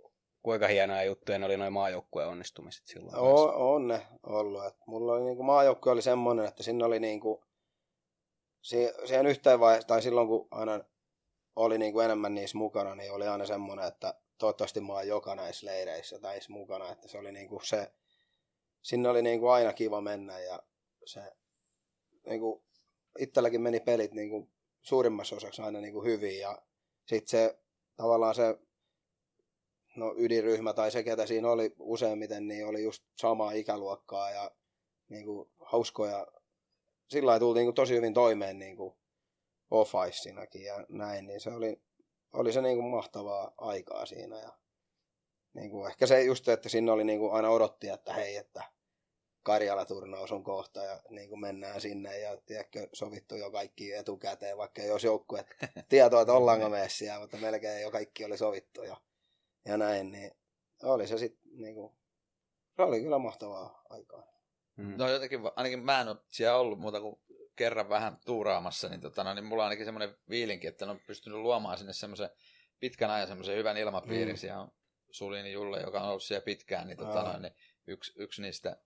kuinka 0.43 0.67
hienoja 0.67 1.05
juttuja 1.05 1.39
ne 1.39 1.47
oli 1.47 1.57
noin 1.57 1.73
maajoukkueen 1.73 2.29
onnistumiset 2.29 2.87
silloin. 2.87 3.17
O, 3.17 3.75
on 3.75 3.89
ne 3.89 4.07
ollut. 4.23 4.67
Et 4.67 4.77
mulla 4.87 5.13
oli 5.13 5.23
niinku, 5.23 5.43
maajoukkue 5.43 5.93
oli 5.93 6.03
semmoinen, 6.03 6.45
että 6.45 6.63
sinne 6.63 6.85
oli 6.85 7.01
niinku, 7.01 7.45
si- 8.61 8.93
siihen 9.05 9.27
yhteen 9.27 9.61
vaiheeseen, 9.61 9.89
tai 9.89 10.03
silloin 10.03 10.29
kun 10.29 10.49
aina 10.51 10.81
oli 11.57 11.79
niin 11.79 11.93
kuin 11.93 12.05
enemmän 12.05 12.35
niissä 12.35 12.59
mukana, 12.59 12.95
niin 12.95 13.13
oli 13.13 13.29
aina 13.29 13.47
semmoinen, 13.47 13.87
että 13.87 14.15
toivottavasti 14.39 14.81
mä 14.81 14.93
oon 14.93 15.09
joka 15.09 15.35
näissä 15.35 15.67
leireissä 15.67 16.19
tai 16.19 16.41
mukana, 16.49 16.93
että 16.93 17.09
se 17.09 17.19
oli 17.19 17.33
niin 17.33 17.49
kuin 17.49 17.67
se, 17.67 17.93
sinne 18.83 19.09
oli 19.09 19.23
niin 19.23 19.41
kuin 19.41 19.53
aina 19.53 19.73
kiva 19.73 20.01
mennä 20.01 20.39
ja 20.39 20.63
se 21.05 21.21
niin 22.27 22.41
kuin 22.41 22.63
itselläkin 23.19 23.61
meni 23.61 23.81
pelit 23.81 24.15
niin 24.15 24.31
kuin 24.31 24.53
suurimmassa 24.83 25.37
osaksi 25.37 25.63
aina 25.63 25.81
niin 25.81 25.93
kuin 25.93 26.05
hyvin 26.05 26.39
ja 26.39 26.63
sitten 27.07 27.29
se 27.31 27.59
tavallaan 27.97 28.35
se 28.35 28.59
no, 29.97 30.15
ydinryhmä 30.19 30.73
tai 30.73 30.91
se, 30.91 31.03
ketä 31.03 31.27
siinä 31.27 31.51
oli 31.51 31.75
useimmiten, 31.79 32.49
niin 32.49 32.67
oli 32.67 32.83
just 32.83 33.05
samaa 33.17 33.53
ikäluokkaa 33.53 34.31
ja 34.31 34.51
niin 35.09 35.25
kuin, 35.25 35.51
hauskoja. 35.61 36.27
Sillä 37.09 37.27
lailla 37.27 37.41
tultiin 37.41 37.61
niin 37.61 37.67
kuin, 37.67 37.75
tosi 37.75 37.95
hyvin 37.95 38.15
toimeen 38.15 38.59
niin 38.59 38.77
kuin, 38.77 38.95
off 39.71 39.93
ja 40.65 40.87
näin, 40.89 41.27
niin 41.27 41.41
se 41.41 41.51
oli, 41.51 41.81
oli 42.33 42.53
se 42.53 42.63
niin 42.63 42.77
kuin, 42.77 42.91
mahtavaa 42.91 43.53
aikaa 43.59 44.07
siinä. 44.07 44.39
Ja, 44.39 44.53
niin 45.55 45.71
kuin, 45.71 45.91
ehkä 45.91 46.07
se 46.07 46.23
just, 46.23 46.49
että 46.49 46.69
sinne 46.69 46.93
oli 46.93 47.05
niin 47.05 47.19
kuin, 47.19 47.33
aina 47.33 47.51
odotti, 47.51 47.89
että 47.89 48.15
hei, 48.15 48.37
että 48.37 48.65
Karjala-turnaus 49.43 50.33
on 50.33 50.45
kohta 50.45 50.83
ja 50.83 51.03
niin 51.11 51.29
kuin 51.29 51.41
mennään 51.41 51.81
sinne 51.81 52.19
ja 52.19 52.37
tiedätkö, 52.47 52.89
sovittu 52.93 53.37
jo 53.37 53.51
kaikki 53.51 53.93
etukäteen, 53.93 54.57
vaikka 54.57 54.83
ei 54.83 54.91
olisi 54.91 55.07
joukkue 55.07 55.45
tietoa, 55.89 56.21
että 56.21 56.33
ollaanko 56.33 56.69
messiä, 56.69 57.19
mutta 57.19 57.37
melkein 57.37 57.83
jo 57.83 57.91
kaikki 57.91 58.25
oli 58.25 58.39
sovittu 58.39 58.83
ja, 58.83 58.97
ja 59.65 59.77
näin, 59.77 60.13
niin 60.13 60.31
oli 60.83 61.07
se 61.07 61.19
sitten 61.19 61.51
niin 61.57 61.75
kuin, 61.75 61.93
se 62.77 62.83
oli 62.83 63.01
kyllä 63.01 63.19
mahtavaa 63.19 63.83
aikaa. 63.91 64.33
Mm. 64.77 64.95
No 64.97 65.09
jotenkin, 65.09 65.41
ainakin 65.57 65.85
mä 65.85 66.01
en 66.01 66.09
ole 66.09 66.17
siellä 66.31 66.59
ollut 66.59 66.79
muuta 66.79 67.01
kuin 67.01 67.21
kerran 67.57 67.89
vähän 67.89 68.19
tuuraamassa, 68.25 68.89
niin, 68.89 69.01
tota, 69.01 69.25
no, 69.25 69.35
niin 69.35 69.45
mulla 69.45 69.63
on 69.63 69.67
ainakin 69.67 69.85
semmoinen 69.85 70.17
viilinki, 70.29 70.67
että 70.67 70.91
on 70.91 71.01
pystynyt 71.07 71.39
luomaan 71.39 71.79
sinne 71.79 71.93
semmoisen 71.93 72.31
pitkän 72.81 73.11
ajan 73.11 73.29
semmoisen 73.29 73.57
hyvän 73.57 73.77
ilmapiirin. 73.77 74.35
Mm. 74.35 74.39
Siellä 74.39 74.61
on 74.61 74.73
Sulini 75.11 75.53
Julle, 75.53 75.81
joka 75.81 76.01
on 76.01 76.09
ollut 76.09 76.23
siellä 76.23 76.45
pitkään, 76.45 76.87
niin, 76.87 76.99
tota, 76.99 77.23
no, 77.23 77.39
niin 77.39 77.55
yksi, 77.87 78.13
yksi 78.17 78.43
niistä, 78.43 78.77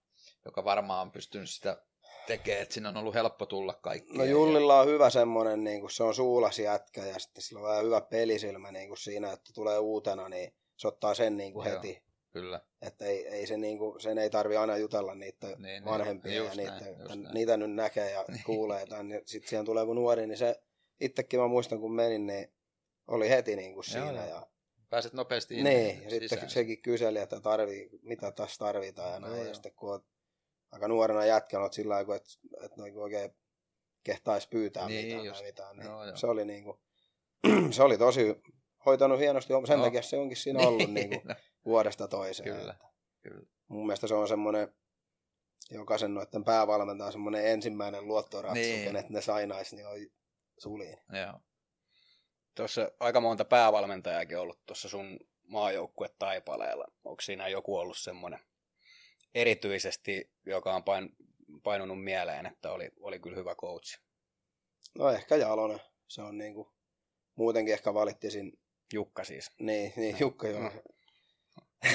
joka 0.44 0.64
varmaan 0.64 1.02
on 1.02 1.12
pystynyt 1.12 1.50
sitä 1.50 1.82
tekemään, 2.26 2.62
että 2.62 2.74
sinne 2.74 2.88
on 2.88 2.96
ollut 2.96 3.14
helppo 3.14 3.46
tulla 3.46 3.74
kaikki. 3.74 4.18
No 4.18 4.24
Jullilla 4.24 4.80
on 4.80 4.86
hyvä 4.86 5.10
semmoinen, 5.10 5.64
niin 5.64 5.80
kuin 5.80 5.90
se 5.90 6.02
on 6.02 6.14
suulas 6.14 6.58
jätkä 6.58 7.06
ja 7.06 7.18
sitten 7.18 7.42
sillä 7.42 7.60
on 7.60 7.68
vähän 7.68 7.84
hyvä 7.84 8.00
pelisilmä 8.00 8.72
niin 8.72 8.88
kuin 8.88 8.98
siinä, 8.98 9.32
että 9.32 9.52
tulee 9.54 9.78
uutena, 9.78 10.28
niin 10.28 10.54
se 10.76 10.88
ottaa 10.88 11.14
sen 11.14 11.36
niin 11.36 11.52
kuin 11.52 11.70
heti. 11.70 12.06
Kyllä. 12.32 12.60
Että 12.82 13.04
ei, 13.04 13.28
ei 13.28 13.46
se 13.46 13.56
niinku, 13.56 13.96
sen 13.98 14.18
ei 14.18 14.30
tarvi 14.30 14.56
aina 14.56 14.76
jutella 14.76 15.14
niitä 15.14 15.46
niin, 15.46 15.62
niin 15.62 15.84
vanhempia 15.84 16.30
niin, 16.30 16.44
ja 16.44 16.54
niitä, 16.54 17.04
näin, 17.08 17.28
niitä 17.34 17.56
nyt 17.56 17.74
näkee 17.74 18.10
ja 18.10 18.24
niin. 18.28 18.42
kuulee. 18.44 18.84
niin 19.02 19.22
sitten 19.24 19.48
siihen 19.48 19.64
tulee 19.64 19.86
kun 19.86 19.96
nuori, 19.96 20.26
niin 20.26 20.38
se 20.38 20.62
itsekin 21.00 21.40
mä 21.40 21.48
muistan 21.48 21.80
kun 21.80 21.92
menin, 21.92 22.26
niin 22.26 22.52
oli 23.08 23.28
heti 23.28 23.56
niinku 23.56 23.82
siinä. 23.82 24.12
Joo, 24.12 24.28
ja, 24.28 24.46
Pääset 24.90 25.12
nopeasti 25.12 25.62
Niin, 25.62 26.02
ja 26.04 26.10
sitten 26.10 26.50
sekin 26.50 26.82
kyseli, 26.82 27.18
että 27.18 27.40
tarvii, 27.40 27.90
mitä 28.02 28.32
tässä 28.32 28.58
tarvitaan 28.58 29.12
ja 29.12 29.20
näin. 29.20 29.36
Joo, 29.36 29.44
ja 29.44 29.54
sitten 29.54 29.72
kun 29.76 30.04
aika 30.76 30.88
nuorena 30.88 31.24
jätkänä, 31.24 31.68
sillä 31.72 31.94
lailla, 31.94 32.16
että, 32.16 32.30
että 32.62 32.82
niinku 32.82 33.02
oikein 33.02 33.36
kehtaisi 34.04 34.48
pyytää 34.48 34.88
niin, 34.88 35.06
mitään, 35.06 35.24
just, 35.24 35.44
mitään 35.44 35.76
niin 35.76 35.86
joo, 35.86 36.04
joo. 36.04 36.16
se 36.16 36.26
oli 36.26 36.44
niinku, 36.44 36.80
se 37.70 37.82
oli 37.82 37.98
tosi 37.98 38.42
hoitanut 38.86 39.18
hienosti, 39.18 39.52
sen 39.66 39.78
no. 39.78 39.84
takia 39.84 40.02
se 40.02 40.16
onkin 40.16 40.36
siinä 40.36 40.60
ollut 40.68 40.90
niin, 40.90 41.10
niinku, 41.10 41.28
vuodesta 41.64 42.08
toiseen. 42.08 42.56
Kyllä, 42.56 42.74
kyllä. 43.22 43.46
Mun 43.68 43.86
mielestä 43.86 44.06
se 44.06 44.14
on 44.14 44.28
semmoinen, 44.28 44.74
jokaisen 45.70 46.14
noiden 46.14 46.44
päävalmentaja 46.44 47.06
on 47.06 47.12
semmoinen 47.12 47.46
ensimmäinen 47.46 48.06
luottoratsu, 48.06 48.60
niin. 48.60 48.84
kenet 48.84 49.10
ne 49.10 49.20
sainaisi, 49.20 49.76
niin 49.76 49.86
on 49.86 49.98
suliin. 50.58 50.98
Joo. 51.12 51.40
Tuossa 52.54 52.90
aika 53.00 53.20
monta 53.20 53.44
päävalmentajaakin 53.44 54.38
ollut 54.38 54.66
tuossa 54.66 54.88
sun 54.88 55.18
maajoukkue 55.42 56.08
taipaleella. 56.18 56.86
Onko 57.04 57.20
siinä 57.20 57.48
joku 57.48 57.76
ollut 57.76 57.98
semmoinen 57.98 58.40
erityisesti, 59.36 60.30
joka 60.46 60.74
on 60.74 60.84
pain, 60.84 61.16
painunut 61.62 62.04
mieleen, 62.04 62.46
että 62.46 62.72
oli, 62.72 62.90
oli 63.00 63.18
kyllä 63.18 63.36
hyvä 63.36 63.54
coach? 63.54 64.00
No 64.98 65.10
ehkä 65.10 65.36
Jalonen. 65.36 65.80
Se 66.08 66.22
on 66.22 66.38
niinku, 66.38 66.72
muutenkin 67.34 67.74
ehkä 67.74 67.94
valittisin. 67.94 68.58
Jukka 68.92 69.24
siis. 69.24 69.50
Niin, 69.58 69.92
niin 69.96 70.16
Jukka 70.20 70.48
joo. 70.48 70.60
No. 70.60 70.70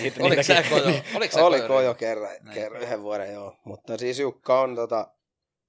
Niitä, 0.01 0.23
oliko 0.23 0.43
sä 0.43 0.63
kojo? 0.69 1.01
Oliko 1.15 1.33
sä 1.33 1.45
Oli 1.45 1.61
kojo 1.61 1.93
kerran, 1.93 2.29
kerran, 2.53 2.81
yhden 2.81 3.01
vuoden, 3.01 3.33
joo. 3.33 3.55
Mutta 3.65 3.97
siis 3.97 4.19
Jukka 4.19 4.61
on 4.61 4.75
tota, 4.75 5.13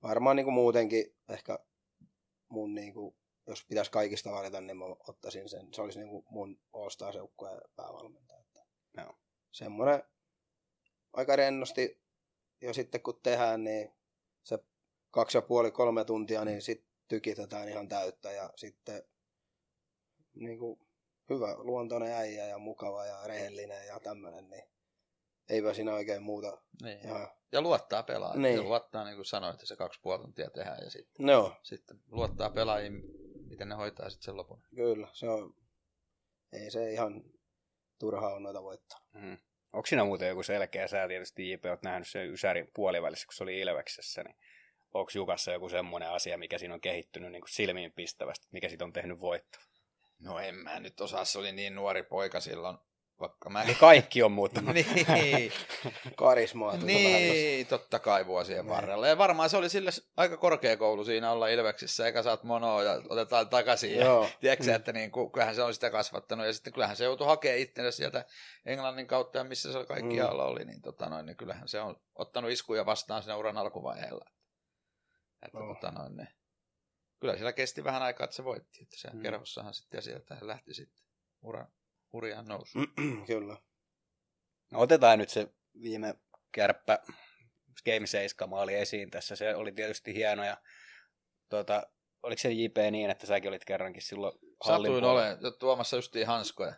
varmaan 0.02 0.36
niin 0.36 0.44
kuin 0.44 0.54
muutenkin 0.54 1.16
ehkä 1.28 1.58
mun 2.48 2.74
niin 2.74 2.94
kuin, 2.94 3.16
jos 3.46 3.64
pitäisi 3.64 3.90
kaikista 3.90 4.32
valita, 4.32 4.60
niin 4.60 4.76
mä 4.76 4.84
ottaisin 4.84 5.48
sen. 5.48 5.74
Se 5.74 5.82
olisi 5.82 5.98
niin 5.98 6.10
kuin 6.10 6.24
mun 6.30 6.60
all 6.72 7.16
joukkueen 7.16 7.60
päävalmentaja. 7.76 8.40
Että 8.40 8.60
no. 8.96 9.18
Semmoinen 9.52 10.02
aika 11.12 11.36
rennosti. 11.36 12.02
Ja 12.60 12.74
sitten 12.74 13.02
kun 13.02 13.20
tehdään, 13.22 13.64
niin 13.64 13.92
se 14.42 14.58
kaksi 15.10 15.38
ja 15.38 15.42
puoli, 15.42 15.70
kolme 15.70 16.04
tuntia, 16.04 16.44
niin 16.44 16.62
sitten 16.62 16.92
tykitetään 17.08 17.68
ihan 17.68 17.88
täyttä. 17.88 18.32
Ja 18.32 18.50
sitten 18.56 19.02
niin 20.34 20.58
kuin, 20.58 20.80
hyvä 21.30 21.54
luontoinen 21.58 22.12
äijä 22.12 22.46
ja 22.46 22.58
mukava 22.58 23.06
ja 23.06 23.26
rehellinen 23.26 23.86
ja 23.86 24.00
tämmöinen, 24.00 24.50
niin 24.50 24.64
eipä 25.48 25.74
siinä 25.74 25.94
oikein 25.94 26.22
muuta. 26.22 26.62
Niin. 26.82 27.00
Ja, 27.08 27.36
ja 27.52 27.62
luottaa 27.62 28.02
pelaajia. 28.02 28.40
Niin. 28.40 28.56
Ja 28.56 28.62
luottaa, 28.62 29.04
niin 29.04 29.16
kuin 29.16 29.26
sanoit, 29.26 29.54
että 29.54 29.66
se 29.66 29.76
kaksi 29.76 30.00
puoli 30.02 30.22
tuntia 30.22 30.50
tehdään 30.50 30.84
ja 30.84 30.90
sitten, 30.90 31.26
no. 31.26 31.56
sitten 31.62 32.00
luottaa 32.10 32.50
pelaajiin, 32.50 33.02
miten 33.48 33.68
ne 33.68 33.74
hoitaa 33.74 34.10
sitten 34.10 34.24
sen 34.24 34.36
lopun. 34.36 34.62
Kyllä, 34.74 35.08
se 35.12 35.28
on, 35.28 35.54
ei 36.52 36.70
se 36.70 36.92
ihan 36.92 37.24
turhaa 37.98 38.34
on 38.34 38.42
noita 38.42 38.62
voittaa. 38.62 39.00
Mm. 39.14 39.38
Onko 39.72 39.86
siinä 39.86 40.04
muuten 40.04 40.28
joku 40.28 40.42
selkeä 40.42 40.88
sää? 40.88 41.08
Tietysti 41.08 41.50
JP 41.50 41.64
olet 41.64 41.82
nähnyt 41.82 42.08
sen 42.08 42.32
Ysärin 42.32 42.70
puolivälissä, 42.74 43.26
kun 43.26 43.34
se 43.34 43.42
oli 43.42 43.60
Ilveksessä, 43.60 44.22
niin 44.22 44.36
onko 44.94 45.10
Jukassa 45.14 45.52
joku 45.52 45.68
semmoinen 45.68 46.10
asia, 46.10 46.38
mikä 46.38 46.58
siinä 46.58 46.74
on 46.74 46.80
kehittynyt 46.80 47.32
niin 47.32 47.42
kuin 47.42 47.50
silmiin 47.50 47.92
pistävästi, 47.92 48.48
mikä 48.52 48.68
siitä 48.68 48.84
on 48.84 48.92
tehnyt 48.92 49.20
voittoa? 49.20 49.62
No 50.18 50.38
en 50.38 50.54
mä 50.54 50.80
nyt 50.80 51.00
osaa, 51.00 51.24
se 51.24 51.38
oli 51.38 51.52
niin 51.52 51.74
nuori 51.74 52.02
poika 52.02 52.40
silloin. 52.40 52.78
Vaikka 53.20 53.50
mä... 53.50 53.64
Niin 53.64 53.76
kaikki 53.76 54.22
on 54.22 54.32
muuttunut. 54.32 54.74
niin. 54.74 55.52
Karismaa. 56.16 56.76
Niin, 56.76 57.66
totta 57.66 57.98
kai 57.98 58.26
vuosien 58.26 58.58
niin. 58.58 58.68
varrella. 58.68 59.08
Ja 59.08 59.18
varmaan 59.18 59.50
se 59.50 59.56
oli 59.56 59.68
sille 59.68 59.90
aika 60.16 60.36
korkeakoulu 60.36 61.04
siinä 61.04 61.30
olla 61.30 61.48
Ilveksissä, 61.48 62.06
eikä 62.06 62.22
saat 62.22 62.44
monoa 62.44 62.82
ja 62.82 63.02
otetaan 63.08 63.48
takaisin. 63.48 63.96
Joo. 63.96 64.24
Ja, 64.24 64.30
tiedätkö, 64.40 64.64
mm. 64.64 64.74
että 64.74 64.92
niin, 64.92 65.10
kyllähän 65.32 65.54
se 65.54 65.62
on 65.62 65.74
sitä 65.74 65.90
kasvattanut. 65.90 66.46
Ja 66.46 66.52
sitten 66.52 66.72
kyllähän 66.72 66.96
se 66.96 67.04
joutui 67.04 67.26
hakemaan 67.26 67.58
itsensä 67.58 67.96
sieltä 67.96 68.24
Englannin 68.66 69.06
kautta 69.06 69.38
ja 69.38 69.44
missä 69.44 69.72
se 69.72 69.84
kaikki 69.84 70.20
mm. 70.20 70.26
oli. 70.28 70.64
Niin, 70.64 70.82
tota 70.82 71.08
noin, 71.08 71.26
niin 71.26 71.36
kyllähän 71.36 71.68
se 71.68 71.80
on 71.80 71.96
ottanut 72.14 72.50
iskuja 72.50 72.86
vastaan 72.86 73.22
siinä 73.22 73.36
uran 73.36 73.58
alkuvaiheella. 73.58 74.24
Että, 75.46 75.58
oh. 75.58 75.76
tota 75.76 75.90
noin, 75.90 76.16
niin 76.16 76.28
kyllä 77.20 77.34
siellä 77.34 77.52
kesti 77.52 77.84
vähän 77.84 78.02
aikaa, 78.02 78.24
että 78.24 78.36
se 78.36 78.44
voitti. 78.44 78.82
Että 78.82 78.96
siellä 78.96 79.16
mm. 79.16 79.22
kerhossahan 79.22 79.74
sitten 79.74 79.98
ja 79.98 80.02
sieltä 80.02 80.36
lähti 80.40 80.74
sitten 80.74 81.04
ura, 81.42 81.66
hurjaan 82.12 82.46
nousu. 82.46 82.78
kyllä. 83.26 83.56
No, 84.72 84.80
otetaan 84.80 85.18
nyt 85.18 85.28
se 85.30 85.48
viime 85.82 86.14
kärppä 86.52 86.98
Game 87.84 88.06
7 88.06 88.48
maali 88.48 88.74
esiin 88.74 89.10
tässä. 89.10 89.36
Se 89.36 89.54
oli 89.54 89.72
tietysti 89.72 90.14
hieno 90.14 90.44
ja 90.44 90.56
tuota, 91.50 91.82
oliko 92.22 92.38
se 92.38 92.50
JP 92.52 92.76
niin, 92.90 93.10
että 93.10 93.26
säkin 93.26 93.48
olit 93.48 93.64
kerrankin 93.64 94.02
silloin 94.02 94.32
Satuin 94.66 95.04
olen 95.04 95.38
tuomassa 95.58 95.96
justiin 95.96 96.26
hanskoja. 96.26 96.72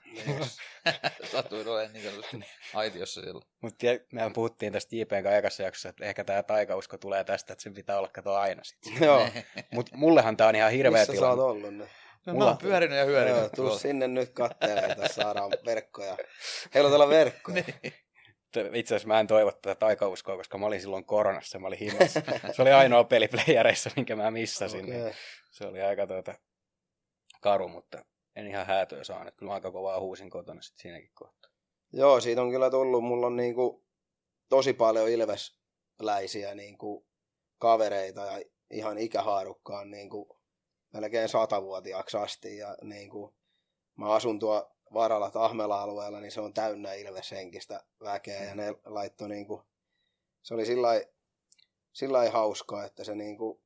Satuin 1.32 1.68
olen 1.68 1.92
niin 1.92 2.04
sanotusti 2.04 2.36
aitiossa 2.74 3.20
silloin. 3.20 3.44
Mutta 3.60 3.86
mehän 4.12 4.32
puhuttiin 4.32 4.72
tästä 4.72 4.96
JPn 4.96 5.26
aikassa 5.34 5.62
jaksossa, 5.62 5.88
että 5.88 6.04
ehkä 6.04 6.24
tämä 6.24 6.42
taikausko 6.42 6.98
tulee 6.98 7.24
tästä, 7.24 7.52
että 7.52 7.62
sen 7.62 7.74
pitää 7.74 7.98
olla 7.98 8.08
kato 8.08 8.34
aina 8.34 8.64
sitten. 8.64 8.92
Joo. 9.06 9.28
Mutta 9.72 9.96
mullehan 9.96 10.36
tämä 10.36 10.48
on 10.48 10.56
ihan 10.56 10.72
hirveä 10.72 11.00
Missä 11.00 11.12
tilanne. 11.12 11.36
sä 11.36 11.42
oot 11.42 11.50
ollut? 11.50 11.88
No, 12.26 12.32
Mulla... 12.32 12.44
mä 12.44 12.50
oon 12.50 12.58
pyörinyt 12.58 12.98
ja 12.98 13.04
hyörinyt. 13.04 13.38
Joo, 13.38 13.48
tuu 13.48 13.78
sinne 13.78 14.08
nyt 14.08 14.30
kattelemaan, 14.30 14.90
että 14.90 15.08
saadaan 15.08 15.50
verkkoja. 15.66 16.16
Heilutella 16.74 17.08
verkkoja. 17.08 17.64
niin. 17.82 17.94
Itse 18.74 18.94
asiassa 18.94 19.08
mä 19.08 19.20
en 19.20 19.26
toivo 19.26 19.52
tätä 19.52 19.74
taikauskoa, 19.74 20.36
koska 20.36 20.58
mä 20.58 20.66
olin 20.66 20.80
silloin 20.80 21.04
koronassa, 21.04 21.58
mä 21.58 21.66
olin 21.66 21.78
himassa. 21.78 22.20
Se 22.56 22.62
oli 22.62 22.72
ainoa 22.72 23.04
peli 23.04 23.28
playereissa, 23.28 23.90
minkä 23.96 24.16
mä 24.16 24.30
missasin. 24.30 24.84
Okay. 24.84 24.96
Niin 24.96 25.14
se 25.50 25.66
oli 25.66 25.82
aika 25.82 26.06
tuota, 26.06 26.34
karu, 27.40 27.68
mutta 27.68 28.04
en 28.36 28.46
ihan 28.46 28.66
häätöä 28.66 29.04
saanut. 29.04 29.34
Kyllä 29.36 29.52
aika 29.52 29.70
kovaa 29.70 30.00
huusin 30.00 30.30
kotona 30.30 30.62
sitten 30.62 30.82
siinäkin 30.82 31.10
kohtaa. 31.14 31.50
Joo, 31.92 32.20
siitä 32.20 32.42
on 32.42 32.50
kyllä 32.50 32.70
tullut. 32.70 33.04
Mulla 33.04 33.26
on 33.26 33.36
niinku 33.36 33.86
tosi 34.48 34.72
paljon 34.72 35.08
ilvesläisiä 35.08 36.54
niinku 36.54 37.06
kavereita 37.58 38.20
ja 38.20 38.42
ihan 38.70 38.98
ikähaarukkaan 38.98 39.90
niinku 39.90 40.40
melkein 40.94 41.28
satavuotiaaksi 41.28 42.16
asti. 42.16 42.56
Ja 42.56 42.76
niinku, 42.82 43.34
mä 43.96 44.12
asun 44.12 44.38
tuo 44.38 44.70
Varalla 44.94 45.30
Tahmela-alueella, 45.30 46.20
niin 46.20 46.32
se 46.32 46.40
on 46.40 46.54
täynnä 46.54 46.92
ilveshenkistä 46.92 47.84
väkeä. 48.00 48.44
Ja 48.44 48.54
ne 48.54 48.74
laittoi 48.84 49.28
niinku, 49.28 49.62
se 50.42 50.54
oli 50.54 50.66
sillä 50.66 50.88
lailla 52.08 52.32
hauskaa, 52.32 52.84
että 52.84 53.04
se 53.04 53.14
niinku, 53.14 53.60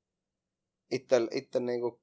itse, 0.90 1.16
itse 1.30 1.60
niinku, 1.60 2.00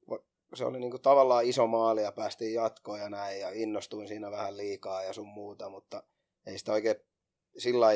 se 0.54 0.64
oli 0.64 0.80
niinku 0.80 0.98
tavallaan 0.98 1.44
iso 1.44 1.66
maali 1.66 2.02
ja 2.02 2.12
päästiin 2.12 2.54
jatkoon 2.54 3.00
ja 3.00 3.08
näin 3.08 3.40
ja 3.40 3.50
innostuin 3.50 4.08
siinä 4.08 4.30
vähän 4.30 4.56
liikaa 4.56 5.02
ja 5.02 5.12
sun 5.12 5.28
muuta, 5.28 5.68
mutta 5.68 6.02
ei 6.46 6.58
sitä 6.58 6.72
oikein 6.72 6.96
sillä 7.58 7.86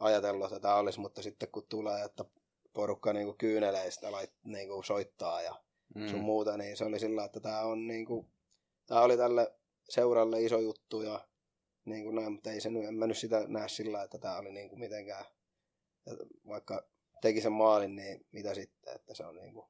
ajatellut, 0.00 0.46
että 0.46 0.60
tämä 0.60 0.76
olisi, 0.76 1.00
mutta 1.00 1.22
sitten 1.22 1.48
kun 1.52 1.66
tulee, 1.68 2.04
että 2.04 2.24
porukka 2.72 3.12
niinku 3.12 3.34
kyynelee 3.38 3.90
sitä 3.90 4.12
lait, 4.12 4.32
niinku 4.44 4.82
soittaa 4.82 5.42
ja 5.42 5.54
mm. 6.00 6.08
sun 6.08 6.20
muuta, 6.20 6.56
niin 6.56 6.76
se 6.76 6.84
oli 6.84 6.98
sillä, 6.98 7.24
että 7.24 7.40
tämä 7.40 7.60
on 7.60 7.86
niinku, 7.86 8.26
tämä 8.86 9.00
oli 9.00 9.16
tälle 9.16 9.54
seuralle 9.88 10.42
iso 10.42 10.58
juttu 10.58 11.02
ja 11.02 11.28
niin 11.84 12.04
kuin 12.04 12.14
näin, 12.14 12.32
mutta 12.32 12.50
ei 12.50 12.60
se 12.60 12.68
en 12.68 12.94
mä 12.94 13.06
nyt 13.06 13.18
sitä 13.18 13.44
näe 13.48 13.68
sillä, 13.68 14.02
että 14.02 14.18
tämä 14.18 14.38
oli 14.38 14.52
niin 14.52 14.68
kuin 14.68 14.80
mitenkään, 14.80 15.24
vaikka 16.48 16.88
teki 17.20 17.40
sen 17.40 17.52
maalin, 17.52 17.96
niin 17.96 18.26
mitä 18.32 18.54
sitten, 18.54 18.94
että 18.94 19.14
se 19.14 19.26
on 19.26 19.36
niin 19.36 19.54
kuin 19.54 19.66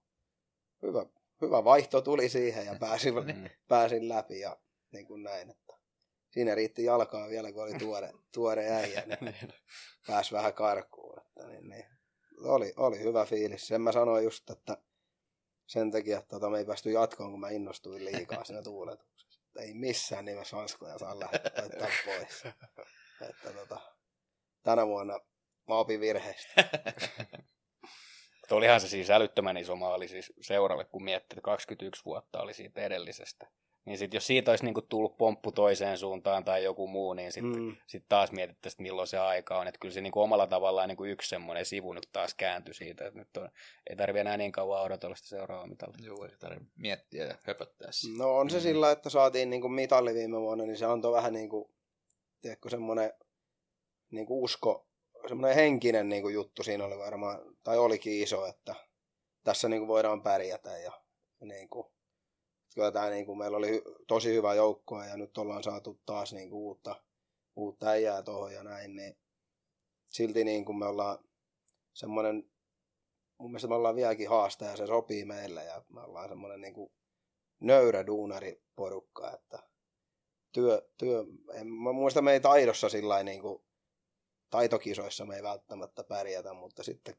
hyvä, 0.82 1.06
hyvä 1.40 1.64
vaihto 1.64 2.00
tuli 2.00 2.28
siihen 2.28 2.66
ja 2.66 2.76
pääsin, 2.80 3.14
mm. 3.34 3.50
pääsin 3.68 4.08
läpi 4.08 4.40
ja 4.40 4.56
niin 4.92 5.06
kuin 5.06 5.22
näin, 5.22 5.50
että 5.50 5.74
siinä 6.30 6.54
riitti 6.54 6.84
jalkaa 6.84 7.28
vielä, 7.28 7.52
kun 7.52 7.62
oli 7.62 7.74
tuore, 7.74 8.12
tuore 8.32 8.70
äijä, 8.70 9.02
niin, 9.06 9.18
niin 9.40 9.52
pääsi 10.06 10.32
vähän 10.32 10.54
karkuun. 10.54 11.18
Että 11.18 11.46
niin, 11.46 11.68
niin. 11.68 11.84
Oli, 12.44 12.74
oli 12.76 13.00
hyvä 13.00 13.24
fiilis. 13.24 13.66
Sen 13.66 13.80
mä 13.80 13.92
sanoin 13.92 14.24
just, 14.24 14.50
että 14.50 14.76
sen 15.68 15.90
takia, 15.90 16.18
että 16.18 16.28
tota, 16.28 16.50
me 16.50 16.58
ei 16.58 16.64
päästy 16.64 16.90
jatkoon, 16.90 17.30
kun 17.30 17.40
mä 17.40 17.48
innostuin 17.48 18.04
liikaa 18.04 18.44
siinä 18.44 18.62
tuuletuksessa. 18.62 19.40
Ei 19.58 19.74
missään 19.74 20.24
nimessä 20.24 20.56
hanskoja 20.56 20.98
saa 20.98 21.20
lähteä 21.20 21.88
pois. 22.04 22.44
Että, 23.30 23.52
tota, 23.52 23.80
tänä 24.62 24.86
vuonna 24.86 25.20
mä 25.68 25.74
opin 25.74 26.00
virheistä. 26.00 26.52
Olihan 28.56 28.80
se 28.80 28.88
siis 28.88 29.10
älyttömän 29.10 29.56
iso 29.56 29.76
maali 29.76 30.08
siis 30.08 30.32
seuralle, 30.40 30.84
kun 30.84 31.04
miettii, 31.04 31.34
että 31.34 31.40
21 31.42 32.04
vuotta 32.04 32.40
oli 32.40 32.54
siitä 32.54 32.80
edellisestä. 32.80 33.46
Niin 33.88 33.98
sitten 33.98 34.16
jos 34.16 34.26
siitä 34.26 34.52
olisi 34.52 34.64
niinku 34.64 34.82
tullut 34.82 35.16
pomppu 35.16 35.52
toiseen 35.52 35.98
suuntaan 35.98 36.44
tai 36.44 36.64
joku 36.64 36.88
muu, 36.88 37.12
niin 37.12 37.32
sitten 37.32 37.62
mm. 37.62 37.76
sit 37.86 38.04
taas 38.08 38.32
mietittäisiin, 38.32 38.82
milloin 38.82 39.08
se 39.08 39.18
aika 39.18 39.58
on. 39.58 39.68
Että 39.68 39.78
kyllä 39.78 39.94
se 39.94 40.00
niinku 40.00 40.20
omalla 40.20 40.46
tavallaan 40.46 40.88
niinku 40.88 41.04
yksi 41.04 41.28
semmoinen 41.28 41.66
sivu 41.66 41.92
nyt 41.92 42.08
taas 42.12 42.34
kääntyi 42.34 42.74
siitä, 42.74 43.06
että 43.06 43.18
nyt 43.18 43.36
on, 43.36 43.48
ei 43.90 43.96
tarvitse 43.96 44.20
enää 44.20 44.36
niin 44.36 44.52
kauan 44.52 44.82
odotella 44.82 45.16
sitä 45.16 45.28
seuraavaa 45.28 45.66
mitalia. 45.66 45.96
Joo, 46.02 46.24
ei 46.24 46.30
tarvitse 46.38 46.72
miettiä 46.76 47.24
ja 47.24 47.34
höpöttää 47.42 47.92
sitä. 47.92 48.18
No 48.18 48.36
on 48.36 48.50
se 48.50 48.56
mm. 48.56 48.62
sillä, 48.62 48.90
että 48.90 49.10
saatiin 49.10 49.50
niinku 49.50 49.68
mitalli 49.68 50.14
viime 50.14 50.40
vuonna, 50.40 50.64
niin 50.64 50.76
se 50.76 50.86
antoi 50.86 51.12
vähän 51.12 51.32
niin 51.32 51.48
kuin, 51.48 51.70
tiedätkö, 52.40 52.70
semmoinen 52.70 53.12
niinku 54.10 54.44
usko, 54.44 54.87
semmoinen 55.28 55.56
henkinen 55.56 56.08
niinku 56.08 56.28
juttu 56.28 56.62
siinä 56.62 56.84
oli 56.84 56.98
varmaan, 56.98 57.56
tai 57.64 57.78
olikin 57.78 58.22
iso, 58.22 58.46
että 58.46 58.74
tässä 59.44 59.68
niinku 59.68 59.88
voidaan 59.88 60.22
pärjätä 60.22 60.78
ja 60.78 60.92
niinku, 61.40 61.92
kyllä 62.74 62.92
tämä 62.92 63.10
niin 63.10 63.26
kuin, 63.26 63.38
meillä 63.38 63.56
oli 63.56 63.82
tosi 64.06 64.34
hyvä 64.34 64.54
joukko 64.54 65.02
ja 65.02 65.16
nyt 65.16 65.38
ollaan 65.38 65.62
saatu 65.62 66.00
taas 66.06 66.32
niin 66.32 66.50
kuin, 66.50 66.60
uutta, 66.60 67.02
uutta 67.56 67.86
äijää 67.86 68.22
tuohon 68.22 68.52
ja 68.52 68.62
näin, 68.62 68.96
niin 68.96 69.16
silti 70.08 70.44
niin 70.44 70.64
kuin 70.64 70.78
me 70.78 70.86
ollaan 70.86 71.18
semmoinen, 71.94 72.50
mun 73.38 73.50
mielestä 73.50 73.68
me 73.68 73.74
ollaan 73.74 73.96
vieläkin 73.96 74.28
haastaja 74.28 74.70
ja 74.70 74.76
se 74.76 74.86
sopii 74.86 75.24
meille 75.24 75.64
ja 75.64 75.82
me 75.88 76.00
ollaan 76.00 76.28
semmoinen 76.28 76.60
niin 76.60 76.74
kuin 76.74 76.92
nöyrä 77.60 78.06
duunariporukka, 78.06 79.32
että 79.32 79.58
työ, 80.52 80.88
työ 80.98 81.24
en, 81.54 81.66
mä 81.66 81.92
muista 81.92 82.22
me 82.22 82.32
ei 82.32 82.40
taidossa 82.40 82.88
sillä 82.88 83.22
niin 83.22 83.40
kuin, 83.40 83.67
taitokisoissa 84.50 85.24
me 85.24 85.36
ei 85.36 85.42
välttämättä 85.42 86.04
pärjätä, 86.04 86.52
mutta 86.52 86.82
sitten 86.82 87.16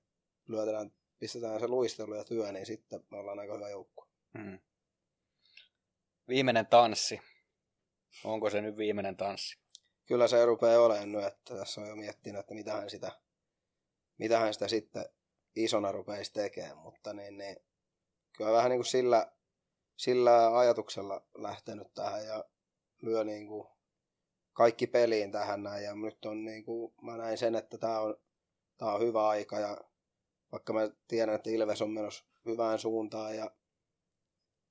lyötetään, 0.48 0.92
pistetään 1.20 1.60
se 1.60 1.68
luistelu 1.68 2.14
ja 2.14 2.24
työ, 2.24 2.52
niin 2.52 2.66
sitten 2.66 3.04
me 3.12 3.18
ollaan 3.18 3.40
aika 3.40 3.54
hyvä 3.54 3.70
joukko. 3.70 4.08
Mm. 4.34 4.60
Viimeinen 6.28 6.68
tanssi. 6.68 7.22
Onko 8.24 8.50
se 8.50 8.62
nyt 8.62 8.78
viimeinen 8.78 9.18
tanssi? 9.18 9.60
Kyllä 10.06 10.28
se 10.28 10.46
rupeaa 10.46 10.86
olemaan 10.86 11.12
nyt, 11.12 11.24
että 11.24 11.56
tässä 11.56 11.82
on 11.82 11.88
jo 11.88 11.96
miettinyt, 11.96 12.40
että 12.40 12.54
mitähän 12.54 12.90
sitä, 12.90 13.12
mitähän 14.18 14.54
sitä 14.54 14.68
sitten 14.68 15.06
isona 15.56 15.92
rupeisi 15.92 16.34
tekemään, 16.34 16.78
mutta 16.78 17.14
niin, 17.14 17.38
niin, 17.38 17.58
kyllä 18.38 18.52
vähän 18.52 18.70
niin 18.70 18.80
kuin 18.80 18.86
sillä, 18.86 19.32
sillä 19.96 20.58
ajatuksella 20.58 21.26
lähtenyt 21.38 21.94
tähän 21.94 22.26
ja 22.26 22.46
lyö 23.02 23.24
niin 23.24 23.48
kuin 23.48 23.68
kaikki 24.60 24.88
peliin 24.88 25.32
tähän 25.32 25.64
näin 25.64 25.84
ja 25.84 25.96
nyt 25.96 26.26
on 26.26 26.46
niin 26.46 26.64
kuin, 26.64 26.94
mä 27.02 27.18
näin 27.18 27.38
sen, 27.38 27.56
että 27.56 27.78
tämä 27.78 28.00
on, 28.00 28.16
tämä 28.78 28.94
on 28.94 29.02
hyvä 29.02 29.28
aika 29.28 29.60
ja 29.60 29.78
vaikka 30.52 30.74
mä 30.74 30.90
tiedän, 31.08 31.36
että 31.36 31.50
Ilves 31.50 31.82
on 31.82 31.92
menossa 31.92 32.26
hyvään 32.46 32.80
suuntaan 32.80 33.36
ja 33.36 33.52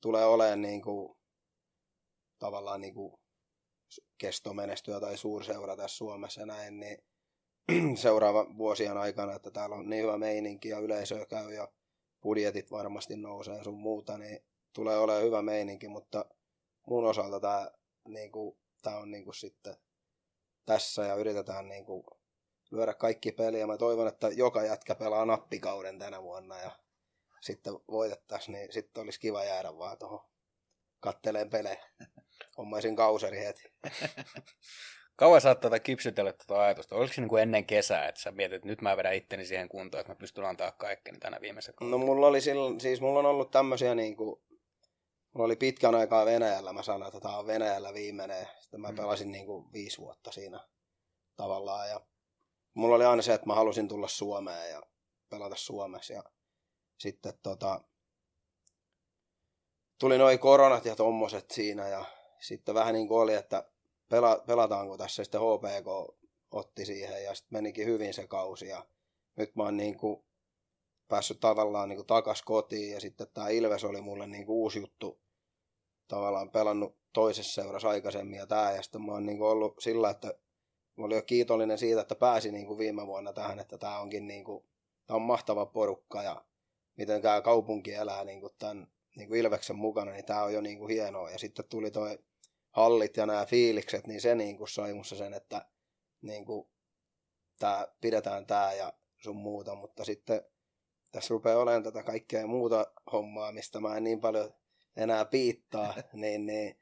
tulee 0.00 0.24
olemaan 0.24 0.62
niin 0.62 0.82
kuin 0.82 1.16
tavallaan 2.38 2.80
niin 2.80 2.94
kuin 2.94 3.14
kestomenestyä 4.18 5.00
tai 5.00 5.16
suurseura 5.16 5.76
tässä 5.76 5.96
Suomessa 5.96 6.46
näin, 6.46 6.80
niin 6.80 6.98
seuraava 7.98 8.46
vuosien 8.58 8.96
aikana, 8.96 9.34
että 9.34 9.50
täällä 9.50 9.76
on 9.76 9.90
niin 9.90 10.02
hyvä 10.02 10.18
meininki 10.18 10.68
ja 10.68 10.78
yleisö 10.78 11.26
käy 11.26 11.52
ja 11.54 11.68
budjetit 12.22 12.70
varmasti 12.70 13.16
nousee 13.16 13.64
sun 13.64 13.78
muuta, 13.78 14.18
niin 14.18 14.38
tulee 14.72 14.98
olemaan 14.98 15.24
hyvä 15.24 15.42
meininki, 15.42 15.88
mutta 15.88 16.24
mun 16.86 17.04
osalta 17.04 17.40
tämä, 17.40 17.70
niin 18.08 18.32
kuin, 18.32 18.58
tämä 18.82 18.96
on 18.96 19.10
niin 19.10 19.24
kuin 19.24 19.34
sitten 19.34 19.76
tässä 20.66 21.02
ja 21.02 21.14
yritetään 21.14 21.68
niin 21.68 21.84
kuin 21.84 22.04
lyödä 22.70 22.94
kaikki 22.94 23.32
peliä. 23.32 23.66
Mä 23.66 23.76
toivon, 23.76 24.08
että 24.08 24.28
joka 24.28 24.62
jätkä 24.62 24.94
pelaa 24.94 25.24
nappikauden 25.24 25.98
tänä 25.98 26.22
vuonna 26.22 26.58
ja 26.58 26.70
sitten 27.40 27.72
voitettaisiin, 27.90 28.52
niin 28.52 28.72
sitten 28.72 29.02
olisi 29.02 29.20
kiva 29.20 29.44
jäädä 29.44 29.78
vaan 29.78 29.98
tuohon 29.98 30.20
katteleen 31.00 31.50
pelejä. 31.50 31.86
Hommaisin 32.58 32.96
kauseri 33.02 33.38
heti. 33.38 33.62
Kauan 35.16 35.40
sä 35.40 35.48
oot 35.48 35.60
tuota 35.60 35.80
kypsytellyt 35.80 36.36
tuota 36.46 36.62
ajatusta? 36.62 36.96
Oliko 36.96 37.14
se 37.14 37.20
niin 37.20 37.28
kuin 37.28 37.42
ennen 37.42 37.64
kesää, 37.64 38.08
että 38.08 38.20
sä 38.20 38.30
mietit, 38.30 38.56
että 38.56 38.68
nyt 38.68 38.82
mä 38.82 38.96
vedän 38.96 39.14
itteni 39.14 39.46
siihen 39.46 39.68
kuntoon, 39.68 40.00
että 40.00 40.12
mä 40.12 40.16
pystyn 40.16 40.44
antaa 40.44 40.72
kaikkeni 40.72 41.18
tänä 41.18 41.40
viimeisen 41.40 41.74
No 41.80 41.98
mulla 41.98 42.26
oli 42.26 42.40
silloin, 42.40 42.80
siis 42.80 43.00
mulla 43.00 43.18
on 43.18 43.26
ollut 43.26 43.50
tämmöisiä 43.50 43.94
niin 43.94 44.16
kuin, 44.16 44.40
mulla 45.34 45.46
oli 45.46 45.56
pitkän 45.56 45.94
aikaa 45.94 46.26
Venäjällä, 46.26 46.72
mä 46.72 46.82
sanoin, 46.82 47.08
että 47.08 47.20
tämä 47.20 47.38
on 47.38 47.46
Venäjällä 47.46 47.94
viimeinen. 47.94 48.48
Sitten 48.60 48.80
mä 48.80 48.88
mm. 48.88 48.96
pelasin 48.96 49.32
niin 49.32 49.46
kuin 49.46 49.72
viisi 49.72 49.98
vuotta 49.98 50.32
siinä 50.32 50.60
tavallaan 51.36 51.88
ja 51.88 52.00
mulla 52.74 52.96
oli 52.96 53.04
aina 53.04 53.22
se, 53.22 53.34
että 53.34 53.46
mä 53.46 53.54
halusin 53.54 53.88
tulla 53.88 54.08
Suomeen 54.08 54.70
ja 54.70 54.82
pelata 55.28 55.56
Suomessa 55.56 56.12
ja 56.12 56.22
sitten 56.98 57.32
tota, 57.42 57.80
tuli 59.98 60.18
noin 60.18 60.38
koronat 60.38 60.84
ja 60.84 60.96
tommoset 60.96 61.50
siinä 61.50 61.88
ja 61.88 62.04
sitten 62.40 62.74
vähän 62.74 62.94
niin 62.94 63.08
kuin 63.08 63.20
oli, 63.20 63.34
että 63.34 63.70
pela, 64.08 64.42
pelataanko 64.46 64.96
tässä. 64.96 65.24
Sitten 65.24 65.40
HPK 65.40 66.18
otti 66.50 66.84
siihen 66.84 67.24
ja 67.24 67.34
sitten 67.34 67.56
menikin 67.56 67.86
hyvin 67.86 68.14
se 68.14 68.26
kausi 68.26 68.68
ja 68.68 68.86
nyt 69.36 69.56
mä 69.56 69.62
oon 69.62 69.76
niin 69.76 69.98
kuin 69.98 70.24
päässyt 71.08 71.40
tavallaan 71.40 71.88
niin 71.88 72.06
takas 72.06 72.42
kotiin 72.42 72.92
ja 72.92 73.00
sitten 73.00 73.26
tämä 73.34 73.48
Ilves 73.48 73.84
oli 73.84 74.00
mulle 74.00 74.26
niin 74.26 74.46
kuin 74.46 74.56
uusi 74.56 74.80
juttu 74.80 75.20
tavallaan 76.08 76.50
pelannut 76.50 76.98
toisessa 77.12 77.62
seurassa 77.62 77.88
aikaisemmin 77.88 78.38
ja 78.38 78.46
tämä 78.46 78.72
ja 78.72 78.82
sitten 78.82 79.02
mä 79.02 79.12
oon 79.12 79.26
niin 79.26 79.38
kuin 79.38 79.48
ollut 79.48 79.74
sillä, 79.78 80.10
että 80.10 80.34
mä 80.96 81.04
olin 81.04 81.16
jo 81.16 81.22
kiitollinen 81.22 81.78
siitä, 81.78 82.00
että 82.00 82.14
pääsi 82.14 82.52
niin 82.52 82.66
kuin 82.66 82.78
viime 82.78 83.06
vuonna 83.06 83.32
tähän, 83.32 83.58
että 83.58 83.78
tämä 83.78 84.00
onkin 84.00 84.26
niin 84.28 84.44
kuin, 84.44 84.64
tämä 85.06 85.16
on 85.16 85.22
mahtava 85.22 85.66
porukka 85.66 86.22
ja 86.22 86.44
miten 86.96 87.22
tämä 87.22 87.40
kaupunki 87.40 87.94
elää 87.94 88.24
niin 88.24 88.40
kuin 88.40 88.52
tämän 88.58 88.88
niin 89.16 89.28
kuin 89.28 89.40
Ilveksen 89.40 89.76
mukana, 89.76 90.12
niin 90.12 90.24
tämä 90.24 90.42
on 90.42 90.54
jo 90.54 90.60
niin 90.60 90.78
kuin 90.78 90.90
hienoa. 90.90 91.30
Ja 91.30 91.38
sitten 91.38 91.64
tuli 91.68 91.90
toi 91.90 92.18
hallit 92.70 93.16
ja 93.16 93.26
nämä 93.26 93.46
fiilikset, 93.46 94.06
niin 94.06 94.20
se 94.20 94.34
niin 94.34 94.56
kuin 94.56 94.68
sai 94.68 94.94
musta 94.94 95.16
sen, 95.16 95.34
että 95.34 95.66
niin 96.22 96.44
kuin, 96.44 96.68
tää, 97.58 97.88
pidetään 98.00 98.46
tämä 98.46 98.72
ja 98.72 98.92
sun 99.18 99.36
muuta, 99.36 99.74
mutta 99.74 100.04
sitten 100.04 100.42
tässä 101.10 101.34
rupeaa 101.34 101.58
olemaan 101.58 101.82
tätä 101.82 102.02
kaikkea 102.02 102.46
muuta 102.46 102.86
hommaa, 103.12 103.52
mistä 103.52 103.80
mä 103.80 103.96
en 103.96 104.04
niin 104.04 104.20
paljon 104.20 104.54
enää 104.96 105.24
piittaa, 105.24 105.94
niin, 106.12 106.46
niin 106.46 106.78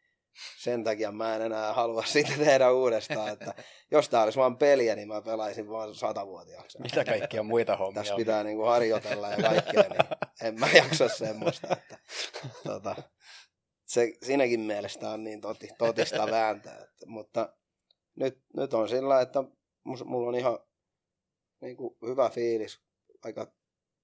sen 0.58 0.84
takia 0.84 1.12
mä 1.12 1.36
en 1.36 1.42
enää 1.42 1.72
halua 1.72 2.04
sitä 2.12 2.32
tehdä 2.38 2.70
uudestaan, 2.70 3.28
että 3.28 3.54
jos 3.90 4.08
tää 4.08 4.22
olisi 4.22 4.38
vaan 4.38 4.58
peliä, 4.58 4.96
niin 4.96 5.08
mä 5.08 5.22
pelaisin 5.22 5.68
vaan 5.68 5.94
satavuotiaaksi. 5.94 6.82
Mitä 6.82 7.04
kaikkia 7.04 7.42
muita 7.42 7.76
hommia 7.76 8.02
Tässä 8.02 8.16
pitää 8.16 8.44
niinku 8.44 8.62
harjoitella 8.62 9.30
ja 9.30 9.36
kaikkea, 9.36 9.82
niin 9.82 10.18
en 10.42 10.60
mä 10.60 10.66
jaksa 10.66 11.08
semmoista. 11.08 11.68
Että, 11.72 11.98
tota, 12.64 12.96
se 13.86 14.12
siinäkin 14.22 14.60
mielestä 14.60 15.10
on 15.10 15.24
niin 15.24 15.40
toti, 15.40 15.68
totista 15.78 16.30
vääntää. 16.30 16.74
Että, 16.74 17.06
mutta 17.06 17.56
nyt, 18.16 18.42
nyt 18.56 18.74
on 18.74 18.88
sillä, 18.88 19.20
että 19.20 19.44
mulla 20.04 20.28
on 20.28 20.34
ihan 20.34 20.58
niin 21.60 21.76
kuin 21.76 21.96
hyvä 22.06 22.30
fiilis, 22.30 22.80
aika 23.24 23.52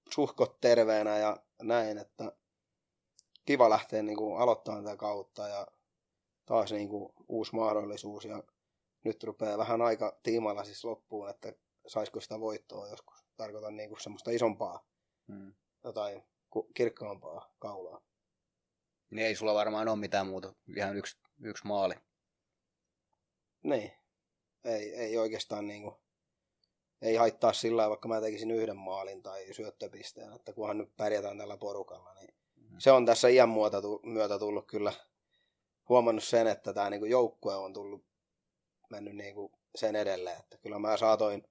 suhkot 0.09 0.61
terveenä 0.61 1.17
ja 1.17 1.37
näin, 1.61 1.97
että 1.97 2.31
kiva 3.45 3.69
lähteä 3.69 4.03
niin 4.03 4.17
kuin 4.17 4.41
aloittamaan 4.41 4.83
tätä 4.83 4.97
kautta 4.97 5.47
ja 5.47 5.67
taas 6.45 6.71
niin 6.71 6.89
kuin 6.89 7.13
uusi 7.27 7.55
mahdollisuus 7.55 8.25
ja 8.25 8.43
nyt 9.03 9.23
rupeaa 9.23 9.57
vähän 9.57 9.81
aika 9.81 10.19
tiimalla 10.23 10.63
siis 10.63 10.85
loppuun, 10.85 11.29
että 11.29 11.53
saisiko 11.87 12.19
sitä 12.21 12.39
voittoa 12.39 12.87
joskus. 12.87 13.23
Tarkoitan 13.37 13.75
niin 13.75 13.89
kuin 13.89 14.01
semmoista 14.01 14.31
isompaa, 14.31 14.85
hmm. 15.27 15.53
jotain 15.83 16.23
kirkkaampaa 16.73 17.55
kaulaa. 17.59 18.01
Niin 19.09 19.27
ei 19.27 19.35
sulla 19.35 19.53
varmaan 19.53 19.87
ole 19.87 19.99
mitään 19.99 20.27
muuta, 20.27 20.53
ihan 20.77 20.97
yksi, 20.97 21.17
yksi 21.41 21.67
maali. 21.67 21.95
Niin. 23.63 23.91
Ei, 24.63 24.95
ei 24.95 25.17
oikeastaan 25.17 25.67
niinku, 25.67 26.02
ei 27.03 27.15
haittaa 27.15 27.53
sillä 27.53 27.77
lailla, 27.77 27.89
vaikka 27.89 28.07
mä 28.07 28.21
tekisin 28.21 28.51
yhden 28.51 28.77
maalin 28.77 29.23
tai 29.23 29.53
syöttöpisteen, 29.53 30.33
että 30.33 30.53
kunhan 30.53 30.77
nyt 30.77 30.97
pärjätään 30.97 31.37
tällä 31.37 31.57
porukalla, 31.57 32.13
niin 32.13 32.33
mm. 32.55 32.75
se 32.77 32.91
on 32.91 33.05
tässä 33.05 33.27
iän 33.27 33.49
myötä 34.03 34.39
tullut 34.39 34.67
kyllä 34.67 34.93
huomannut 35.89 36.23
sen, 36.23 36.47
että 36.47 36.73
tämä 36.73 36.89
niinku 36.89 37.05
joukkue 37.05 37.55
on 37.55 37.73
tullut 37.73 38.05
mennyt 38.89 39.15
niinku 39.15 39.51
sen 39.75 39.95
edelleen, 39.95 40.39
että 40.39 40.57
kyllä 40.57 40.79
mä 40.79 40.97
saatoin 40.97 41.47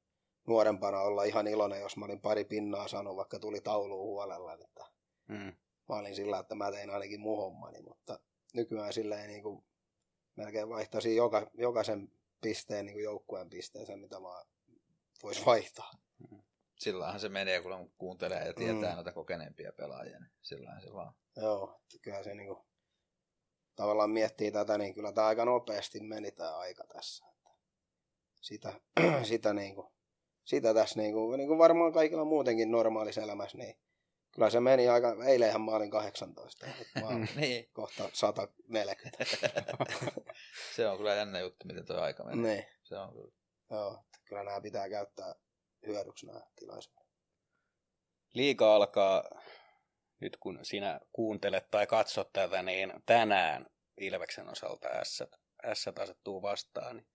nuorempana 0.46 1.00
olla 1.00 1.24
ihan 1.24 1.46
iloinen, 1.46 1.80
jos 1.80 1.96
mä 1.96 2.04
olin 2.04 2.20
pari 2.20 2.44
pinnaa 2.44 2.88
saanut, 2.88 3.16
vaikka 3.16 3.38
tuli 3.38 3.60
tauluun 3.60 4.06
huolella, 4.06 4.54
että 4.54 4.84
mm. 5.28 5.52
mä 5.88 5.96
olin 5.96 6.16
sillä, 6.16 6.38
että 6.38 6.54
mä 6.54 6.70
tein 6.72 6.90
ainakin 6.90 7.20
mun 7.20 7.38
hommani, 7.38 7.82
mutta 7.82 8.18
nykyään 8.54 8.92
silleen 8.92 9.28
niin 9.28 9.42
kuin 9.42 9.64
melkein 10.36 10.68
vaihtaisin 10.68 11.16
joka, 11.16 11.50
jokaisen 11.54 12.12
pisteen 12.40 12.86
niin 12.86 12.94
kuin 12.94 13.04
joukkueen 13.04 13.50
pisteeseen, 13.50 13.98
mitä 13.98 14.22
vaan 14.22 14.46
voisi 15.22 15.46
vaihtaa. 15.46 15.90
Mm. 16.30 16.42
Sillähän 16.78 17.20
se 17.20 17.28
menee, 17.28 17.60
kun 17.62 17.92
kuuntelee 17.98 18.46
ja 18.46 18.52
tietää 18.52 18.90
mm. 18.90 18.94
noita 18.94 19.12
kokeneempia 19.12 19.72
pelaajia, 19.72 20.18
niin 20.18 20.30
sillähän 20.42 20.82
se 20.82 20.92
vaan. 20.92 21.14
Joo, 21.36 21.80
että 21.82 21.98
kyllä 22.02 22.22
se 22.22 22.34
niin 22.34 22.48
kuin, 22.48 22.64
tavallaan 23.76 24.10
miettii 24.10 24.52
tätä, 24.52 24.78
niin 24.78 24.94
kyllä 24.94 25.12
tämä 25.12 25.26
aika 25.26 25.44
nopeasti 25.44 26.00
meni 26.00 26.30
tämä 26.30 26.56
aika 26.58 26.84
tässä. 26.86 27.24
Että 27.26 27.50
sitä, 28.40 28.72
sitä, 29.22 29.52
niin 29.52 29.74
kuin, 29.74 29.92
sitä 30.44 30.74
tässä 30.74 31.00
niin 31.00 31.12
kuin, 31.12 31.38
niin 31.38 31.48
kuin 31.48 31.58
varmaan 31.58 31.92
kaikilla 31.92 32.24
muutenkin 32.24 32.70
normaalissa 32.70 33.22
elämässä, 33.22 33.58
niin 33.58 33.78
kyllä 34.30 34.50
se 34.50 34.60
meni 34.60 34.88
aika, 34.88 35.16
eilenhän 35.26 35.60
mä 35.60 35.70
olin 35.70 35.90
18, 35.90 36.66
mä 37.00 37.08
niin. 37.40 37.68
kohta 37.72 38.10
140. 38.12 39.24
se 40.76 40.88
on 40.88 40.96
kyllä 40.96 41.14
jännä 41.14 41.40
juttu, 41.40 41.66
miten 41.66 41.86
tuo 41.86 41.96
aika 41.96 42.24
meni. 42.24 42.42
Niin. 42.42 42.66
Se 42.82 42.98
on 42.98 43.12
kyllä. 43.12 43.41
Joo, 43.72 44.04
kyllä 44.24 44.44
nämä 44.44 44.60
pitää 44.60 44.88
käyttää 44.88 45.34
hyödyksi 45.86 46.26
nämä 46.26 46.40
tilaisuudet. 46.56 47.06
Liika 48.34 48.76
alkaa, 48.76 49.24
nyt 50.20 50.36
kun 50.36 50.58
sinä 50.62 51.00
kuuntelet 51.12 51.70
tai 51.70 51.86
katsot 51.86 52.32
tätä, 52.32 52.62
niin 52.62 52.92
tänään 53.06 53.66
Ilveksen 53.96 54.48
osalta 54.48 54.88
S 55.74 55.88
asettuu 56.00 56.42
vastaan. 56.42 56.96
Niin 56.96 57.06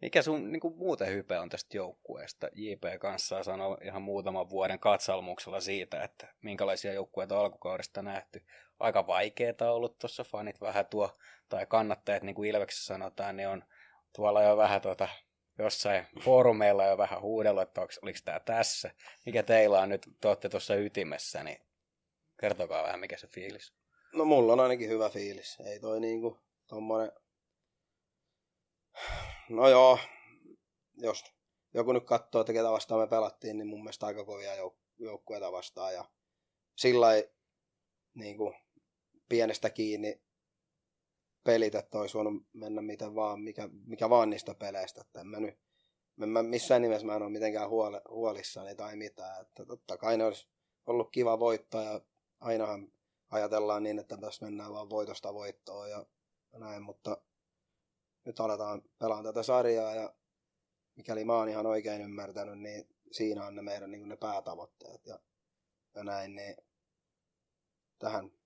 mikä 0.00 0.22
sun 0.22 0.52
niin 0.52 0.60
kuin 0.60 0.76
muuten 0.76 1.08
hype 1.08 1.38
on 1.38 1.48
tästä 1.48 1.76
joukkueesta? 1.76 2.48
JP 2.52 3.00
kanssa 3.00 3.42
sanoi 3.42 3.76
ihan 3.84 4.02
muutaman 4.02 4.50
vuoden 4.50 4.78
katsalmuksella 4.78 5.60
siitä, 5.60 6.02
että 6.02 6.34
minkälaisia 6.42 6.92
joukkueita 6.92 7.40
alkukaudesta 7.40 8.02
nähty. 8.02 8.44
Aika 8.78 9.06
vaikeeta 9.06 9.72
ollut 9.72 9.98
tuossa 9.98 10.24
fanit 10.24 10.60
vähän 10.60 10.86
tuo, 10.86 11.18
tai 11.48 11.66
kannattajat, 11.66 12.22
niin 12.22 12.34
kuin 12.34 12.50
Ilveksessä 12.50 12.86
sanotaan, 12.86 13.36
niin 13.36 13.48
on 13.48 13.64
tuolla 14.16 14.42
jo 14.42 14.56
vähän 14.56 14.80
tuota, 14.80 15.08
jossain 15.58 16.06
foorumeilla 16.20 16.86
jo 16.86 16.98
vähän 16.98 17.20
huudella, 17.20 17.62
että 17.62 17.80
onko, 17.80 17.92
oliko 18.02 18.18
tämä 18.24 18.40
tässä. 18.40 18.90
Mikä 19.26 19.42
teillä 19.42 19.80
on 19.80 19.88
nyt, 19.88 20.08
te 20.20 20.28
olette 20.28 20.48
tuossa 20.48 20.74
ytimessä, 20.74 21.44
niin 21.44 21.58
kertokaa 22.40 22.82
vähän, 22.82 23.00
mikä 23.00 23.16
se 23.16 23.26
fiilis. 23.26 23.72
No 24.12 24.24
mulla 24.24 24.52
on 24.52 24.60
ainakin 24.60 24.88
hyvä 24.88 25.10
fiilis. 25.10 25.56
Ei 25.60 25.80
toi 25.80 26.00
niinku 26.00 26.38
tommonen 26.66 27.12
No 29.48 29.68
joo, 29.68 29.98
jos 30.96 31.24
joku 31.74 31.92
nyt 31.92 32.04
katsoo, 32.04 32.40
että 32.40 32.52
ketä 32.52 32.70
vastaan 32.70 33.00
me 33.00 33.06
pelattiin, 33.06 33.58
niin 33.58 33.66
mun 33.66 33.82
mielestä 33.82 34.06
aika 34.06 34.24
kovia 34.24 34.56
jouk- 34.56 34.78
joukkueita 34.98 35.52
vastaan. 35.52 35.94
Ja 35.94 36.04
sillä 36.76 37.06
niin 38.14 38.36
kuin, 38.36 38.54
pienestä 39.28 39.70
kiinni 39.70 40.22
pelit, 41.48 41.74
että 41.74 41.98
olisi 41.98 42.14
voinut 42.14 42.42
mennä 42.52 42.82
miten 42.82 43.14
vaan, 43.14 43.40
mikä, 43.40 43.68
mikä 43.86 44.10
vaan 44.10 44.30
niistä 44.30 44.54
peleistä. 44.54 45.00
Että 45.00 45.20
en 45.20 45.26
mä 45.26 45.40
nyt, 45.40 45.58
en 46.22 46.28
mä 46.28 46.42
missään 46.42 46.82
nimessä 46.82 47.06
mä 47.06 47.16
en 47.16 47.22
ole 47.22 47.30
mitenkään 47.30 47.68
huole, 47.68 48.02
huolissani 48.10 48.74
tai 48.74 48.96
mitään. 48.96 49.42
Että 49.42 49.66
totta 49.66 49.96
kai 49.96 50.16
ne 50.16 50.24
olisi 50.24 50.48
ollut 50.86 51.10
kiva 51.10 51.38
voittaa 51.38 51.82
ja 51.82 52.00
ainahan 52.40 52.92
ajatellaan 53.30 53.82
niin, 53.82 53.98
että 53.98 54.16
tässä 54.16 54.44
mennään 54.44 54.72
vaan 54.72 54.90
voitosta 54.90 55.34
voittoon 55.34 55.90
ja 55.90 56.06
näin, 56.52 56.82
mutta 56.82 57.22
nyt 58.24 58.40
aletaan 58.40 58.82
pelaamaan 58.98 59.24
tätä 59.24 59.42
sarjaa 59.42 59.94
ja 59.94 60.14
mikäli 60.96 61.24
mä 61.24 61.36
oon 61.36 61.48
ihan 61.48 61.66
oikein 61.66 62.00
ymmärtänyt, 62.00 62.58
niin 62.58 62.88
siinä 63.12 63.46
on 63.46 63.54
ne 63.54 63.62
meidän 63.62 63.90
niin 63.90 64.08
ne 64.08 64.16
päätavoitteet 64.16 65.06
ja, 65.06 65.20
ja 65.94 66.04
näin, 66.04 66.34
niin 66.34 66.56
tähän 67.98 68.37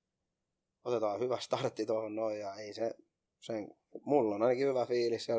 otetaan 0.84 1.20
hyvä 1.20 1.38
startti 1.40 1.86
tuohon 1.86 2.14
noin 2.14 2.40
ja 2.40 2.54
ei 2.54 2.74
se, 2.74 2.94
sen, 3.40 3.68
mulla 4.04 4.34
on 4.34 4.42
ainakin 4.42 4.66
hyvä 4.66 4.86
fiilis 4.86 5.28
ja 5.28 5.34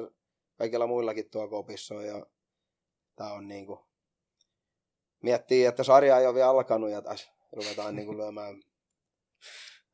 kaikilla 0.58 0.88
muillakin 0.88 1.30
tuo 1.30 1.48
kopissa 1.48 1.96
on 1.96 2.06
ja 2.06 2.26
tää 3.16 3.34
on 3.34 3.48
niinku, 3.48 3.88
miettii, 5.22 5.66
että 5.66 5.84
sarja 5.84 6.20
ei 6.20 6.28
ole 6.28 6.36
vielä 6.36 6.50
alkanut 6.50 6.89
ja 6.89 7.02
tässä 7.02 7.32
ruvetaan 7.52 7.96
niinku 7.96 8.18
lyömään 8.18 8.64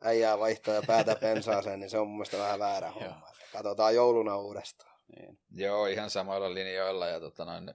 äijää 0.02 0.39
vaihtoa 0.39 0.74
ja 0.74 0.82
päätä 0.88 1.16
pensaaseen, 1.16 1.80
niin 1.80 1.89
se 1.89 2.00
on 2.00 2.08
mun 2.08 2.18
mielestä 2.18 2.38
vähän 2.38 2.60
väärä 2.60 2.91
homma. 2.91 3.32
Katsotaan 3.54 3.95
jouluna 3.95 4.38
uudestaan. 4.38 5.00
Niin. 5.16 5.39
Joo, 5.52 5.86
ihan 5.86 6.10
samoilla 6.10 6.54
linjoilla 6.54 7.08
ja 7.08 7.20
tota 7.20 7.45
noin, 7.45 7.74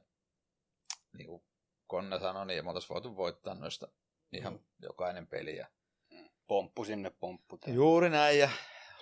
niin 1.16 1.26
kuin 1.26 1.42
Konne 1.86 2.20
sanoi, 2.20 2.46
niin 2.46 2.64
me 2.64 2.70
oltaisiin 2.70 2.94
voitu 2.94 3.16
voittaa 3.16 3.54
noista 3.54 3.88
ihan 4.32 4.52
mm. 4.52 4.58
jokainen 4.78 5.26
peli. 5.26 5.56
Ja... 5.56 5.66
Pomppu 6.46 6.84
sinne, 6.84 7.10
pomppu 7.10 7.58
tänne. 7.58 7.76
Juuri 7.76 8.10
näin 8.10 8.38
ja 8.38 8.50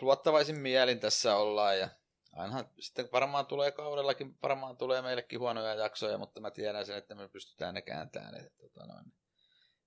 luottavaisin 0.01 0.59
mielin 0.59 1.01
tässä 1.01 1.36
ollaan 1.36 1.78
ja 1.78 1.88
ainahan 2.32 2.68
sitten 2.80 3.09
varmaan 3.12 3.47
tulee 3.47 3.70
kaudellakin, 3.70 4.38
varmaan 4.43 4.76
tulee 4.76 5.03
meillekin 5.03 5.40
huonoja 5.40 5.74
jaksoja, 5.74 6.18
mutta 6.18 6.40
mä 6.40 6.51
tiedän 6.51 6.86
sen, 6.86 6.97
että 6.97 7.14
me 7.14 7.28
pystytään 7.28 7.74
ne 7.74 7.82
kääntämään. 7.82 8.34
Että, 8.34 8.59
tota 8.59 8.86
noin, 8.86 9.05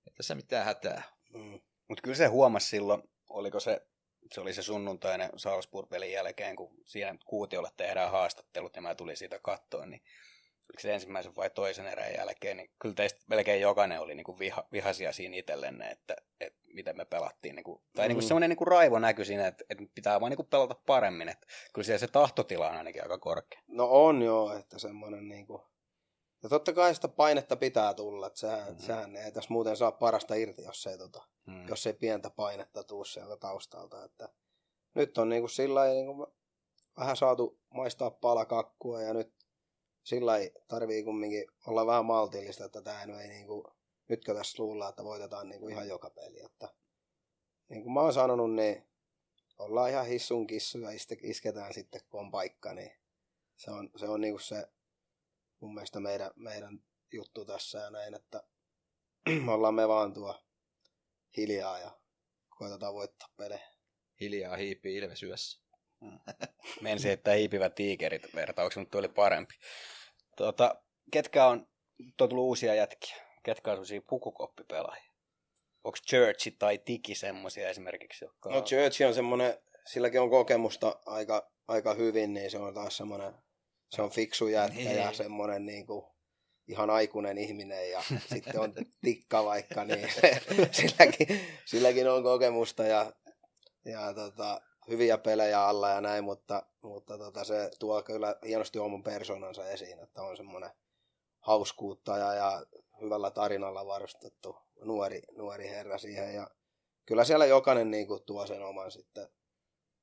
ei 0.06 0.12
tässä 0.16 0.34
mitään 0.34 0.64
hätää. 0.64 1.02
Mm. 1.34 1.60
Mutta 1.88 2.02
kyllä 2.02 2.16
se 2.16 2.26
huomasi 2.26 2.68
silloin, 2.68 3.02
oliko 3.28 3.60
se 3.60 3.86
se 4.32 4.40
oli 4.40 4.52
se 4.52 4.62
sunnuntainen 4.62 5.30
Salzburg-pelin 5.36 6.12
jälkeen, 6.12 6.56
kun 6.56 6.74
siinä 6.84 7.18
kuutiolle 7.24 7.70
tehdään 7.76 8.10
haastattelut 8.10 8.76
ja 8.76 8.82
mä 8.82 8.94
tulin 8.94 9.16
siitä 9.16 9.38
kattoon, 9.38 9.90
niin 9.90 10.02
se 10.78 10.94
ensimmäisen 10.94 11.36
vai 11.36 11.50
toisen 11.50 11.86
erän 11.86 12.14
jälkeen, 12.14 12.56
niin 12.56 12.70
kyllä 12.78 12.94
teistä 12.94 13.20
melkein 13.26 13.60
jokainen 13.60 14.00
oli 14.00 14.14
niin 14.14 14.24
kuin 14.24 14.38
viha, 14.38 14.64
vihaisia 14.72 15.12
siinä 15.12 15.36
itsellenne, 15.36 15.90
että, 15.90 16.16
että 16.40 16.58
miten 16.74 16.96
me 16.96 17.04
pelattiin. 17.04 17.56
Niin 17.56 17.64
kuin, 17.64 17.82
tai 17.96 18.06
mm. 18.06 18.08
niin 18.08 18.16
kuin 18.16 18.26
semmoinen 18.28 18.50
niin 18.50 18.56
kuin 18.56 18.68
raivo 18.68 18.98
näkyi 18.98 19.24
siinä, 19.24 19.46
että, 19.46 19.64
että 19.70 19.84
pitää 19.94 20.20
vaan 20.20 20.30
niin 20.30 20.36
kuin 20.36 20.48
pelata 20.48 20.74
paremmin. 20.86 21.28
Että 21.28 21.46
kyllä 21.72 21.86
siellä 21.86 21.98
se 21.98 22.06
tahtotila 22.06 22.70
on 22.70 22.76
ainakin 22.76 23.02
aika 23.02 23.18
korkea. 23.18 23.60
No 23.66 23.88
on 23.90 24.22
joo, 24.22 24.52
että 24.52 24.78
semmoinen 24.78 25.28
niin 25.28 25.46
kuin... 25.46 25.62
Ja 26.42 26.48
totta 26.48 26.72
kai 26.72 26.94
sitä 26.94 27.08
painetta 27.08 27.56
pitää 27.56 27.94
tulla, 27.94 28.26
että 28.26 28.38
sehän, 28.38 28.58
mm-hmm. 28.58 28.78
sehän 28.78 29.16
ei 29.16 29.32
tässä 29.32 29.52
muuten 29.52 29.76
saa 29.76 29.92
parasta 29.92 30.34
irti, 30.34 30.62
jos 30.62 30.86
ei, 30.86 30.98
tota, 30.98 31.22
mm. 31.46 31.68
jos 31.68 31.86
ei 31.86 31.92
pientä 31.92 32.30
painetta 32.30 32.84
tuu 32.84 33.04
sieltä 33.04 33.36
taustalta. 33.36 34.04
Että 34.04 34.28
nyt 34.94 35.18
on 35.18 35.28
niin 35.28 35.42
kuin 35.42 35.50
sillä 35.50 35.84
niin 35.84 36.06
kuin 36.06 36.26
vähän 36.98 37.16
saatu 37.16 37.60
maistaa 37.70 38.10
palakakkua 38.10 39.02
ja 39.02 39.14
nyt 39.14 39.35
sillä 40.06 40.32
tarvii 40.68 41.02
kumminkin 41.02 41.44
olla 41.66 41.86
vähän 41.86 42.04
maltillista, 42.04 42.64
että 42.64 42.82
tämä 42.82 43.02
ei 43.02 43.28
niin 43.28 43.46
kuin, 43.46 43.64
nytkö 44.08 44.34
tässä 44.34 44.62
luullaan, 44.62 44.90
että 44.90 45.04
voitetaan 45.04 45.48
niin 45.48 45.60
kuin 45.60 45.72
ihan 45.72 45.88
joka 45.88 46.10
peli. 46.10 46.40
Että, 46.44 46.74
niin 47.68 47.82
kuin 47.82 47.92
mä 47.92 48.00
oon 48.00 48.12
sanonut, 48.12 48.54
niin 48.54 48.86
ollaan 49.58 49.90
ihan 49.90 50.06
hissun 50.06 50.46
kissu 50.46 50.78
ja 50.78 50.88
isketään 51.22 51.74
sitten, 51.74 52.00
kun 52.10 52.20
on 52.20 52.30
paikka, 52.30 52.74
niin 52.74 52.92
se 53.56 53.70
on, 53.70 53.90
se 53.96 54.08
on 54.08 54.20
niin 54.20 54.32
kuin 54.32 54.42
se 54.42 54.68
mun 55.60 55.74
mielestä 55.74 56.00
meidän, 56.00 56.30
meidän 56.36 56.84
juttu 57.12 57.44
tässä 57.44 57.78
ja 57.78 57.90
näin, 57.90 58.14
että 58.14 58.42
ollaan 59.54 59.74
me 59.74 59.88
vaan 59.88 60.12
tuo 60.12 60.42
hiljaa 61.36 61.78
ja 61.78 61.90
koitetaan 62.48 62.94
voittaa 62.94 63.28
pelejä. 63.36 63.70
Hiljaa 64.20 64.56
hiipii 64.56 64.96
Ilves 64.96 65.22
yössä. 65.22 65.65
Mm. 66.00 66.18
Mensi, 66.82 67.10
että 67.10 67.32
hiipivät 67.32 67.74
tiikerit 67.74 68.34
vertauksen, 68.34 68.80
mutta 68.80 68.98
oli 68.98 69.08
parempi. 69.08 69.54
Tuota, 70.36 70.82
ketkä 71.10 71.46
on, 71.46 71.66
on 72.20 72.28
tullut 72.28 72.44
uusia 72.44 72.74
jätkiä? 72.74 73.16
Ketkä 73.42 73.70
on 73.70 73.76
sellaisia 73.76 74.00
pukukoppipelaajia? 74.08 75.12
Onko 75.84 75.98
Churchi 76.08 76.50
tai 76.50 76.78
Tiki 76.78 77.14
semmoisia 77.14 77.68
esimerkiksi? 77.68 78.24
Jotka 78.24 78.50
no 78.50 78.62
Churchi 78.62 79.04
on 79.04 79.14
semmoinen, 79.14 79.58
silläkin 79.86 80.20
on 80.20 80.30
kokemusta 80.30 81.00
aika, 81.06 81.50
aika 81.68 81.94
hyvin, 81.94 82.34
niin 82.34 82.50
se 82.50 82.58
on 82.58 82.74
taas 82.74 82.96
semmoinen, 82.96 83.34
se 83.90 84.02
on 84.02 84.10
fiksu 84.10 84.48
jätkä 84.48 84.80
ja 84.80 85.06
niin. 85.06 85.14
semmoinen 85.14 85.66
niin 85.66 85.86
kuin, 85.86 86.06
ihan 86.68 86.90
aikuinen 86.90 87.38
ihminen 87.38 87.90
ja 87.90 88.02
sitten 88.34 88.60
on 88.60 88.74
tikka 89.04 89.44
vaikka, 89.44 89.84
niin 89.84 90.08
silläkin, 90.80 91.40
silläkin 91.64 92.10
on 92.10 92.22
kokemusta 92.22 92.84
ja, 92.84 93.12
ja 93.84 94.14
tota, 94.14 94.60
hyviä 94.88 95.18
pelejä 95.18 95.64
alla 95.64 95.90
ja 95.90 96.00
näin, 96.00 96.24
mutta, 96.24 96.62
mutta 96.82 97.18
tota, 97.18 97.44
se 97.44 97.70
tuo 97.78 98.02
kyllä 98.02 98.36
hienosti 98.46 98.78
oman 98.78 99.02
persoonansa 99.02 99.68
esiin, 99.68 99.98
että 99.98 100.22
on 100.22 100.36
semmoinen 100.36 100.70
hauskuuttaja 101.40 102.34
ja 102.34 102.66
hyvällä 103.00 103.30
tarinalla 103.30 103.86
varustettu 103.86 104.56
nuori, 104.84 105.22
nuori 105.36 105.68
herra 105.68 105.98
siihen 105.98 106.34
ja 106.34 106.50
kyllä 107.06 107.24
siellä 107.24 107.46
jokainen 107.46 107.90
niin 107.90 108.06
kuin, 108.06 108.22
tuo 108.22 108.46
sen 108.46 108.62
oman 108.62 108.90
sitten. 108.90 109.28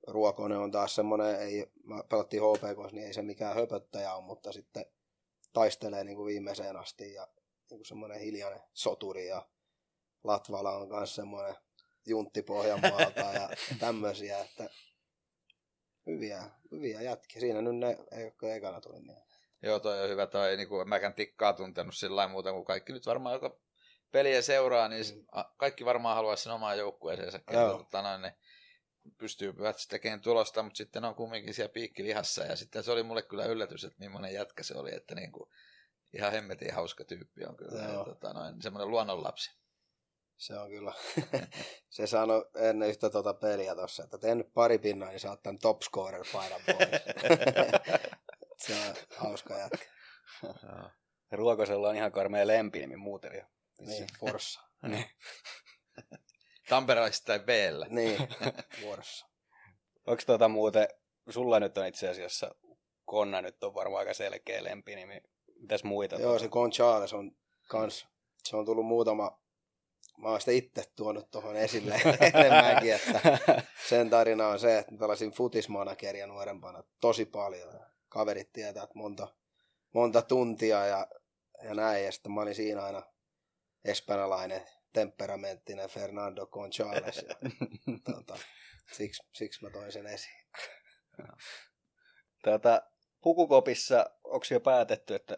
Ruokonen 0.08 0.58
on 0.58 0.72
taas 0.72 0.96
semmoinen, 0.96 1.36
ei, 1.36 1.72
mä 1.84 2.04
pelattiin 2.10 2.44
HPK, 2.44 2.92
niin 2.92 3.08
ei 3.08 3.14
se 3.14 3.22
mikään 3.22 3.56
höpöttäjä 3.56 4.14
on, 4.14 4.24
mutta 4.24 4.52
sitten 4.52 4.86
taistelee 5.54 6.04
niin 6.04 6.16
kuin 6.16 6.26
viimeiseen 6.26 6.76
asti 6.76 7.14
ja 7.14 7.28
niin 7.70 7.80
kuin 7.80 7.86
semmoinen 7.86 8.20
hiljainen 8.20 8.62
soturi 8.74 9.28
ja 9.28 9.48
Latvala 10.24 10.78
on 10.78 10.88
myös 10.88 11.16
semmoinen 11.16 11.56
juntti 12.06 12.42
Pohjanmaalta 12.42 13.20
ja 13.20 13.50
tämmöisiä, 13.80 14.40
että 14.40 14.70
hyviä, 16.08 16.44
hyviä 16.72 17.02
jätkiä. 17.02 17.40
Siinä 17.40 17.62
nyt 17.62 17.76
ne 17.76 17.98
ei 18.12 18.32
ole 18.42 18.56
ekana 18.56 18.82
tuli 18.82 19.00
mieleen. 19.00 19.28
Joo, 19.62 19.80
toi 19.80 20.04
on 20.04 20.10
hyvä. 20.10 20.28
Toi, 20.28 20.58
niin 20.58 20.70
kuin, 20.70 20.90
mäkään 20.90 21.14
tikkaa 21.14 21.54
tuntenut 21.54 21.96
sillä 21.96 22.28
muuta 22.28 22.52
kuin 22.52 22.66
kaikki 22.66 22.94
nyt 22.94 23.06
varmaan, 23.06 23.34
joka 23.34 23.58
peliä 24.12 24.42
seuraa, 24.42 24.88
niin 24.88 25.06
mm. 25.16 25.44
kaikki 25.58 25.86
varmaan 25.86 26.16
haluaisi 26.16 26.44
sen 26.44 26.52
omaan 26.52 26.78
joukkueeseensa. 26.78 27.40
Noin, 28.02 28.22
ne 28.22 28.38
pystyy 29.18 29.54
tekemään 29.90 30.22
tulosta, 30.22 30.64
mutta 30.64 30.78
sitten 30.78 31.06
on 31.06 31.16
kumminkin 31.16 31.54
siellä 31.54 31.74
piikkilihassa. 31.74 32.44
Ja 32.44 32.56
sitten 32.56 32.84
se 32.84 32.92
oli 32.92 33.04
mulle 33.04 33.22
kyllä 33.22 33.46
yllätys, 33.46 33.84
että 33.84 34.00
millainen 34.00 34.34
jätkä 34.34 34.64
se 34.64 34.78
oli, 34.78 34.96
että 34.96 35.16
niin 35.16 35.32
kuin, 35.32 35.50
ihan 36.14 36.32
hemmetin 36.32 36.74
hauska 36.74 37.04
tyyppi 37.04 37.46
on 37.46 37.58
kyllä. 37.58 37.82
Ja, 37.82 38.04
tota, 38.04 38.34
noin, 38.34 38.62
semmoinen 38.62 38.92
luonnonlapsi. 38.92 39.63
Se 40.38 40.60
on 40.60 40.70
kyllä. 40.70 40.94
se 41.90 42.08
sanoi 42.08 42.46
ennen 42.56 42.90
yhtä 42.90 43.10
tuota 43.10 43.34
peliä 43.34 43.76
tuossa, 43.76 44.04
että 44.04 44.18
teen 44.18 44.38
nyt 44.38 44.54
pari 44.54 44.78
pinnaa, 44.80 45.10
niin 45.10 45.20
saat 45.20 45.44
tämän 45.44 45.60
top 45.60 45.82
scorer 45.82 46.26
paidan 46.34 46.62
pois. 46.66 46.90
se 48.66 48.74
on 48.74 48.96
hauska 49.18 49.58
jätkä. 49.58 49.86
Ruokosella 51.32 51.90
on 51.90 51.96
ihan 51.96 52.12
karmea 52.12 52.48
lempinimi 52.48 52.96
muuten 52.96 53.36
jo. 53.36 53.44
Niin, 53.80 54.08
Forssa. 54.20 54.62
niin. 54.88 55.06
Tamperelaisista 56.70 57.26
tai 57.26 57.40
b 57.40 57.50
Niin, 57.90 58.28
vuorossa. 58.82 59.26
Onko 60.08 60.24
tota 60.26 60.48
muuten, 60.48 60.88
sulla 61.30 61.60
nyt 61.60 61.78
on 61.78 61.88
itse 61.88 62.10
asiassa 62.10 62.56
Konna 63.06 63.42
nyt 63.42 63.64
on 63.64 63.74
varmaan 63.74 64.00
aika 64.00 64.14
selkeä 64.14 64.64
lempinimi. 64.64 65.22
Mitäs 65.60 65.84
muita? 65.84 66.16
Joo, 66.16 66.24
tuota? 66.24 66.40
se 66.40 66.50
Con 66.50 66.72
Charles 66.72 67.14
on 67.14 67.32
kans, 67.68 68.08
se 68.44 68.56
on 68.56 68.66
tullut 68.66 68.86
muutama, 68.86 69.40
mä 70.18 70.30
oon 70.30 70.40
sitä 70.40 70.52
itse 70.52 70.84
tuonut 70.96 71.32
tuohon 71.32 71.56
esille 71.56 72.02
enemmänkin, 72.34 72.94
että 72.94 73.38
sen 73.88 74.10
tarina 74.10 74.48
on 74.48 74.60
se, 74.60 74.78
että 74.78 74.96
pelasin 75.00 75.32
futismanageria 75.32 76.28
nuorempana 76.28 76.84
tosi 77.02 77.26
paljon. 77.26 77.80
Kaverit 78.10 78.52
tietää, 78.54 78.84
että 78.84 79.00
monta, 79.00 79.28
monta 79.94 80.22
tuntia 80.22 80.86
ja, 80.86 81.08
ja 81.64 81.74
näin, 81.74 82.06
ja 82.06 82.12
sitten 82.12 82.32
mä 82.32 82.42
olin 82.42 82.56
siinä 82.56 82.84
aina 82.84 83.04
espanjalainen 83.86 84.62
temperamenttinen 84.94 85.90
Fernando 85.90 86.46
González. 86.46 87.28
Ja, 87.28 87.36
tuota, 88.06 88.38
siksi, 88.92 89.24
siksi 89.34 89.64
mä 89.64 89.70
toin 89.70 89.92
sen 89.92 90.08
esiin. 90.08 90.46
Tuota, 92.44 92.82
pukukopissa, 93.22 94.10
onko 94.24 94.46
jo 94.52 94.60
päätetty, 94.60 95.16
että 95.16 95.38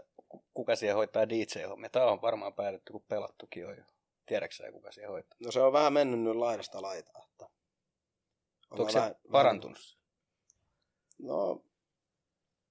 kuka 0.54 0.76
siellä 0.76 0.96
hoitaa 0.96 1.30
DJ-hommia? 1.30 1.90
Tämä 1.90 2.06
on 2.06 2.22
varmaan 2.22 2.54
päätetty, 2.54 2.92
kun 2.92 3.06
pelattukin 3.10 3.68
on 3.68 3.78
jo. 3.78 3.84
Tiedätkö 4.26 4.56
sä, 4.56 4.72
kuka 4.72 4.92
siellä 4.92 5.12
hoitaa? 5.12 5.38
No 5.40 5.52
se 5.52 5.62
on 5.62 5.74
vähän 5.74 5.94
mennyt 5.94 6.20
nyt 6.20 6.36
laidasta 6.36 6.82
laitaa. 6.82 7.26
Että... 7.32 7.50
Onko 8.72 8.90
se 8.90 9.00
vähän, 9.00 9.16
parantunut? 9.32 9.98
No, 11.20 11.66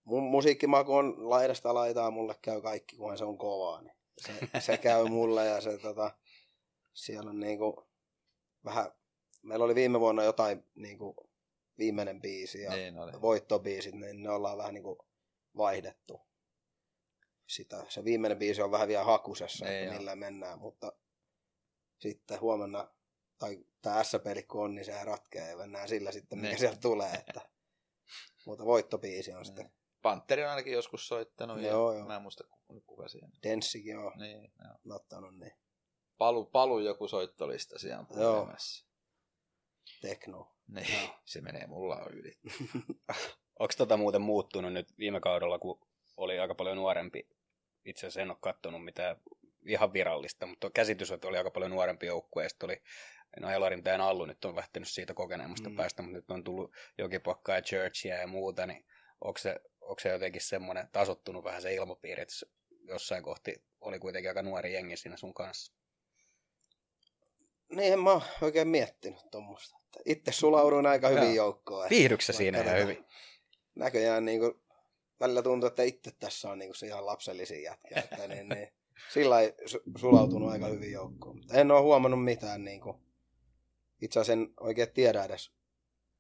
mun 0.05 0.23
musiikkimaku 0.23 0.95
on 0.95 1.31
laidasta 1.31 1.75
laitaa, 1.75 2.11
mulle 2.11 2.35
käy 2.43 2.61
kaikki, 2.61 2.97
kunhan 2.97 3.19
se 3.19 3.25
on 3.25 3.39
kovaa. 3.39 3.83
Niin 3.83 3.97
se, 4.19 4.33
se 4.61 4.79
käy 4.89 5.05
mulle 5.05 5.47
ja 5.47 5.61
se 5.61 5.79
tota, 5.79 6.11
siellä 6.95 7.31
on 7.31 7.41
niinku 7.41 7.89
vähän, 8.65 8.93
meillä 9.43 9.65
oli 9.65 9.75
viime 9.75 10.01
vuonna 10.01 10.25
jotain 10.25 10.65
niinku 10.75 11.31
viimeinen 11.79 12.21
biisi 12.21 12.63
ja 12.63 12.71
niin 12.71 12.95
voittobiisit, 13.21 13.95
niin 13.95 14.23
ne 14.23 14.31
ollaan 14.31 14.59
vähän 14.59 14.75
niinku 14.75 15.07
vaihdettu. 15.57 16.21
Sitä, 17.47 17.85
se 17.89 18.05
viimeinen 18.05 18.39
biisi 18.39 18.63
on 18.63 18.71
vähän 18.71 18.89
vielä 18.89 19.05
hakusessa, 19.05 19.65
niin 19.65 19.85
että 19.85 19.99
millä 19.99 20.17
mennään, 20.17 20.59
mutta 20.59 20.93
sitten 21.99 22.41
huomenna, 22.41 22.89
tai 23.39 23.65
tämä 23.83 24.05
S-peli 24.05 24.43
kun 24.43 24.65
on, 24.65 24.75
niin 24.75 24.85
se 24.85 25.05
ratkeaa 25.05 25.49
ja 25.49 25.57
mennään 25.57 25.89
sillä 25.89 26.13
sitten, 26.13 26.39
mikä 26.39 26.49
niin. 26.49 26.59
sieltä 26.59 26.81
tulee. 26.81 27.13
Että, 27.13 27.41
mutta 28.47 28.65
voittobiisi 28.65 29.31
on 29.31 29.37
niin. 29.37 29.47
sitten. 29.47 29.71
Panteri 30.03 30.45
on 30.45 30.51
ainakin 30.51 30.73
joskus 30.73 31.09
soittanut 31.09 31.63
joo, 31.63 31.93
ja 31.93 31.99
joo. 31.99 32.09
mä 32.09 32.17
en 32.17 32.23
muista 32.23 32.45
kuka 32.87 33.09
siinä. 33.09 33.29
Denssikin 33.43 33.99
on 33.99 34.13
niin, 34.19 34.53
joo. 34.85 34.97
ottanut 34.97 35.39
niin 35.39 35.53
palu, 36.19 36.45
palu 36.45 36.79
joku 36.79 37.09
soittolista 37.09 37.79
siellä 37.79 38.05
puhelimessa. 38.05 38.87
Tekno. 40.01 40.57
Niin, 40.69 41.09
no. 41.09 41.15
se 41.25 41.41
menee 41.41 41.67
mulla 41.67 42.07
yli. 42.11 42.39
Onko 43.61 43.75
tota 43.77 43.97
muuten 43.97 44.23
muuttunut 44.23 44.73
nyt 44.73 44.99
viime 44.99 45.21
kaudella, 45.21 45.59
kun 45.59 45.81
oli 46.17 46.39
aika 46.39 46.55
paljon 46.55 46.77
nuorempi? 46.77 47.29
Itse 47.85 48.07
asiassa 48.07 48.21
en 48.21 48.31
ole 48.31 48.39
katsonut 48.41 48.85
mitään 48.85 49.17
ihan 49.67 49.93
virallista, 49.93 50.47
mutta 50.47 50.71
käsitys, 50.71 51.11
että 51.11 51.29
oli 51.29 51.39
aika 51.39 51.51
paljon 51.51 51.71
nuorempi 51.71 52.07
joukkue, 52.07 52.43
ja 52.43 52.49
oli 52.63 52.83
No 53.41 53.51
Elarin 53.51 53.83
tämän 53.83 54.01
Allu 54.01 54.25
nyt 54.25 54.45
on 54.45 54.57
lähtenyt 54.57 54.89
siitä 54.89 55.15
kokeneemmasta 55.15 55.71
mm. 55.71 55.77
päästä, 55.77 56.03
mutta 56.03 56.17
nyt 56.17 56.31
on 56.31 56.45
tullut 56.45 56.73
Jokipokkaa 56.99 57.55
ja 57.55 57.63
Churchia 57.63 58.17
ja 58.17 58.27
muuta, 58.27 58.67
niin 58.67 58.85
onko 59.21 59.39
se, 59.39 59.61
onko 59.81 60.01
se 60.01 60.09
jotenkin 60.09 60.43
semmoinen 60.43 60.89
tasottunut 60.93 61.45
vähän 61.45 61.63
se 61.63 61.75
ilmapiiri, 61.75 62.23
että 62.23 62.35
jossain 62.89 63.23
kohti 63.23 63.65
oli 63.81 63.99
kuitenkin 63.99 64.31
aika 64.31 64.43
nuori 64.43 64.73
jengi 64.73 64.97
siinä 64.97 65.17
sun 65.17 65.35
kanssa? 65.35 65.75
Niin, 67.69 67.93
en 67.93 68.01
mä 68.01 68.21
oikein 68.43 68.69
miettinyt 68.69 69.21
tuommoista. 69.31 69.79
Itse 70.05 70.33
sulauduin 70.33 70.87
aika 70.87 71.09
hyvin 71.09 71.35
joukkoon. 71.35 71.91
Viihdyksä 71.91 72.33
siinä 72.33 72.61
ihan 72.61 72.79
hyvin? 72.79 73.05
Näköjään 73.75 74.25
niin 74.25 74.41
kuin, 74.41 74.63
välillä 75.21 75.43
tuntuu, 75.43 75.67
että 75.67 75.83
itse 75.83 76.11
tässä 76.19 76.51
on 76.51 76.59
niin 76.59 76.69
kuin 76.69 76.77
se 76.77 76.87
ihan 76.87 77.07
lapsellisin 77.07 77.63
jätkä. 77.63 78.01
Että 78.01 78.29
niin, 78.29 78.49
niin, 78.49 78.69
sillä 79.13 79.41
ei 79.41 79.55
sulautunut 79.99 80.51
aika 80.51 80.67
hyvin 80.67 80.93
joukkoon. 80.93 81.41
En 81.53 81.71
ole 81.71 81.81
huomannut 81.81 82.25
mitään. 82.25 82.65
Niin 82.65 82.81
kuin, 82.81 82.97
itse 84.01 84.21
asiassa 84.21 84.33
en 84.33 84.55
oikein 84.61 84.93
tiedä 84.95 85.25
edes, 85.25 85.53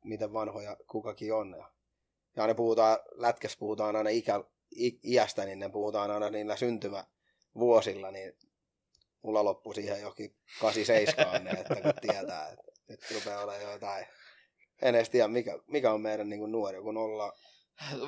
miten 0.05 0.33
vanhoja 0.33 0.77
kukakin 0.87 1.35
on. 1.35 1.55
Ja, 1.59 1.70
ja 2.37 2.47
ne 2.47 2.55
puhutaan, 2.55 2.99
lätkässä 3.14 3.59
puhutaan 3.59 3.97
aina 3.97 4.11
ikä, 4.11 4.45
iästä, 5.05 5.45
niin 5.45 5.59
ne 5.59 5.68
puhutaan 5.68 6.11
aina 6.11 6.31
niillä 6.31 6.57
syntymävuosilla, 6.57 8.11
niin 8.11 8.33
mulla 9.22 9.45
loppui 9.45 9.75
siihen 9.75 10.01
johonkin 10.01 10.37
87, 10.61 11.45
niin 11.45 11.59
että 11.59 11.75
kun 11.75 11.93
tietää, 12.01 12.49
että 12.49 12.64
nyt 12.89 13.01
rupeaa 13.14 13.45
olemaan 13.45 13.72
jotain. 13.72 14.07
En 14.83 14.95
edes 14.95 15.11
tiedä, 15.11 15.29
mikä, 15.29 15.59
mikä 15.66 15.93
on 15.93 16.01
meidän 16.01 16.29
niin 16.29 16.41
kuin 16.41 16.53
nuori, 16.53 16.81
kun 16.81 16.97
ollaan 16.97 17.33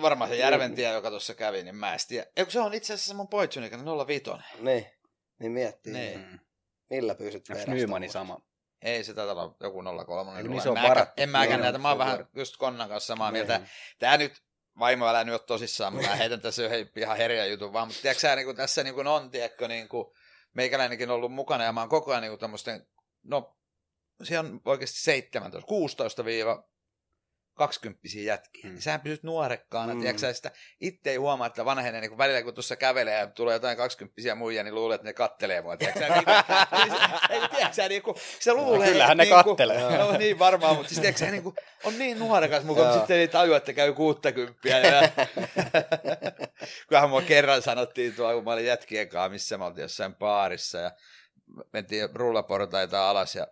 Varmaan 0.02 0.30
se 0.30 0.36
Järventie, 0.36 0.92
joka 0.92 1.10
tuossa 1.10 1.34
kävi, 1.34 1.62
niin 1.62 1.76
mä 1.76 1.92
en 1.92 1.98
tiedä. 2.08 2.26
Eikö 2.36 2.50
se 2.50 2.60
on 2.60 2.74
itse 2.74 2.94
asiassa 2.94 3.14
mun 3.14 3.28
poitsun 3.28 3.64
ikäinen 3.64 3.86
05. 4.06 4.24
Niin, 4.60 4.86
niin 5.40 5.52
miettii. 5.52 5.92
Niin. 5.92 6.20
niin. 6.20 6.40
Millä 6.90 7.14
perästä? 7.14 7.72
Onko 7.94 8.08
sama? 8.08 8.40
Ei 8.82 9.04
se 9.04 9.14
taitaa 9.14 9.34
olla 9.34 9.56
joku 9.60 9.82
03. 10.06 10.42
Niin 10.42 10.62
se 10.62 10.68
on 10.68 10.76
en, 10.76 10.82
mäkään, 10.82 11.06
en 11.16 11.28
mäkään 11.28 11.60
näitä, 11.60 11.78
mä 11.78 11.88
oon 11.88 11.98
vähän 11.98 12.28
just 12.36 12.56
Konnan 12.56 12.88
kanssa 12.88 13.06
samaa 13.06 13.30
niin. 13.30 13.46
mieltä. 13.46 13.66
Tää 13.98 14.16
nyt, 14.16 14.42
vaimo 14.78 15.08
älä 15.08 15.24
nyt 15.24 15.32
ole 15.32 15.40
tosissaan, 15.46 15.94
mä 15.94 16.16
heitän 16.16 16.40
tässä 16.40 16.62
yhden 16.62 16.90
ihan 16.96 17.16
herjä 17.16 17.46
jutun 17.46 17.72
vaan, 17.72 17.88
mutta 17.88 18.02
tiedätkö 18.02 18.20
sä, 18.20 18.36
niin 18.36 18.44
kuin 18.44 18.56
tässä 18.56 18.82
niin 18.82 18.94
kuin 18.94 19.06
on, 19.06 19.30
tiedätkö, 19.30 19.68
niin 19.68 19.88
kuin, 19.88 20.06
meikäläinenkin 20.54 21.10
ollut 21.10 21.32
mukana 21.32 21.64
ja 21.64 21.72
mä 21.72 21.80
oon 21.80 21.88
koko 21.88 22.10
ajan 22.10 22.22
niin 22.22 22.38
tämmöisten, 22.38 22.86
no 23.22 23.56
siellä 24.22 24.48
on 24.48 24.60
oikeasti 24.64 25.00
17, 25.00 25.66
16 25.66 26.24
20 27.56 28.08
jätkiä, 28.24 28.64
mm. 28.64 28.70
niin 28.70 28.82
sähän 28.82 29.00
pysyt 29.00 29.22
nuorekkaana, 29.22 29.94
mm. 29.94 30.00
tiedätkö 30.00 30.34
sitä 30.34 30.50
itse 30.80 31.10
ei 31.10 31.16
huomaa, 31.16 31.46
että 31.46 31.64
vanhenee, 31.64 32.00
niin 32.00 32.08
kun 32.08 32.18
välillä 32.18 32.42
kun 32.42 32.54
tuossa 32.54 32.76
kävelee 32.76 33.18
ja 33.18 33.26
tulee 33.26 33.54
jotain 33.54 33.76
20 33.76 34.34
muija, 34.34 34.62
niin 34.62 34.74
luulet, 34.74 34.94
että 34.94 35.08
ne 35.08 35.12
kattelee 35.12 35.62
mua, 35.62 35.76
tiedätkö 35.76 36.00
niin, 36.00 36.24
ei, 37.30 37.48
tiedätkö 37.48 37.74
sä, 37.74 37.88
niin 37.88 38.02
kuin, 38.02 38.16
se 38.40 38.54
luulee, 38.54 38.86
no, 38.86 38.92
kyllähän 38.92 39.16
ne 39.16 39.24
niin 39.24 39.44
kattelee. 39.44 39.80
Kuin, 39.80 39.98
no 39.98 40.18
niin 40.18 40.38
varmaan, 40.38 40.76
mutta 40.76 40.88
siis 40.88 41.00
tiedätkö 41.00 41.30
niin 41.30 41.42
kuin, 41.42 41.54
on 41.84 41.98
niin 41.98 42.18
nuorekas 42.18 42.64
mukaan, 42.64 42.86
mutta 42.86 42.98
sitten 42.98 43.16
ei 43.16 43.28
tajua, 43.28 43.56
että 43.56 43.72
käy 43.72 43.92
60. 43.92 44.68
Ja, 44.68 45.08
kyllähän 46.88 47.10
mua 47.10 47.22
kerran 47.22 47.62
sanottiin 47.62 48.14
tuolla, 48.14 48.34
kun 48.34 48.44
mä 48.44 48.52
olin 48.52 48.66
jätkien 48.66 49.08
kanssa, 49.08 49.28
missä 49.28 49.58
mä 49.58 49.66
oltiin 49.66 49.82
jossain 49.82 50.14
baarissa 50.14 50.78
ja 50.78 50.90
mentiin 51.72 52.08
rullaportaita 52.14 53.10
alas 53.10 53.34
ja 53.34 53.46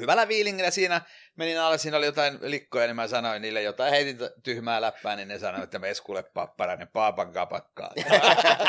hyvällä 0.00 0.28
viilingillä 0.28 0.70
siinä 0.70 1.00
menin 1.36 1.60
alas, 1.60 1.82
siinä 1.82 1.96
oli 1.96 2.06
jotain 2.06 2.38
likkoja, 2.40 2.86
niin 2.86 2.96
mä 2.96 3.08
sanoin 3.08 3.42
niille 3.42 3.62
jotain, 3.62 3.90
heitin 3.90 4.18
tyhmää 4.42 4.80
läppää, 4.80 5.16
niin 5.16 5.28
ne 5.28 5.38
sanoivat, 5.38 5.64
että 5.64 5.78
mes 5.78 6.00
kuule 6.00 6.22
papparainen 6.22 6.88
paapan 6.88 7.32
kapakkaa. 7.32 7.90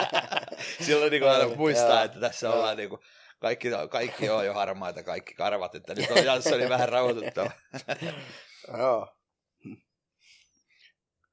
Silloin 0.85 1.11
niin 1.11 1.29
aina 1.29 1.55
muistaa, 1.55 2.03
että 2.03 2.19
tässä 2.19 2.49
ollaan 2.49 2.77
niin 2.77 2.89
kuin, 2.89 3.01
kaikki, 3.39 3.69
kaikki 3.89 4.29
on 4.29 4.45
jo 4.45 4.53
harmaita, 4.53 5.03
kaikki 5.03 5.33
karvat, 5.33 5.75
että 5.75 5.95
nyt 5.95 6.11
on 6.11 6.25
Janssoni 6.25 6.69
vähän 6.69 6.89
rauhoituttava. 6.89 7.51
Joo. 8.77 9.15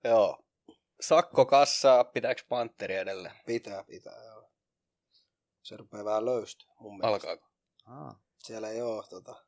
Joo. 0.05 0.45
Sakko 1.01 1.47
kassaa, 1.47 2.05
pitääkö 2.05 2.43
Panteri 2.49 2.95
edelleen? 2.95 3.35
Pitää, 3.47 3.85
pitää, 3.85 4.25
joo. 4.25 4.51
Se 5.63 5.77
rupeaa 5.77 6.05
vähän 6.05 6.25
löystyä 6.25 6.75
mun 6.81 6.99
mielestä. 6.99 7.29
Alkaako? 7.29 7.49
Ah. 7.87 8.17
Siellä 8.37 8.69
ei 8.69 8.83
ole 8.83 9.05
tota, 9.11 9.46